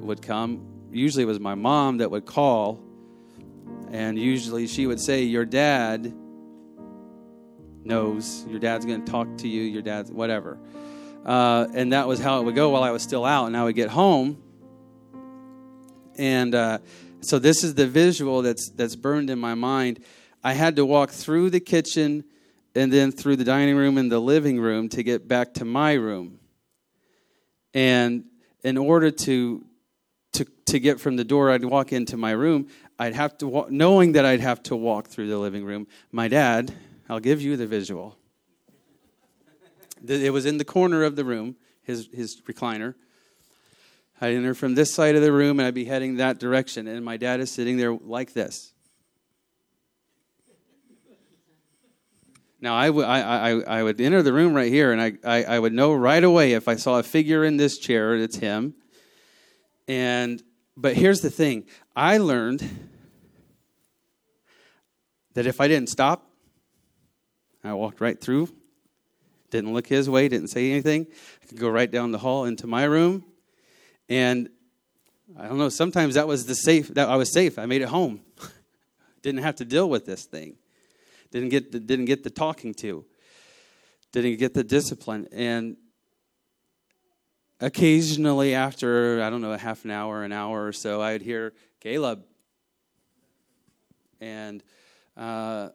would 0.00 0.22
come. 0.22 0.66
Usually, 0.90 1.22
it 1.22 1.26
was 1.26 1.40
my 1.40 1.54
mom 1.54 1.98
that 1.98 2.10
would 2.10 2.26
call, 2.26 2.82
and 3.90 4.18
usually 4.18 4.66
she 4.66 4.86
would 4.86 5.00
say, 5.00 5.22
"Your 5.22 5.44
dad 5.44 6.14
knows. 7.84 8.44
Your 8.48 8.60
dad's 8.60 8.84
going 8.84 9.04
to 9.04 9.10
talk 9.10 9.38
to 9.38 9.48
you. 9.48 9.62
Your 9.62 9.82
dad's 9.82 10.10
whatever." 10.10 10.58
Uh, 11.24 11.66
and 11.74 11.92
that 11.92 12.08
was 12.08 12.18
how 12.18 12.40
it 12.40 12.44
would 12.44 12.54
go 12.54 12.70
while 12.70 12.82
I 12.82 12.90
was 12.90 13.02
still 13.02 13.24
out. 13.24 13.46
And 13.46 13.56
I 13.56 13.64
would 13.64 13.76
get 13.76 13.90
home, 13.90 14.42
and 16.16 16.54
uh, 16.54 16.78
so 17.20 17.38
this 17.38 17.62
is 17.62 17.74
the 17.74 17.86
visual 17.86 18.42
that's 18.42 18.70
that's 18.70 18.96
burned 18.96 19.30
in 19.30 19.38
my 19.38 19.54
mind. 19.54 20.00
I 20.42 20.54
had 20.54 20.76
to 20.76 20.84
walk 20.84 21.10
through 21.10 21.50
the 21.50 21.60
kitchen 21.60 22.24
and 22.74 22.92
then 22.92 23.12
through 23.12 23.36
the 23.36 23.44
dining 23.44 23.76
room 23.76 23.98
and 23.98 24.10
the 24.10 24.18
living 24.18 24.58
room 24.58 24.88
to 24.90 25.02
get 25.02 25.28
back 25.28 25.54
to 25.54 25.64
my 25.64 25.92
room. 25.92 26.40
And 27.74 28.24
in 28.64 28.76
order 28.76 29.10
to 29.10 29.64
to 30.32 30.44
to 30.66 30.80
get 30.80 31.00
from 31.00 31.16
the 31.16 31.24
door, 31.24 31.50
I'd 31.50 31.64
walk 31.64 31.92
into 31.92 32.16
my 32.16 32.32
room. 32.32 32.68
I'd 32.98 33.14
have 33.14 33.38
to 33.38 33.48
walk, 33.48 33.70
knowing 33.70 34.12
that 34.12 34.24
I'd 34.24 34.40
have 34.40 34.62
to 34.64 34.76
walk 34.76 35.08
through 35.08 35.28
the 35.28 35.38
living 35.38 35.64
room. 35.64 35.86
My 36.10 36.28
dad, 36.28 36.74
I'll 37.08 37.20
give 37.20 37.40
you 37.40 37.56
the 37.56 37.66
visual. 37.66 38.16
It 40.06 40.32
was 40.32 40.46
in 40.46 40.58
the 40.58 40.64
corner 40.64 41.04
of 41.04 41.16
the 41.16 41.24
room, 41.24 41.56
his, 41.82 42.08
his 42.12 42.40
recliner. 42.42 42.94
I'd 44.20 44.34
enter 44.34 44.54
from 44.54 44.74
this 44.74 44.92
side 44.92 45.16
of 45.16 45.22
the 45.22 45.32
room 45.32 45.58
and 45.58 45.66
I'd 45.66 45.74
be 45.74 45.84
heading 45.84 46.16
that 46.16 46.38
direction. 46.38 46.86
And 46.86 47.04
my 47.04 47.16
dad 47.16 47.40
is 47.40 47.50
sitting 47.50 47.76
there 47.76 47.92
like 47.92 48.32
this. 48.32 48.72
Now, 52.60 52.76
I, 52.76 52.86
w- 52.86 53.04
I, 53.04 53.50
I, 53.50 53.60
I 53.60 53.82
would 53.82 54.00
enter 54.00 54.22
the 54.22 54.32
room 54.32 54.54
right 54.54 54.70
here 54.70 54.92
and 54.92 55.00
I, 55.00 55.12
I, 55.24 55.44
I 55.44 55.58
would 55.58 55.72
know 55.72 55.92
right 55.92 56.22
away 56.22 56.52
if 56.52 56.68
I 56.68 56.76
saw 56.76 57.00
a 57.00 57.02
figure 57.02 57.44
in 57.44 57.56
this 57.56 57.78
chair, 57.78 58.14
it's 58.14 58.36
him. 58.36 58.74
And, 59.88 60.40
but 60.76 60.94
here's 60.94 61.20
the 61.20 61.30
thing 61.30 61.64
I 61.96 62.18
learned 62.18 62.88
that 65.34 65.46
if 65.46 65.60
I 65.60 65.66
didn't 65.66 65.88
stop, 65.88 66.30
I 67.64 67.72
walked 67.72 68.00
right 68.00 68.20
through 68.20 68.48
didn't 69.52 69.72
look 69.72 69.86
his 69.86 70.10
way, 70.10 70.28
didn't 70.28 70.48
say 70.48 70.72
anything. 70.72 71.06
I 71.42 71.46
could 71.46 71.60
go 71.60 71.68
right 71.68 71.90
down 71.90 72.10
the 72.10 72.18
hall 72.18 72.46
into 72.46 72.66
my 72.66 72.84
room. 72.84 73.24
And 74.08 74.48
I 75.38 75.46
don't 75.46 75.58
know, 75.58 75.68
sometimes 75.68 76.14
that 76.14 76.26
was 76.26 76.46
the 76.46 76.54
safe 76.54 76.88
that 76.88 77.08
I 77.08 77.14
was 77.16 77.32
safe. 77.32 77.58
I 77.58 77.66
made 77.66 77.82
it 77.82 77.88
home. 77.88 78.20
didn't 79.22 79.42
have 79.42 79.56
to 79.56 79.64
deal 79.64 79.88
with 79.88 80.04
this 80.04 80.24
thing. 80.24 80.56
Didn't 81.30 81.50
get 81.50 81.70
the, 81.70 81.78
didn't 81.78 82.06
get 82.06 82.24
the 82.24 82.30
talking 82.30 82.74
to. 82.74 83.04
Didn't 84.10 84.36
get 84.36 84.54
the 84.54 84.64
discipline. 84.64 85.28
And 85.32 85.76
occasionally 87.60 88.54
after, 88.54 89.22
I 89.22 89.30
don't 89.30 89.40
know, 89.40 89.52
a 89.52 89.58
half 89.58 89.84
an 89.84 89.90
hour, 89.90 90.24
an 90.24 90.32
hour 90.32 90.66
or 90.66 90.72
so, 90.72 91.00
I'd 91.00 91.22
hear 91.22 91.52
Caleb. 91.80 92.24
And 94.20 94.62
uh, 95.16 95.70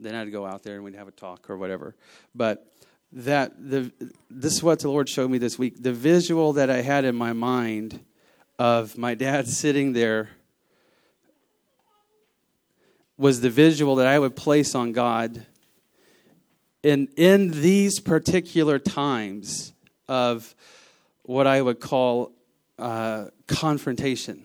then 0.00 0.14
I'd 0.14 0.30
go 0.32 0.44
out 0.44 0.62
there 0.62 0.76
and 0.76 0.84
we'd 0.84 0.96
have 0.96 1.08
a 1.08 1.12
talk 1.12 1.50
or 1.50 1.56
whatever. 1.56 1.94
But 2.34 2.72
that 3.12 3.52
the 3.58 3.92
this 4.30 4.54
is 4.54 4.62
what 4.62 4.80
the 4.80 4.88
Lord 4.88 5.08
showed 5.08 5.30
me 5.30 5.38
this 5.38 5.58
week. 5.58 5.82
The 5.82 5.92
visual 5.92 6.54
that 6.54 6.70
I 6.70 6.80
had 6.80 7.04
in 7.04 7.14
my 7.14 7.32
mind 7.32 8.00
of 8.58 8.96
my 8.96 9.14
dad 9.14 9.46
sitting 9.60 9.92
there 9.92 10.30
was 13.18 13.40
the 13.40 13.50
visual 13.50 13.96
that 13.96 14.06
I 14.06 14.18
would 14.18 14.34
place 14.34 14.74
on 14.74 14.92
God. 14.92 15.46
And 16.82 17.08
in 17.16 17.50
these 17.62 18.00
particular 18.00 18.78
times 18.78 19.72
of 20.08 20.54
what 21.22 21.46
I 21.46 21.62
would 21.62 21.78
call 21.78 22.32
uh, 22.78 23.26
confrontation, 23.46 24.44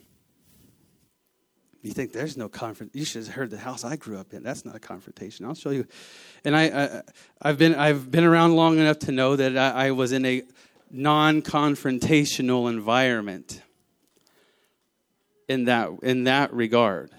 you 1.88 1.94
think 1.94 2.12
there's 2.12 2.38
no 2.38 2.50
confront? 2.50 2.96
You 2.96 3.06
should 3.06 3.26
have 3.26 3.34
heard 3.34 3.50
the 3.50 3.58
house 3.58 3.84
I 3.84 3.96
grew 3.96 4.18
up 4.18 4.34
in. 4.34 4.44
That's 4.44 4.66
not 4.66 4.76
a 4.76 4.80
confrontation. 4.80 5.46
I'll 5.46 5.56
show 5.56 5.70
you. 5.70 5.88
And 6.44 6.56
I, 6.56 7.04
I 7.42 7.48
have 7.48 7.58
been 7.58 7.76
I've 7.76 8.12
been 8.12 8.24
around 8.24 8.56
long 8.56 8.78
enough 8.78 9.00
to 9.00 9.12
know 9.12 9.36
that 9.36 9.58
I, 9.58 9.88
I 9.88 9.92
was 9.92 10.12
in 10.12 10.26
a 10.26 10.44
non-confrontational 10.92 12.70
environment. 12.70 13.62
In 15.48 15.64
that 15.66 15.92
in 16.04 16.26
that 16.26 16.52
regard, 16.54 17.12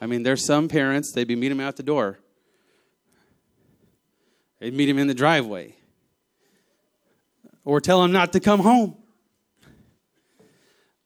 I 0.00 0.06
mean, 0.06 0.22
there's 0.22 0.44
some 0.44 0.68
parents 0.68 1.12
they'd 1.12 1.28
be 1.28 1.36
meeting 1.36 1.58
them 1.58 1.66
out 1.66 1.76
the 1.76 1.82
door. 1.82 2.18
They'd 4.58 4.72
meet 4.72 4.88
him 4.88 4.96
in 4.96 5.06
the 5.06 5.14
driveway, 5.14 5.76
or 7.64 7.80
tell 7.80 8.02
him 8.02 8.10
not 8.10 8.32
to 8.32 8.40
come 8.40 8.60
home 8.60 9.01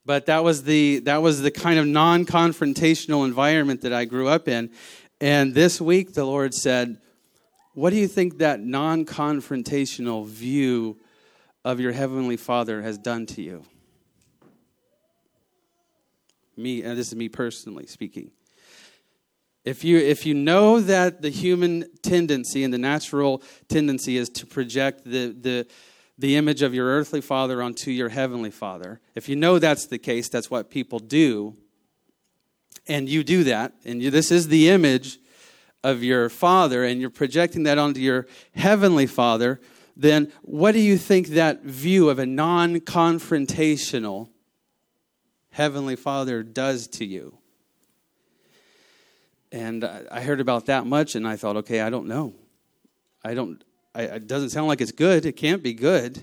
but 0.06 0.26
that 0.26 0.44
was 0.44 0.62
the 0.62 1.00
that 1.00 1.20
was 1.20 1.42
the 1.42 1.50
kind 1.50 1.78
of 1.78 1.86
non-confrontational 1.86 3.26
environment 3.26 3.82
that 3.82 3.92
I 3.92 4.04
grew 4.04 4.28
up 4.28 4.46
in. 4.48 4.70
And 5.20 5.54
this 5.54 5.80
week 5.80 6.14
the 6.14 6.24
Lord 6.24 6.54
said, 6.54 6.98
"What 7.74 7.90
do 7.90 7.96
you 7.96 8.06
think 8.06 8.38
that 8.38 8.60
non-confrontational 8.60 10.26
view 10.26 10.98
of 11.64 11.80
your 11.80 11.92
heavenly 11.92 12.36
Father 12.36 12.82
has 12.82 12.96
done 12.96 13.26
to 13.26 13.42
you?" 13.42 13.64
Me, 16.56 16.82
and 16.82 16.96
this 16.96 17.08
is 17.08 17.16
me 17.16 17.28
personally 17.28 17.86
speaking. 17.86 18.30
If 19.66 19.82
you, 19.82 19.98
if 19.98 20.24
you 20.24 20.32
know 20.32 20.80
that 20.80 21.22
the 21.22 21.28
human 21.28 21.86
tendency 22.00 22.62
and 22.62 22.72
the 22.72 22.78
natural 22.78 23.42
tendency 23.68 24.16
is 24.16 24.28
to 24.30 24.46
project 24.46 25.02
the, 25.04 25.36
the, 25.38 25.66
the 26.18 26.36
image 26.36 26.62
of 26.62 26.74
your 26.74 26.86
earthly 26.86 27.20
father 27.20 27.62
onto 27.62 27.90
your 27.90 28.08
heavenly 28.08 28.50
father. 28.50 29.00
If 29.14 29.28
you 29.28 29.36
know 29.36 29.58
that's 29.58 29.86
the 29.86 29.98
case, 29.98 30.28
that's 30.28 30.50
what 30.50 30.70
people 30.70 30.98
do, 30.98 31.56
and 32.88 33.08
you 33.08 33.24
do 33.24 33.44
that, 33.44 33.72
and 33.84 34.02
you, 34.02 34.10
this 34.10 34.30
is 34.30 34.48
the 34.48 34.68
image 34.68 35.18
of 35.82 36.02
your 36.02 36.28
father, 36.28 36.84
and 36.84 37.00
you're 37.00 37.10
projecting 37.10 37.64
that 37.64 37.78
onto 37.78 38.00
your 38.00 38.26
heavenly 38.54 39.06
father, 39.06 39.60
then 39.96 40.32
what 40.42 40.72
do 40.72 40.80
you 40.80 40.98
think 40.98 41.28
that 41.28 41.62
view 41.62 42.08
of 42.08 42.18
a 42.18 42.26
non 42.26 42.80
confrontational 42.80 44.28
heavenly 45.50 45.96
father 45.96 46.42
does 46.42 46.86
to 46.88 47.04
you? 47.04 47.38
And 49.52 49.84
I 49.84 50.20
heard 50.22 50.40
about 50.40 50.66
that 50.66 50.86
much, 50.86 51.14
and 51.14 51.26
I 51.26 51.36
thought, 51.36 51.56
okay, 51.56 51.80
I 51.80 51.88
don't 51.88 52.06
know. 52.06 52.34
I 53.24 53.34
don't, 53.34 53.62
I, 53.96 54.02
it 54.02 54.26
doesn't 54.26 54.50
sound 54.50 54.68
like 54.68 54.82
it's 54.82 54.92
good. 54.92 55.24
It 55.24 55.32
can't 55.32 55.62
be 55.62 55.72
good. 55.72 56.22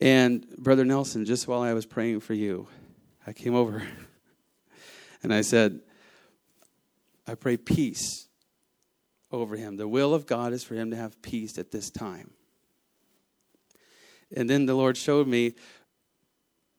And 0.00 0.48
Brother 0.56 0.86
Nelson, 0.86 1.26
just 1.26 1.46
while 1.46 1.60
I 1.60 1.74
was 1.74 1.84
praying 1.84 2.20
for 2.20 2.32
you, 2.32 2.66
I 3.26 3.34
came 3.34 3.54
over 3.54 3.82
and 5.22 5.34
I 5.34 5.42
said, 5.42 5.80
I 7.26 7.34
pray 7.34 7.58
peace 7.58 8.26
over 9.30 9.54
him. 9.54 9.76
The 9.76 9.86
will 9.86 10.14
of 10.14 10.26
God 10.26 10.54
is 10.54 10.64
for 10.64 10.74
him 10.74 10.90
to 10.92 10.96
have 10.96 11.20
peace 11.20 11.58
at 11.58 11.72
this 11.72 11.90
time. 11.90 12.30
And 14.34 14.48
then 14.48 14.64
the 14.64 14.74
Lord 14.74 14.96
showed 14.96 15.28
me 15.28 15.54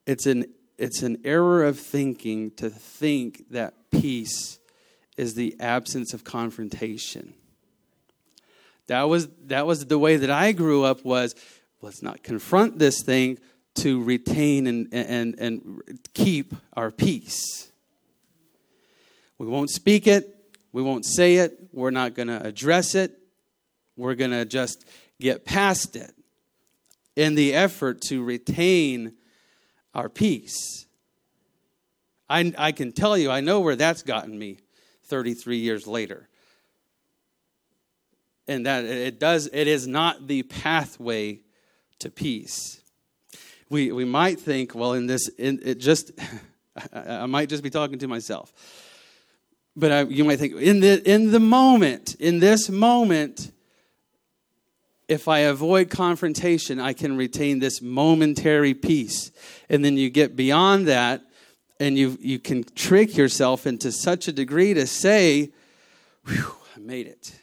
it's 0.08 0.26
an 0.26 0.46
it's 0.80 1.04
an 1.04 1.22
error 1.24 1.64
of 1.64 1.80
thinking 1.80 2.50
to 2.56 2.72
think 2.72 3.52
that 3.52 3.92
peace 3.92 4.58
is 5.16 5.36
the 5.36 5.56
absence 5.60 6.12
of 6.16 6.24
confrontation. 6.24 7.36
That 8.92 9.04
was 9.04 9.30
that 9.46 9.66
was 9.66 9.86
the 9.86 9.98
way 9.98 10.18
that 10.18 10.30
I 10.30 10.52
grew 10.52 10.84
up 10.84 11.06
was 11.06 11.34
let's 11.82 12.04
not 12.04 12.24
confront 12.24 12.78
this 12.78 13.02
thing 13.02 13.40
to 13.76 14.04
retain 14.04 14.68
and 14.68 14.90
and 14.92 15.34
and 15.40 15.82
keep 16.14 16.54
our 16.74 16.92
peace. 16.92 17.72
We 19.38 19.48
won't 19.48 19.70
speak 19.70 20.08
it, 20.08 20.36
we 20.74 20.82
won't 20.82 21.06
say 21.06 21.38
it, 21.38 21.70
we're 21.72 21.92
not 21.92 22.16
going 22.16 22.28
to 22.28 22.46
address 22.46 22.94
it. 22.94 23.18
We're 23.96 24.16
going 24.16 24.32
to 24.32 24.44
just 24.44 24.84
get 25.22 25.46
past 25.46 25.96
it 25.96 26.12
in 27.16 27.36
the 27.36 27.54
effort 27.54 28.02
to 28.10 28.22
retain 28.22 29.14
our 29.96 30.10
peace. 30.10 30.86
I, 32.30 32.54
I 32.58 32.74
can 32.74 32.92
tell 32.92 33.18
you, 33.18 33.32
I 33.32 33.40
know 33.40 33.62
where 33.62 33.78
that's 33.78 34.04
gotten 34.04 34.38
me 34.38 34.58
33 35.06 35.60
years 35.60 35.88
later. 35.88 36.28
And 38.52 38.66
that 38.66 38.84
it 38.84 39.18
does, 39.18 39.50
it 39.54 39.68
is 39.70 39.88
not 39.88 40.28
the 40.28 40.44
pathway 40.44 41.40
to 42.00 42.10
peace. 42.10 42.82
We, 43.70 43.94
we 43.94 44.04
might 44.04 44.42
think, 44.42 44.76
well, 44.76 44.92
in 44.92 45.08
this, 45.08 45.30
in, 45.30 45.62
it 45.64 45.76
just, 45.76 46.12
I 46.94 47.28
might 47.28 47.48
just 47.48 47.64
be 47.64 47.70
talking 47.70 47.98
to 48.00 48.10
myself. 48.10 48.52
But 49.74 49.92
I, 49.94 50.02
you 50.02 50.26
might 50.26 50.38
think, 50.40 50.56
in 50.56 50.82
the, 50.82 51.02
in 51.10 51.32
the 51.32 51.40
moment, 51.40 52.16
in 52.16 52.40
this 52.40 52.70
moment, 52.70 53.54
if 55.08 55.30
I 55.30 55.40
avoid 55.40 55.90
confrontation, 55.90 56.78
I 56.78 56.92
can 56.92 57.16
retain 57.16 57.60
this 57.60 57.82
momentary 57.82 58.74
peace. 58.74 59.32
And 59.70 59.86
then 59.86 59.96
you 59.96 60.10
get 60.10 60.36
beyond 60.36 60.90
that, 60.90 61.22
and 61.80 61.98
you, 61.98 62.18
you 62.20 62.38
can 62.38 62.66
trick 62.76 63.16
yourself 63.16 63.66
into 63.66 63.94
such 63.94 64.28
a 64.28 64.34
degree 64.34 64.74
to 64.74 64.86
say, 64.86 65.54
I 66.28 66.80
made 66.80 67.08
it. 67.08 67.38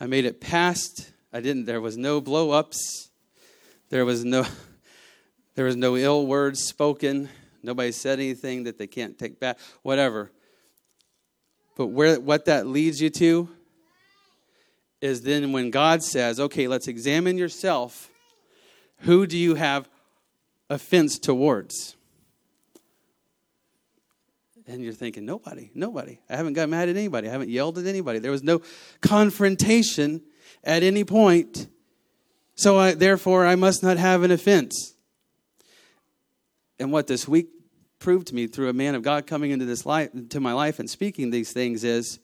I 0.00 0.06
made 0.06 0.24
it 0.24 0.40
past. 0.40 1.12
I 1.30 1.40
didn't, 1.40 1.66
there 1.66 1.80
was 1.80 1.98
no 1.98 2.22
blow 2.22 2.52
ups. 2.52 3.10
There 3.90 4.06
was 4.06 4.24
no, 4.24 4.46
there 5.54 5.66
was 5.66 5.76
no 5.76 5.96
ill 5.96 6.26
words 6.26 6.60
spoken. 6.64 7.28
Nobody 7.62 7.92
said 7.92 8.18
anything 8.18 8.64
that 8.64 8.78
they 8.78 8.86
can't 8.86 9.18
take 9.18 9.38
back, 9.38 9.58
whatever. 9.82 10.32
But 11.76 11.88
where, 11.88 12.18
what 12.18 12.46
that 12.46 12.66
leads 12.66 13.00
you 13.00 13.10
to 13.10 13.50
is 15.02 15.22
then 15.22 15.52
when 15.52 15.70
God 15.70 16.02
says, 16.02 16.40
okay, 16.40 16.66
let's 16.66 16.88
examine 16.88 17.36
yourself, 17.36 18.10
who 19.00 19.26
do 19.26 19.36
you 19.36 19.54
have 19.54 19.88
offense 20.70 21.18
towards? 21.18 21.96
And 24.70 24.84
you're 24.84 24.92
thinking, 24.92 25.24
nobody, 25.24 25.72
nobody. 25.74 26.20
I 26.30 26.36
haven't 26.36 26.52
got 26.52 26.68
mad 26.68 26.88
at 26.88 26.96
anybody. 26.96 27.26
I 27.26 27.32
haven't 27.32 27.50
yelled 27.50 27.76
at 27.78 27.86
anybody. 27.86 28.20
There 28.20 28.30
was 28.30 28.44
no 28.44 28.62
confrontation 29.00 30.22
at 30.62 30.84
any 30.84 31.02
point. 31.02 31.66
So 32.54 32.78
I, 32.78 32.94
therefore, 32.94 33.44
I 33.46 33.56
must 33.56 33.82
not 33.82 33.96
have 33.96 34.22
an 34.22 34.30
offense. 34.30 34.94
And 36.78 36.92
what 36.92 37.08
this 37.08 37.26
week 37.26 37.48
proved 37.98 38.28
to 38.28 38.34
me 38.34 38.46
through 38.46 38.68
a 38.68 38.72
man 38.72 38.94
of 38.94 39.02
God 39.02 39.26
coming 39.26 39.50
into 39.50 39.64
this 39.64 39.84
life, 39.84 40.10
to 40.28 40.38
my 40.38 40.52
life 40.52 40.78
and 40.78 40.88
speaking 40.88 41.30
these 41.30 41.52
things 41.52 41.82
is 41.82 42.20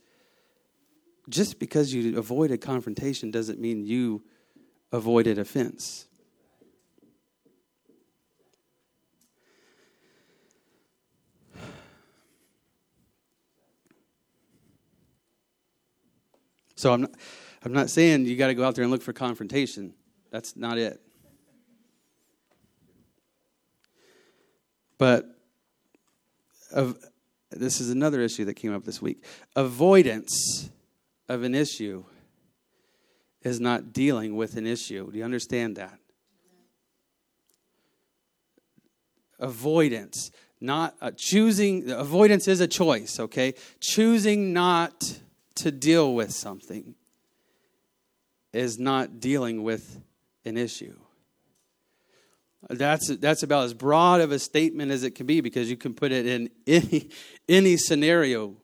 just 1.29 1.59
because 1.59 1.93
you 1.93 2.17
avoided 2.17 2.61
confrontation 2.61 3.33
doesn't 3.33 3.59
mean 3.59 3.85
you 3.85 4.23
avoided 4.93 5.37
offense. 5.37 6.06
So 16.77 16.93
I'm 16.93 17.01
not, 17.03 17.11
I'm 17.65 17.73
not 17.73 17.91
saying 17.91 18.27
you 18.27 18.37
got 18.37 18.49
to 18.49 18.55
go 18.55 18.65
out 18.65 18.75
there 18.75 18.85
and 18.85 18.91
look 18.91 19.03
for 19.03 19.13
confrontation. 19.13 19.95
That's 20.31 20.57
not 20.57 20.79
it. 20.79 21.01
But 24.99 25.27
of, 26.73 26.99
this 27.51 27.81
is 27.81 27.91
another 27.91 28.21
issue 28.21 28.45
that 28.45 28.55
came 28.55 28.75
up 28.75 28.85
this 28.85 29.01
week. 29.01 29.25
Avoidance 29.55 30.71
of 31.29 31.43
an 31.43 31.55
issue 31.55 32.05
is 33.43 33.61
not 33.61 33.93
dealing 33.93 34.37
with 34.37 34.57
an 34.57 34.67
issue. 34.67 35.11
Do 35.11 35.19
you 35.19 35.25
understand 35.25 35.77
that? 35.77 35.99
Avoidance, 39.39 40.31
not 40.61 40.95
uh, 41.01 41.11
choosing, 41.15 41.91
avoidance 41.91 42.49
is 42.49 42.61
a 42.61 42.67
choice, 42.67 43.21
okay? 43.21 43.55
Choosing 43.81 44.53
not 44.53 45.21
to 45.57 45.71
deal 45.71 46.15
with 46.15 46.33
something 46.33 46.95
is 48.53 48.79
not 48.79 49.21
dealing 49.21 49.63
with 49.63 50.01
an 50.45 50.57
issue. 50.57 50.97
That's, 52.69 53.15
that's 53.17 53.43
about 53.43 53.65
as 53.65 53.75
broad 53.75 54.21
of 54.21 54.33
a 54.33 54.39
statement 54.39 54.91
as 54.91 55.03
it 55.03 55.13
can 55.13 55.27
be 55.27 55.41
because 55.41 55.71
you 55.71 55.77
can 55.77 55.95
put 55.95 56.11
it 56.13 56.27
in 56.27 56.51
any, 56.67 57.11
any 57.49 57.77
scenario 57.77 58.57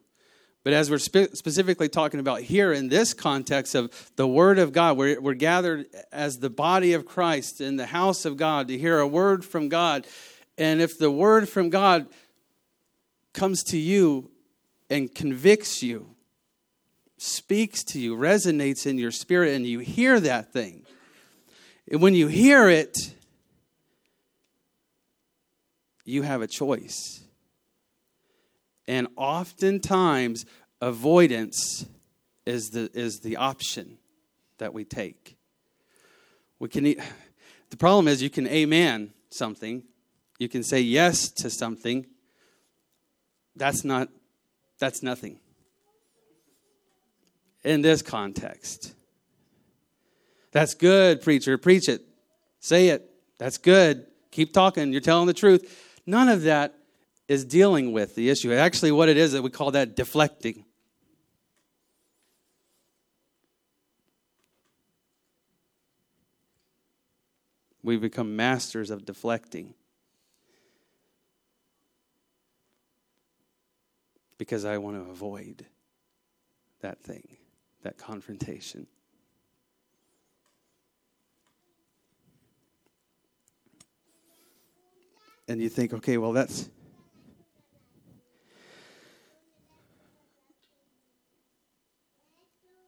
but 0.64 0.72
as 0.72 0.90
we're 0.90 0.98
spe- 0.98 1.34
specifically 1.34 1.88
talking 1.88 2.20
about 2.20 2.42
here 2.42 2.72
in 2.72 2.88
this 2.88 3.14
context 3.14 3.74
of 3.74 4.12
the 4.16 4.28
Word 4.28 4.58
of 4.58 4.72
God, 4.72 4.96
we're, 4.96 5.20
we're 5.20 5.34
gathered 5.34 5.86
as 6.12 6.38
the 6.38 6.50
body 6.50 6.92
of 6.92 7.04
Christ 7.04 7.60
in 7.60 7.76
the 7.76 7.86
house 7.86 8.24
of 8.24 8.36
God 8.36 8.68
to 8.68 8.78
hear 8.78 9.00
a 9.00 9.06
word 9.06 9.44
from 9.44 9.68
God. 9.68 10.06
And 10.56 10.80
if 10.80 10.98
the 10.98 11.10
word 11.10 11.48
from 11.48 11.70
God 11.70 12.06
comes 13.32 13.64
to 13.64 13.78
you 13.78 14.30
and 14.88 15.12
convicts 15.12 15.82
you, 15.82 16.14
speaks 17.22 17.84
to 17.84 18.00
you, 18.00 18.16
resonates 18.16 18.86
in 18.86 18.98
your 18.98 19.10
spirit, 19.10 19.54
and 19.54 19.66
you 19.66 19.78
hear 19.78 20.20
that 20.20 20.52
thing, 20.52 20.84
and 21.90 22.02
when 22.02 22.14
you 22.14 22.28
hear 22.28 22.68
it, 22.68 23.14
you 26.04 26.22
have 26.22 26.42
a 26.42 26.46
choice 26.46 27.22
and 28.86 29.08
oftentimes, 29.16 30.44
avoidance 30.80 31.86
is 32.44 32.70
the, 32.70 32.90
is 32.94 33.20
the 33.20 33.36
option 33.36 33.98
that 34.58 34.74
we 34.74 34.84
take. 34.84 35.36
We 36.58 36.68
can, 36.68 36.84
the 37.70 37.76
problem 37.78 38.08
is, 38.08 38.22
you 38.22 38.30
can 38.30 38.46
amen 38.46 39.12
something, 39.30 39.84
you 40.38 40.48
can 40.48 40.62
say 40.62 40.80
yes 40.80 41.30
to 41.30 41.50
something. 41.50 42.06
That's 43.54 43.84
not, 43.84 44.08
that's 44.78 45.02
nothing. 45.02 45.38
In 47.64 47.80
this 47.80 48.02
context, 48.02 48.92
that's 50.50 50.74
good, 50.74 51.22
preacher. 51.22 51.56
Preach 51.56 51.88
it. 51.88 52.02
Say 52.58 52.88
it. 52.88 53.08
That's 53.38 53.58
good. 53.58 54.06
Keep 54.30 54.52
talking. 54.52 54.92
You're 54.92 55.00
telling 55.00 55.26
the 55.26 55.34
truth. 55.34 56.00
None 56.06 56.28
of 56.28 56.42
that 56.42 56.74
is 57.28 57.44
dealing 57.44 57.92
with 57.92 58.14
the 58.14 58.30
issue. 58.30 58.52
Actually, 58.52 58.92
what 58.92 59.08
it 59.08 59.16
is 59.16 59.32
that 59.32 59.42
we 59.42 59.50
call 59.50 59.70
that 59.70 59.96
deflecting. 59.96 60.64
We 67.82 67.96
become 67.96 68.36
masters 68.36 68.90
of 68.90 69.04
deflecting. 69.04 69.74
Because 74.38 74.64
I 74.64 74.78
want 74.78 74.96
to 74.96 75.10
avoid 75.10 75.66
that 76.80 77.02
thing, 77.02 77.36
that 77.82 77.98
confrontation. 77.98 78.86
And 85.48 85.60
you 85.60 85.68
think, 85.68 85.92
okay, 85.92 86.16
well, 86.18 86.32
that's 86.32 86.70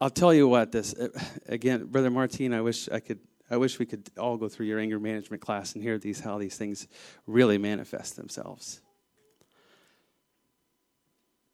I'll 0.01 0.11
tell 0.11 0.35
you 0.35 0.49
what. 0.49 0.71
This 0.71 0.93
uh, 0.93 1.09
again, 1.47 1.87
brother 1.87 2.11
Martin. 2.11 2.53
I 2.53 2.61
wish 2.61 2.91
I 2.91 3.01
could. 3.01 3.21
I 3.51 3.57
wish 3.57 3.79
we 3.79 3.87
could 3.87 4.09
all 4.19 4.37
go 4.37 4.51
through 4.51 4.67
your 4.67 4.79
anger 4.79 5.01
management 5.01 5.41
class 5.41 5.75
and 5.75 5.83
hear 5.83 5.99
these 5.99 6.21
how 6.21 6.37
these 6.37 6.59
things 6.59 6.87
really 7.27 7.57
manifest 7.57 8.17
themselves. 8.17 8.83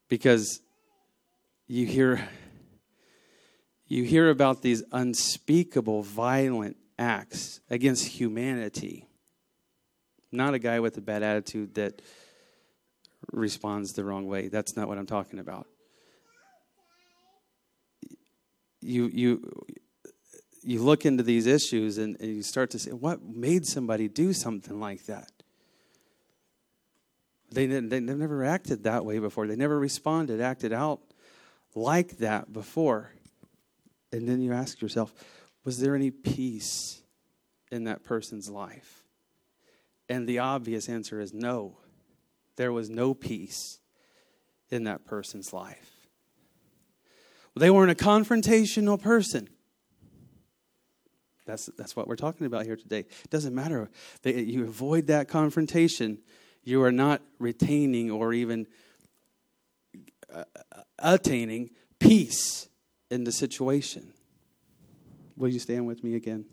Because 0.08 0.62
you 1.68 1.86
hear 1.86 2.28
you 3.90 4.04
hear 4.04 4.30
about 4.30 4.62
these 4.62 4.82
unspeakable 4.92 6.02
violent 6.02 6.78
acts 6.98 7.60
against 7.68 8.06
humanity. 8.06 9.06
Not 10.32 10.54
a 10.54 10.58
guy 10.58 10.80
with 10.80 10.96
a 10.96 11.02
bad 11.02 11.22
attitude 11.22 11.74
that 11.74 12.00
responds 13.30 13.92
the 13.92 14.04
wrong 14.04 14.26
way. 14.26 14.48
That's 14.48 14.74
not 14.74 14.88
what 14.88 14.96
I'm 14.96 15.06
talking 15.06 15.38
about 15.38 15.66
you 18.80 19.08
you 19.12 19.66
you 20.62 20.82
look 20.82 21.06
into 21.06 21.22
these 21.22 21.46
issues 21.46 21.96
and, 21.98 22.20
and 22.20 22.36
you 22.36 22.42
start 22.42 22.70
to 22.70 22.78
say, 22.78 22.90
what 22.90 23.22
made 23.22 23.64
somebody 23.64 24.08
do 24.08 24.34
something 24.34 24.78
like 24.78 25.06
that? 25.06 25.30
They, 27.50 27.64
they, 27.64 27.80
they've 27.80 28.02
never 28.02 28.44
acted 28.44 28.84
that 28.84 29.06
way 29.06 29.18
before. 29.20 29.46
They 29.46 29.56
never 29.56 29.78
responded, 29.78 30.42
acted 30.42 30.74
out 30.74 31.00
like 31.74 32.18
that 32.18 32.52
before. 32.52 33.14
And 34.12 34.28
then 34.28 34.40
you 34.40 34.52
ask 34.52 34.80
yourself, 34.80 35.12
was 35.64 35.78
there 35.78 35.94
any 35.94 36.10
peace 36.10 37.02
in 37.70 37.84
that 37.84 38.02
person's 38.02 38.48
life? 38.48 39.04
And 40.08 40.26
the 40.26 40.40
obvious 40.40 40.88
answer 40.88 41.20
is 41.20 41.32
no. 41.32 41.78
There 42.56 42.72
was 42.72 42.90
no 42.90 43.14
peace 43.14 43.78
in 44.70 44.84
that 44.84 45.04
person's 45.04 45.52
life. 45.52 46.08
They 47.56 47.70
weren't 47.70 47.90
a 47.90 47.94
confrontational 47.94 49.00
person. 49.00 49.48
That's, 51.46 51.66
that's 51.76 51.96
what 51.96 52.06
we're 52.06 52.16
talking 52.16 52.46
about 52.46 52.64
here 52.64 52.76
today. 52.76 53.00
It 53.00 53.30
doesn't 53.30 53.54
matter. 53.54 53.90
That 54.22 54.34
you 54.34 54.64
avoid 54.64 55.08
that 55.08 55.28
confrontation, 55.28 56.18
you 56.62 56.82
are 56.82 56.92
not 56.92 57.22
retaining 57.38 58.10
or 58.10 58.32
even 58.32 58.66
uh, 60.32 60.44
attaining 60.98 61.70
peace 61.98 62.69
in 63.10 63.24
the 63.24 63.32
situation. 63.32 64.12
Will 65.36 65.48
you 65.48 65.58
stand 65.58 65.86
with 65.86 66.04
me 66.04 66.14
again? 66.14 66.44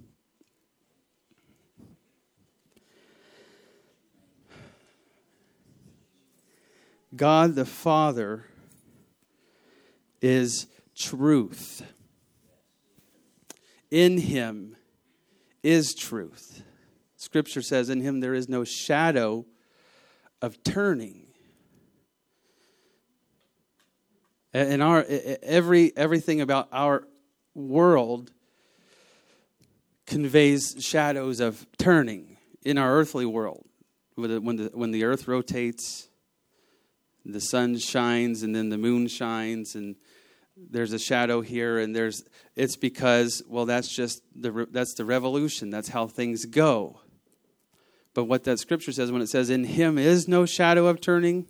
God 7.15 7.55
the 7.55 7.65
Father 7.65 8.45
is 10.21 10.67
truth. 10.95 11.83
In 13.89 14.17
him 14.17 14.75
is 15.63 15.95
truth. 15.95 16.63
Scripture 17.15 17.61
says, 17.61 17.89
In 17.89 18.01
him 18.01 18.19
there 18.19 18.33
is 18.33 18.47
no 18.47 18.63
shadow 18.63 19.45
of 20.41 20.63
turning. 20.63 21.26
And 24.57 24.81
our 24.81 25.05
every 25.43 25.95
everything 25.95 26.41
about 26.41 26.67
our 26.71 27.07
world 27.53 28.31
conveys 30.07 30.75
shadows 30.79 31.39
of 31.39 31.67
turning 31.77 32.37
in 32.63 32.79
our 32.79 32.91
earthly 32.95 33.27
world. 33.27 33.67
When 34.15 34.55
the, 34.55 34.71
when 34.73 34.89
the 34.89 35.03
earth 35.03 35.27
rotates, 35.27 36.09
the 37.23 37.39
sun 37.39 37.77
shines, 37.77 38.41
and 38.41 38.55
then 38.55 38.69
the 38.69 38.79
moon 38.79 39.07
shines, 39.07 39.75
and 39.75 39.95
there's 40.55 40.91
a 40.91 40.97
shadow 40.97 41.41
here, 41.41 41.77
and 41.77 41.95
there's 41.95 42.23
it's 42.55 42.77
because 42.77 43.43
well, 43.47 43.67
that's 43.67 43.95
just 43.95 44.23
the 44.35 44.67
that's 44.71 44.95
the 44.95 45.05
revolution. 45.05 45.69
That's 45.69 45.89
how 45.89 46.07
things 46.07 46.45
go. 46.45 47.01
But 48.15 48.23
what 48.23 48.43
that 48.45 48.57
scripture 48.57 48.91
says 48.91 49.11
when 49.11 49.21
it 49.21 49.29
says, 49.29 49.51
"In 49.51 49.65
Him 49.65 49.99
is 49.99 50.27
no 50.27 50.47
shadow 50.47 50.87
of 50.87 50.99
turning," 50.99 51.45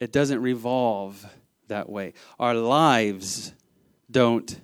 it 0.00 0.10
doesn't 0.10 0.42
revolve 0.42 1.24
that 1.72 1.88
way. 1.88 2.12
Our 2.38 2.54
lives 2.54 3.52
don't 4.10 4.60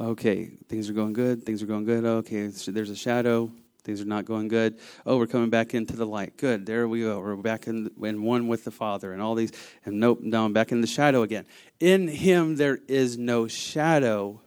okay, 0.00 0.50
things 0.68 0.88
are 0.88 0.92
going 0.92 1.12
good, 1.12 1.44
things 1.44 1.62
are 1.62 1.66
going 1.66 1.84
good. 1.84 2.04
Okay, 2.04 2.46
there's 2.46 2.90
a 2.90 2.96
shadow, 2.96 3.50
things 3.82 4.00
are 4.00 4.06
not 4.06 4.24
going 4.24 4.48
good. 4.48 4.78
Oh, 5.04 5.18
we're 5.18 5.26
coming 5.26 5.50
back 5.50 5.74
into 5.74 5.96
the 5.96 6.06
light. 6.06 6.36
Good, 6.36 6.66
there 6.66 6.88
we 6.88 7.00
go. 7.00 7.20
We're 7.20 7.36
back 7.36 7.66
in, 7.66 7.90
in 8.02 8.22
one 8.22 8.48
with 8.48 8.64
the 8.64 8.70
Father 8.70 9.12
and 9.12 9.20
all 9.20 9.34
these. 9.34 9.52
And 9.84 10.00
nope, 10.00 10.20
now 10.22 10.44
I'm 10.44 10.52
back 10.52 10.72
in 10.72 10.80
the 10.80 10.86
shadow 10.86 11.22
again. 11.22 11.46
In 11.80 12.08
Him 12.08 12.56
there 12.56 12.78
is 12.88 13.18
no 13.18 13.48
shadow 13.48 14.40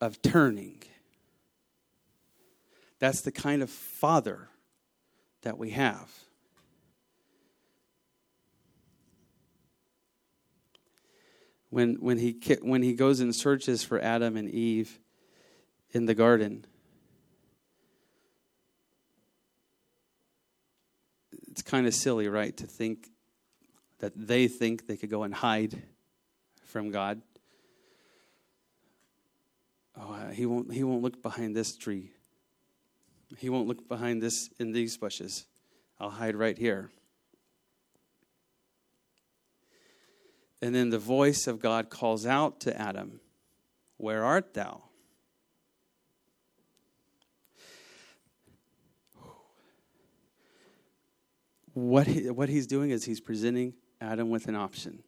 of 0.00 0.22
turning. 0.22 0.82
That's 2.98 3.20
the 3.20 3.32
kind 3.32 3.62
of 3.62 3.70
Father 3.70 4.48
that 5.42 5.58
we 5.58 5.70
have. 5.70 6.10
When 11.74 11.96
when 11.96 12.18
he 12.18 12.38
when 12.62 12.84
he 12.84 12.92
goes 12.92 13.18
and 13.18 13.34
searches 13.34 13.82
for 13.82 14.00
Adam 14.00 14.36
and 14.36 14.48
Eve 14.48 15.00
in 15.90 16.06
the 16.06 16.14
garden. 16.14 16.64
It's 21.50 21.62
kind 21.62 21.88
of 21.88 21.94
silly, 21.94 22.28
right, 22.28 22.56
to 22.58 22.66
think 22.66 23.08
that 23.98 24.12
they 24.14 24.46
think 24.46 24.86
they 24.86 24.96
could 24.96 25.10
go 25.10 25.24
and 25.24 25.34
hide 25.34 25.82
from 26.64 26.92
God. 26.92 27.22
Oh, 29.96 30.12
uh, 30.12 30.30
he 30.30 30.46
won't 30.46 30.72
he 30.72 30.84
won't 30.84 31.02
look 31.02 31.22
behind 31.22 31.56
this 31.56 31.76
tree. 31.76 32.12
He 33.38 33.48
won't 33.50 33.66
look 33.66 33.88
behind 33.88 34.22
this 34.22 34.48
in 34.60 34.70
these 34.70 34.96
bushes. 34.96 35.44
I'll 35.98 36.10
hide 36.10 36.36
right 36.36 36.56
here. 36.56 36.92
And 40.64 40.74
then 40.74 40.88
the 40.88 40.98
voice 40.98 41.46
of 41.46 41.60
God 41.60 41.90
calls 41.90 42.24
out 42.24 42.60
to 42.60 42.74
Adam, 42.80 43.20
Where 43.98 44.24
art 44.24 44.54
thou? 44.54 44.84
What, 51.74 52.06
he, 52.06 52.30
what 52.30 52.48
he's 52.48 52.66
doing 52.66 52.92
is 52.92 53.04
he's 53.04 53.20
presenting 53.20 53.74
Adam 54.00 54.30
with 54.30 54.48
an 54.48 54.54
option, 54.54 55.02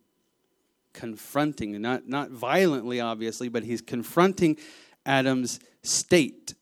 confronting, 0.92 1.80
not, 1.80 2.06
not 2.06 2.28
violently, 2.28 3.00
obviously, 3.00 3.48
but 3.48 3.62
he's 3.62 3.80
confronting 3.80 4.58
Adam's 5.06 5.58
state. 5.82 6.52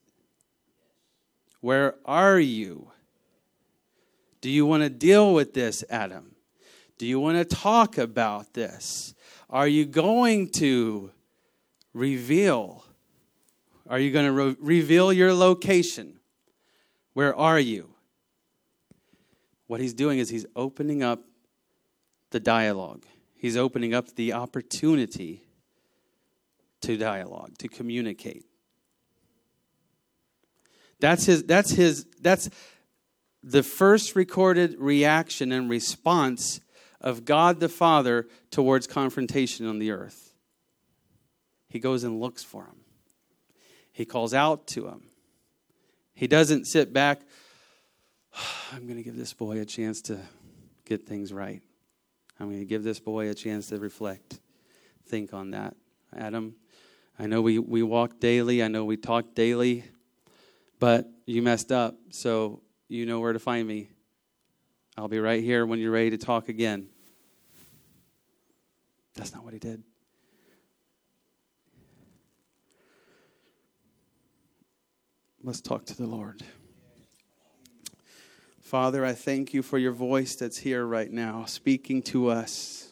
Where 1.59 1.95
are 2.05 2.39
you? 2.39 2.91
Do 4.39 4.49
you 4.49 4.65
want 4.65 4.83
to 4.83 4.89
deal 4.89 5.33
with 5.33 5.53
this, 5.53 5.83
Adam? 5.89 6.34
Do 6.97 7.05
you 7.05 7.19
want 7.19 7.37
to 7.37 7.55
talk 7.55 7.97
about 7.97 8.53
this? 8.53 9.13
Are 9.49 9.67
you 9.67 9.85
going 9.85 10.49
to 10.51 11.11
reveal? 11.93 12.85
Are 13.89 13.99
you 13.99 14.11
going 14.11 14.25
to 14.25 14.31
re- 14.31 14.55
reveal 14.59 15.11
your 15.11 15.33
location? 15.33 16.19
Where 17.13 17.35
are 17.35 17.59
you? 17.59 17.89
What 19.67 19.81
he's 19.81 19.93
doing 19.93 20.19
is 20.19 20.29
he's 20.29 20.45
opening 20.55 21.03
up 21.03 21.21
the 22.31 22.39
dialogue. 22.39 23.03
He's 23.35 23.57
opening 23.57 23.93
up 23.93 24.15
the 24.15 24.33
opportunity 24.33 25.43
to 26.81 26.97
dialogue, 26.97 27.57
to 27.59 27.67
communicate. 27.67 28.45
That's 30.99 31.25
his 31.25 31.43
that's 31.43 31.71
his 31.71 32.05
that's 32.21 32.49
the 33.43 33.63
first 33.63 34.15
recorded 34.15 34.75
reaction 34.79 35.51
and 35.51 35.69
response 35.69 36.61
of 37.05 37.23
God 37.23 37.59
the 37.59 37.69
Father 37.69 38.27
towards 38.49 38.87
confrontation 38.87 39.67
on 39.67 39.77
the 39.77 39.91
earth. 39.91 40.33
He 41.69 41.79
goes 41.79 42.03
and 42.03 42.19
looks 42.19 42.43
for 42.43 42.63
him, 42.63 42.81
he 43.93 44.03
calls 44.03 44.33
out 44.33 44.67
to 44.67 44.87
him. 44.87 45.03
He 46.13 46.27
doesn't 46.27 46.65
sit 46.65 46.93
back, 46.93 47.21
I'm 48.73 48.85
going 48.85 48.97
to 48.97 49.03
give 49.03 49.15
this 49.15 49.33
boy 49.33 49.61
a 49.61 49.65
chance 49.65 50.01
to 50.03 50.19
get 50.85 51.05
things 51.05 51.31
right. 51.31 51.61
I'm 52.39 52.47
going 52.47 52.59
to 52.59 52.65
give 52.65 52.83
this 52.83 52.99
boy 52.99 53.29
a 53.29 53.33
chance 53.33 53.67
to 53.67 53.77
reflect, 53.77 54.39
think 55.07 55.33
on 55.33 55.51
that. 55.51 55.75
Adam, 56.15 56.55
I 57.19 57.27
know 57.27 57.41
we, 57.41 57.59
we 57.59 57.83
walk 57.83 58.19
daily, 58.19 58.63
I 58.63 58.67
know 58.67 58.83
we 58.83 58.97
talk 58.97 59.35
daily, 59.35 59.83
but 60.79 61.09
you 61.25 61.41
messed 61.41 61.71
up, 61.71 61.95
so 62.09 62.61
you 62.87 63.05
know 63.05 63.19
where 63.19 63.33
to 63.33 63.39
find 63.39 63.67
me. 63.67 63.89
I'll 64.97 65.07
be 65.07 65.19
right 65.19 65.43
here 65.43 65.65
when 65.65 65.79
you're 65.79 65.91
ready 65.91 66.11
to 66.11 66.17
talk 66.17 66.47
again. 66.47 66.87
That's 69.15 69.33
not 69.33 69.43
what 69.43 69.53
he 69.53 69.59
did. 69.59 69.83
Let's 75.43 75.61
talk 75.61 75.85
to 75.85 75.95
the 75.95 76.07
Lord. 76.07 76.43
Father, 78.61 79.05
I 79.05 79.13
thank 79.13 79.53
you 79.53 79.61
for 79.61 79.77
your 79.77 79.91
voice 79.91 80.35
that's 80.35 80.57
here 80.57 80.85
right 80.85 81.11
now, 81.11 81.45
speaking 81.45 82.01
to 82.03 82.29
us. 82.29 82.89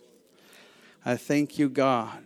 I 1.04 1.18
thank 1.18 1.58
you, 1.58 1.68
God, 1.68 2.24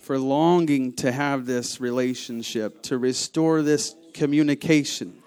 for 0.00 0.18
longing 0.18 0.94
to 0.94 1.12
have 1.12 1.44
this 1.44 1.78
relationship, 1.78 2.82
to 2.84 2.96
restore 2.96 3.60
this 3.60 3.94
communication. 4.14 5.22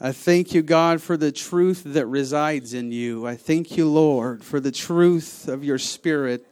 I 0.00 0.10
thank 0.12 0.52
you, 0.52 0.62
God, 0.62 1.00
for 1.00 1.16
the 1.16 1.30
truth 1.30 1.84
that 1.86 2.06
resides 2.06 2.74
in 2.74 2.90
you. 2.90 3.24
I 3.24 3.36
thank 3.36 3.76
you, 3.76 3.88
Lord, 3.88 4.42
for 4.42 4.58
the 4.58 4.72
truth 4.72 5.46
of 5.46 5.62
your 5.62 5.78
Spirit 5.78 6.44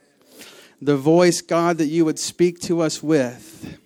the 0.80 0.96
voice, 0.96 1.40
God, 1.40 1.78
that 1.78 1.86
you 1.86 2.04
would 2.04 2.18
speak 2.18 2.60
to 2.60 2.80
us 2.80 3.02
with. 3.02 3.78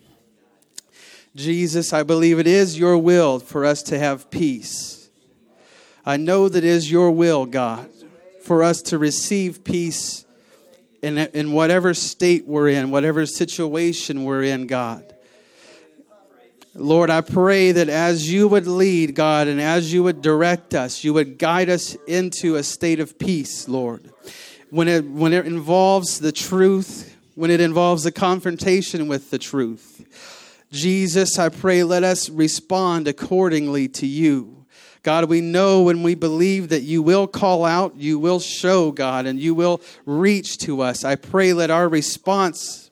Jesus, 1.35 1.93
I 1.93 2.03
believe 2.03 2.37
it 2.37 2.47
is 2.47 2.77
your 2.77 2.97
will 2.97 3.39
for 3.39 3.65
us 3.65 3.81
to 3.83 3.97
have 3.97 4.29
peace. 4.29 5.09
I 6.05 6.17
know 6.17 6.47
that 6.49 6.63
it 6.63 6.67
is 6.67 6.91
your 6.91 7.11
will, 7.11 7.45
God, 7.45 7.89
for 8.43 8.61
us 8.61 8.81
to 8.83 8.97
receive 8.97 9.63
peace 9.63 10.25
in, 11.01 11.17
in 11.17 11.53
whatever 11.53 11.93
state 11.93 12.45
we're 12.45 12.69
in, 12.69 12.91
whatever 12.91 13.25
situation 13.25 14.23
we're 14.23 14.43
in, 14.43 14.67
God. 14.67 15.13
Lord, 16.75 17.09
I 17.09 17.21
pray 17.21 17.71
that 17.71 17.89
as 17.89 18.31
you 18.31 18.47
would 18.47 18.65
lead, 18.65 19.13
God, 19.13 19.47
and 19.47 19.61
as 19.61 19.93
you 19.93 20.03
would 20.03 20.21
direct 20.21 20.73
us, 20.73 21.03
you 21.03 21.13
would 21.13 21.37
guide 21.37 21.69
us 21.69 21.95
into 22.07 22.55
a 22.55 22.63
state 22.63 22.99
of 22.99 23.19
peace, 23.19 23.67
Lord. 23.67 24.09
When 24.73 24.87
it, 24.87 25.05
when 25.05 25.33
it 25.33 25.45
involves 25.45 26.19
the 26.19 26.31
truth, 26.31 27.15
when 27.35 27.51
it 27.51 27.61
involves 27.61 28.07
a 28.07 28.11
confrontation 28.11 29.07
with 29.07 29.29
the 29.29 29.37
truth, 29.37 30.03
Jesus, 30.71 31.37
I 31.37 31.49
pray, 31.49 31.83
let 31.83 32.03
us 32.03 32.27
respond 32.29 33.07
accordingly 33.07 33.87
to 33.89 34.07
you. 34.07 34.65
God, 35.03 35.29
we 35.29 35.41
know 35.41 35.83
when 35.83 36.01
we 36.01 36.15
believe 36.15 36.69
that 36.69 36.81
you 36.81 37.03
will 37.03 37.27
call 37.27 37.65
out, 37.65 37.97
you 37.97 38.17
will 38.17 38.39
show, 38.39 38.91
God, 38.91 39.27
and 39.27 39.39
you 39.39 39.53
will 39.53 39.79
reach 40.07 40.57
to 40.59 40.81
us. 40.81 41.03
I 41.03 41.17
pray, 41.17 41.53
let 41.53 41.69
our 41.69 41.87
response 41.87 42.89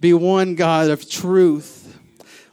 be 0.00 0.12
one, 0.12 0.56
God, 0.56 0.90
of 0.90 1.08
truth 1.08 1.84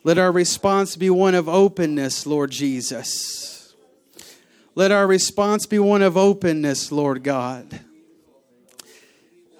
let 0.04 0.18
our 0.18 0.32
response 0.32 0.96
be 0.96 1.12
one 1.12 1.36
of 1.36 1.48
openness, 1.48 2.26
Lord 2.26 2.50
Jesus. 2.50 3.76
Let 4.74 4.92
our 4.92 5.06
response 5.06 5.68
be 5.68 5.78
one 5.78 6.02
of 6.02 6.18
openness, 6.18 6.92
Lord 6.92 7.24
God. 7.24 7.82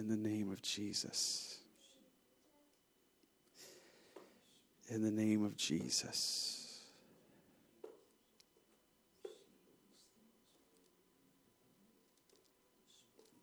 In 0.00 0.08
the 0.08 0.16
name 0.16 0.50
of 0.50 0.62
Jesus. 0.62 1.58
In 4.88 5.02
the 5.02 5.10
name 5.10 5.44
of 5.44 5.58
Jesus. 5.58 6.56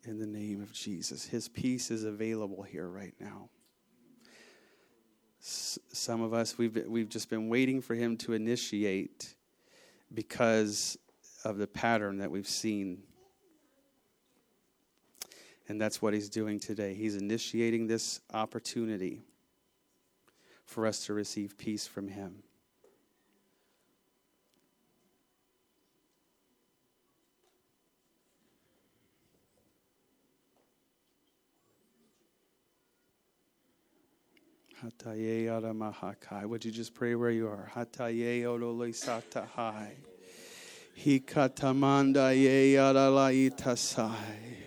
in 0.03 0.18
the 0.18 0.26
name 0.26 0.62
of 0.64 0.72
Jesus. 0.72 1.26
His 1.26 1.47
peace 1.47 1.91
is 1.91 2.05
available 2.05 2.64
here 2.64 2.88
right 2.88 3.14
now. 3.20 3.49
Some 5.39 6.22
of 6.22 6.34
us, 6.34 6.58
we've, 6.58 6.88
we've 6.88 7.10
just 7.10 7.30
been 7.30 7.49
waiting 7.49 7.82
for 7.82 7.93
him 7.93 8.18
to 8.18 8.34
initiate 8.34 9.36
because 10.12 10.97
of 11.43 11.58
the 11.58 11.68
pattern 11.68 12.18
that 12.18 12.32
we've 12.32 12.47
seen. 12.47 13.03
And 15.70 15.82
that's 15.82 16.01
what 16.01 16.13
he's 16.13 16.30
doing 16.30 16.59
today. 16.59 16.93
He's 16.93 17.15
initiating 17.15 17.88
this 17.88 18.22
opportunity 18.34 19.24
for 20.65 20.86
us 20.86 21.05
to 21.05 21.13
receive 21.13 21.57
peace 21.57 21.88
from 21.88 22.07
him. 22.07 22.43
Hataye 34.84 35.45
Aramahakai. 35.45 36.45
Would 36.45 36.63
you 36.63 36.72
just 36.72 36.93
pray 36.93 37.15
where 37.15 37.32
you 37.32 37.47
are? 37.47 37.72
Hataye 37.76 38.43
Ololisatahai. 38.43 39.89
Hikatamanda 41.03 42.36
ye 42.36 42.76
aralaitasai. 42.76 44.66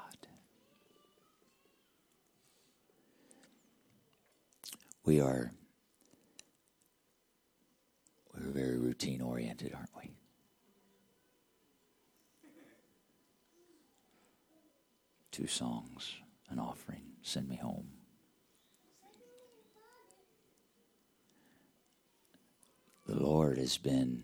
We 5.03 5.19
are 5.19 5.51
we're 8.33 8.51
very 8.51 8.77
routine 8.77 9.21
oriented, 9.21 9.73
aren't 9.73 9.95
we? 9.97 10.11
Two 15.31 15.47
songs, 15.47 16.15
an 16.49 16.59
offering, 16.59 17.03
send 17.21 17.47
me 17.47 17.55
home. 17.55 17.87
The 23.07 23.15
Lord 23.15 23.57
has 23.57 23.77
been 23.77 24.23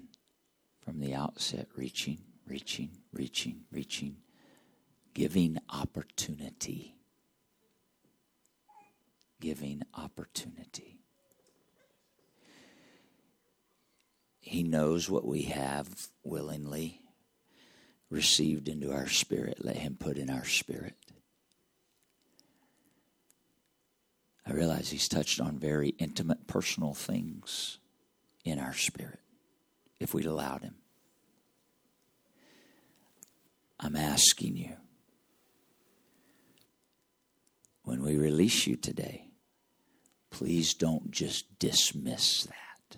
from 0.82 1.00
the 1.00 1.14
outset 1.14 1.68
reaching, 1.76 2.20
reaching, 2.46 2.90
reaching, 3.12 3.62
reaching, 3.72 4.18
giving 5.14 5.58
opportunity. 5.70 6.97
Giving 9.40 9.84
opportunity. 9.94 11.00
He 14.40 14.64
knows 14.64 15.10
what 15.10 15.26
we 15.26 15.44
have 15.44 16.08
willingly 16.24 17.02
received 18.10 18.68
into 18.68 18.92
our 18.92 19.08
spirit. 19.08 19.64
Let 19.64 19.76
Him 19.76 19.98
put 20.00 20.18
in 20.18 20.30
our 20.30 20.46
spirit. 20.46 20.96
I 24.46 24.54
realize 24.54 24.90
He's 24.90 25.10
touched 25.10 25.42
on 25.42 25.60
very 25.60 25.90
intimate, 25.90 26.48
personal 26.48 26.94
things 26.94 27.78
in 28.46 28.58
our 28.58 28.74
spirit 28.74 29.20
if 30.00 30.14
we'd 30.14 30.26
allowed 30.26 30.64
Him. 30.64 30.76
I'm 33.80 33.96
asking 33.96 34.56
you, 34.58 34.78
when 37.84 38.02
we 38.02 38.18
release 38.18 38.66
you 38.66 38.76
today, 38.76 39.27
please 40.38 40.76
don't 40.76 41.10
just 41.10 41.58
dismiss 41.58 42.44
that. 42.44 42.98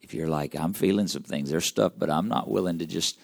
If 0.00 0.14
you're 0.14 0.28
like, 0.28 0.54
I'm 0.54 0.72
feeling 0.72 1.08
some 1.08 1.24
things, 1.24 1.50
there's 1.50 1.66
stuff, 1.66 1.94
but 1.98 2.10
I'm 2.10 2.28
not 2.28 2.48
willing 2.48 2.78
to 2.78 2.86
just, 2.86 3.18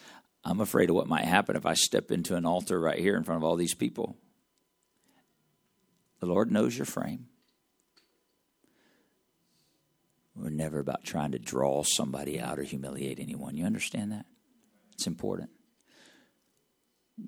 I'm 0.44 0.60
afraid 0.60 0.90
of 0.90 0.96
what 0.96 1.06
might 1.06 1.26
happen 1.26 1.54
if 1.54 1.64
I 1.64 1.74
step 1.74 2.10
into 2.10 2.34
an 2.34 2.44
altar 2.44 2.80
right 2.80 2.98
here 2.98 3.16
in 3.16 3.22
front 3.22 3.40
of 3.40 3.44
all 3.44 3.54
these 3.54 3.74
people. 3.74 4.16
The 6.18 6.26
Lord 6.26 6.50
knows 6.50 6.76
your 6.76 6.86
frame. 6.86 7.28
We're 10.34 10.50
never 10.50 10.80
about 10.80 11.04
trying 11.04 11.32
to 11.32 11.38
draw 11.38 11.84
somebody 11.84 12.40
out 12.40 12.58
or 12.58 12.64
humiliate 12.64 13.20
anyone. 13.20 13.56
You 13.56 13.64
understand 13.64 14.10
that? 14.10 14.26
It's 14.94 15.06
important. 15.06 15.50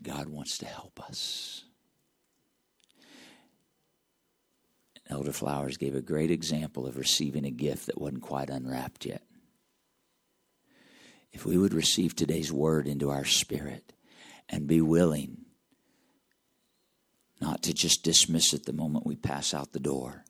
God 0.02 0.28
wants 0.28 0.58
to 0.58 0.66
help 0.66 1.00
us. 1.00 1.62
Elder 5.08 5.32
Flowers 5.32 5.76
gave 5.76 5.94
a 5.94 6.00
great 6.00 6.30
example 6.30 6.86
of 6.86 6.96
receiving 6.96 7.44
a 7.44 7.50
gift 7.50 7.86
that 7.86 8.00
wasn't 8.00 8.22
quite 8.22 8.48
unwrapped 8.48 9.04
yet. 9.04 9.22
If 11.32 11.44
we 11.44 11.58
would 11.58 11.74
receive 11.74 12.14
today's 12.14 12.52
word 12.52 12.86
into 12.86 13.10
our 13.10 13.24
spirit 13.24 13.92
and 14.48 14.66
be 14.66 14.80
willing 14.80 15.38
not 17.40 17.62
to 17.64 17.74
just 17.74 18.02
dismiss 18.02 18.54
it 18.54 18.64
the 18.64 18.72
moment 18.72 19.06
we 19.06 19.16
pass 19.16 19.52
out 19.52 19.72
the 19.72 19.80
door, 19.80 20.24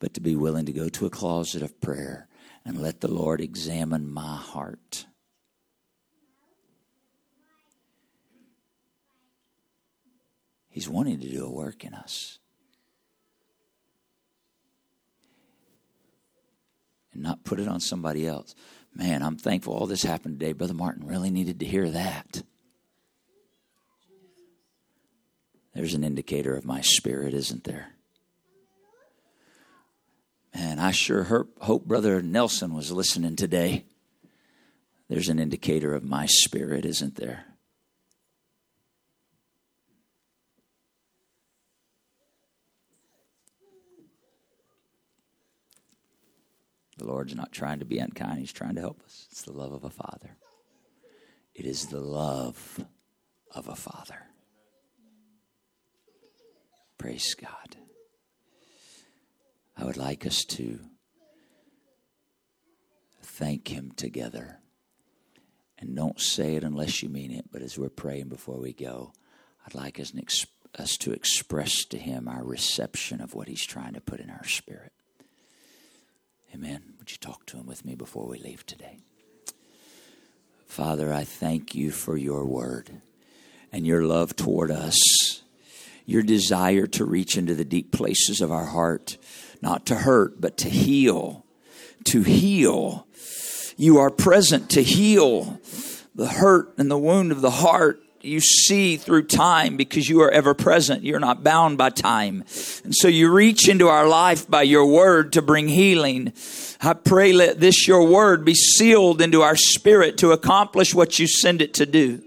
but 0.00 0.14
to 0.14 0.20
be 0.20 0.34
willing 0.34 0.66
to 0.66 0.72
go 0.72 0.88
to 0.88 1.06
a 1.06 1.10
closet 1.10 1.62
of 1.62 1.80
prayer 1.80 2.28
and 2.64 2.80
let 2.80 3.00
the 3.00 3.08
Lord 3.08 3.40
examine 3.40 4.10
my 4.10 4.36
heart. 4.36 5.06
He's 10.68 10.88
wanting 10.88 11.20
to 11.20 11.28
do 11.28 11.44
a 11.44 11.50
work 11.50 11.84
in 11.84 11.94
us. 11.94 12.38
And 17.12 17.22
not 17.22 17.44
put 17.44 17.60
it 17.60 17.68
on 17.68 17.80
somebody 17.80 18.26
else. 18.26 18.54
Man, 18.94 19.22
I'm 19.22 19.36
thankful 19.36 19.74
all 19.74 19.86
this 19.86 20.02
happened 20.02 20.40
today. 20.40 20.52
Brother 20.52 20.74
Martin 20.74 21.06
really 21.06 21.30
needed 21.30 21.60
to 21.60 21.66
hear 21.66 21.88
that. 21.90 22.42
There's 25.74 25.94
an 25.94 26.04
indicator 26.04 26.54
of 26.54 26.66
my 26.66 26.82
spirit, 26.82 27.32
isn't 27.32 27.64
there? 27.64 27.94
And 30.52 30.78
I 30.78 30.90
sure 30.90 31.46
hope 31.60 31.86
Brother 31.86 32.20
Nelson 32.20 32.74
was 32.74 32.92
listening 32.92 33.36
today. 33.36 33.86
There's 35.08 35.30
an 35.30 35.38
indicator 35.38 35.94
of 35.94 36.04
my 36.04 36.26
spirit, 36.26 36.84
isn't 36.84 37.16
there? 37.16 37.46
The 47.02 47.08
Lord's 47.08 47.34
not 47.34 47.50
trying 47.50 47.80
to 47.80 47.84
be 47.84 47.98
unkind, 47.98 48.38
He's 48.38 48.52
trying 48.52 48.76
to 48.76 48.80
help 48.80 49.02
us. 49.02 49.26
It's 49.32 49.42
the 49.42 49.52
love 49.52 49.72
of 49.72 49.82
a 49.82 49.90
father. 49.90 50.36
It 51.52 51.66
is 51.66 51.86
the 51.86 51.98
love 51.98 52.78
of 53.50 53.66
a 53.66 53.74
father. 53.74 54.28
Praise 56.98 57.34
God. 57.34 57.74
I 59.76 59.84
would 59.84 59.96
like 59.96 60.24
us 60.24 60.44
to 60.44 60.78
thank 63.20 63.66
Him 63.66 63.90
together. 63.96 64.60
And 65.78 65.96
don't 65.96 66.20
say 66.20 66.54
it 66.54 66.62
unless 66.62 67.02
you 67.02 67.08
mean 67.08 67.32
it, 67.32 67.46
but 67.50 67.62
as 67.62 67.76
we're 67.76 67.88
praying 67.88 68.28
before 68.28 68.60
we 68.60 68.72
go, 68.72 69.12
I'd 69.66 69.74
like 69.74 69.98
us, 69.98 70.12
us 70.78 70.96
to 70.98 71.12
express 71.12 71.84
to 71.86 71.98
Him 71.98 72.28
our 72.28 72.44
reception 72.44 73.20
of 73.20 73.34
what 73.34 73.48
He's 73.48 73.66
trying 73.66 73.94
to 73.94 74.00
put 74.00 74.20
in 74.20 74.30
our 74.30 74.44
spirit. 74.44 74.92
Amen. 76.54 76.91
Would 77.02 77.10
you 77.10 77.16
talk 77.16 77.46
to 77.46 77.56
him 77.56 77.66
with 77.66 77.84
me 77.84 77.96
before 77.96 78.28
we 78.28 78.38
leave 78.38 78.64
today? 78.64 78.98
Father, 80.68 81.12
I 81.12 81.24
thank 81.24 81.74
you 81.74 81.90
for 81.90 82.16
your 82.16 82.44
word 82.44 82.90
and 83.72 83.84
your 83.84 84.04
love 84.04 84.36
toward 84.36 84.70
us, 84.70 85.42
your 86.06 86.22
desire 86.22 86.86
to 86.86 87.04
reach 87.04 87.36
into 87.36 87.56
the 87.56 87.64
deep 87.64 87.90
places 87.90 88.40
of 88.40 88.52
our 88.52 88.66
heart, 88.66 89.16
not 89.60 89.84
to 89.86 89.96
hurt, 89.96 90.40
but 90.40 90.56
to 90.58 90.70
heal. 90.70 91.44
To 92.04 92.22
heal. 92.22 93.08
You 93.76 93.98
are 93.98 94.08
present 94.08 94.70
to 94.70 94.82
heal 94.84 95.60
the 96.14 96.28
hurt 96.28 96.72
and 96.78 96.88
the 96.88 96.96
wound 96.96 97.32
of 97.32 97.40
the 97.40 97.50
heart 97.50 98.00
you 98.24 98.40
see 98.40 98.96
through 98.96 99.24
time 99.24 99.76
because 99.76 100.08
you 100.08 100.22
are 100.22 100.30
ever 100.30 100.54
present. 100.54 101.04
You're 101.04 101.20
not 101.20 101.42
bound 101.42 101.78
by 101.78 101.90
time. 101.90 102.44
And 102.84 102.94
so 102.94 103.08
you 103.08 103.32
reach 103.32 103.68
into 103.68 103.88
our 103.88 104.06
life 104.06 104.48
by 104.48 104.62
your 104.62 104.86
word 104.86 105.32
to 105.34 105.42
bring 105.42 105.68
healing. 105.68 106.32
I 106.80 106.94
pray 106.94 107.32
let 107.32 107.60
this 107.60 107.86
your 107.86 108.06
word 108.06 108.44
be 108.44 108.54
sealed 108.54 109.20
into 109.20 109.42
our 109.42 109.56
spirit 109.56 110.18
to 110.18 110.32
accomplish 110.32 110.94
what 110.94 111.18
you 111.18 111.26
send 111.26 111.62
it 111.62 111.74
to 111.74 111.86
do 111.86 112.22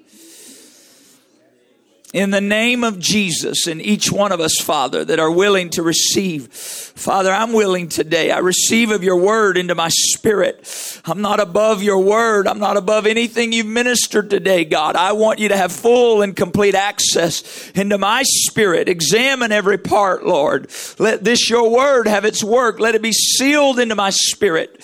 in 2.15 2.29
the 2.29 2.39
name 2.39 2.85
of 2.85 2.97
Jesus 2.97 3.67
and 3.67 3.81
each 3.81 4.09
one 4.09 4.31
of 4.31 4.39
us, 4.39 4.55
Father, 4.61 5.03
that 5.03 5.19
are 5.19 5.29
willing 5.29 5.69
to 5.71 5.83
receive. 5.83 6.47
Father, 6.47 7.29
I'm 7.29 7.51
willing 7.51 7.89
today. 7.89 8.31
I 8.31 8.37
receive 8.37 8.89
of 8.89 9.03
your 9.03 9.17
word 9.17 9.57
into 9.57 9.75
my 9.75 9.89
spirit. 9.89 11.01
I'm 11.03 11.19
not 11.21 11.41
above 11.41 11.83
your 11.83 11.99
word. 11.99 12.47
I'm 12.47 12.57
not 12.57 12.77
above 12.77 13.05
anything 13.05 13.51
you've 13.51 13.65
ministered 13.65 14.29
today, 14.29 14.63
God. 14.63 14.95
I 14.95 15.11
want 15.11 15.39
you 15.39 15.49
to 15.49 15.57
have 15.57 15.73
full 15.73 16.21
and 16.21 16.33
complete 16.33 16.73
access 16.73 17.69
into 17.71 17.97
my 17.97 18.23
spirit. 18.23 18.87
Examine 18.87 19.51
every 19.51 19.77
part, 19.77 20.25
Lord. 20.25 20.71
Let 20.97 21.25
this 21.25 21.49
your 21.49 21.69
word 21.69 22.07
have 22.07 22.23
its 22.23 22.41
work. 22.41 22.79
Let 22.79 22.95
it 22.95 23.01
be 23.01 23.11
sealed 23.11 23.77
into 23.77 23.95
my 23.95 24.11
spirit. 24.11 24.81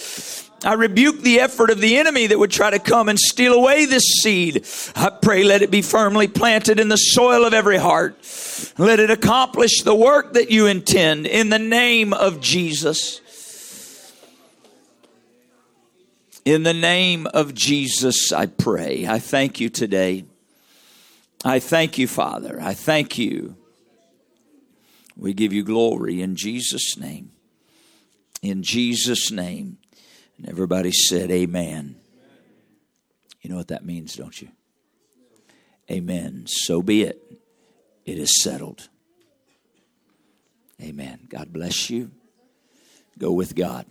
I 0.63 0.73
rebuke 0.73 1.21
the 1.21 1.39
effort 1.39 1.71
of 1.71 1.81
the 1.81 1.97
enemy 1.97 2.27
that 2.27 2.37
would 2.37 2.51
try 2.51 2.69
to 2.69 2.77
come 2.77 3.09
and 3.09 3.17
steal 3.17 3.53
away 3.53 3.85
this 3.85 4.03
seed. 4.21 4.65
I 4.95 5.09
pray 5.09 5.43
let 5.43 5.63
it 5.63 5.71
be 5.71 5.81
firmly 5.81 6.27
planted 6.27 6.79
in 6.79 6.87
the 6.87 6.97
soil 6.97 7.45
of 7.45 7.53
every 7.53 7.77
heart. 7.77 8.15
Let 8.77 8.99
it 8.99 9.09
accomplish 9.09 9.81
the 9.81 9.95
work 9.95 10.33
that 10.33 10.51
you 10.51 10.67
intend 10.67 11.25
in 11.25 11.49
the 11.49 11.59
name 11.59 12.13
of 12.13 12.41
Jesus. 12.41 13.21
In 16.45 16.63
the 16.63 16.73
name 16.73 17.27
of 17.27 17.55
Jesus, 17.55 18.31
I 18.31 18.45
pray. 18.45 19.07
I 19.07 19.17
thank 19.17 19.59
you 19.59 19.69
today. 19.69 20.25
I 21.43 21.59
thank 21.59 21.97
you, 21.97 22.07
Father. 22.07 22.59
I 22.61 22.75
thank 22.75 23.17
you. 23.17 23.55
We 25.17 25.33
give 25.33 25.53
you 25.53 25.63
glory 25.63 26.21
in 26.21 26.35
Jesus' 26.35 26.97
name. 26.97 27.31
In 28.43 28.61
Jesus' 28.63 29.31
name. 29.31 29.77
And 30.41 30.49
everybody 30.49 30.91
said, 30.91 31.29
Amen. 31.29 31.97
You 33.41 33.51
know 33.51 33.57
what 33.57 33.67
that 33.67 33.85
means, 33.85 34.15
don't 34.15 34.41
you? 34.41 34.49
Amen. 35.89 36.45
So 36.47 36.81
be 36.81 37.03
it. 37.03 37.21
It 38.05 38.17
is 38.17 38.41
settled. 38.41 38.89
Amen. 40.81 41.27
God 41.29 41.53
bless 41.53 41.91
you. 41.91 42.09
Go 43.19 43.31
with 43.31 43.53
God. 43.55 43.85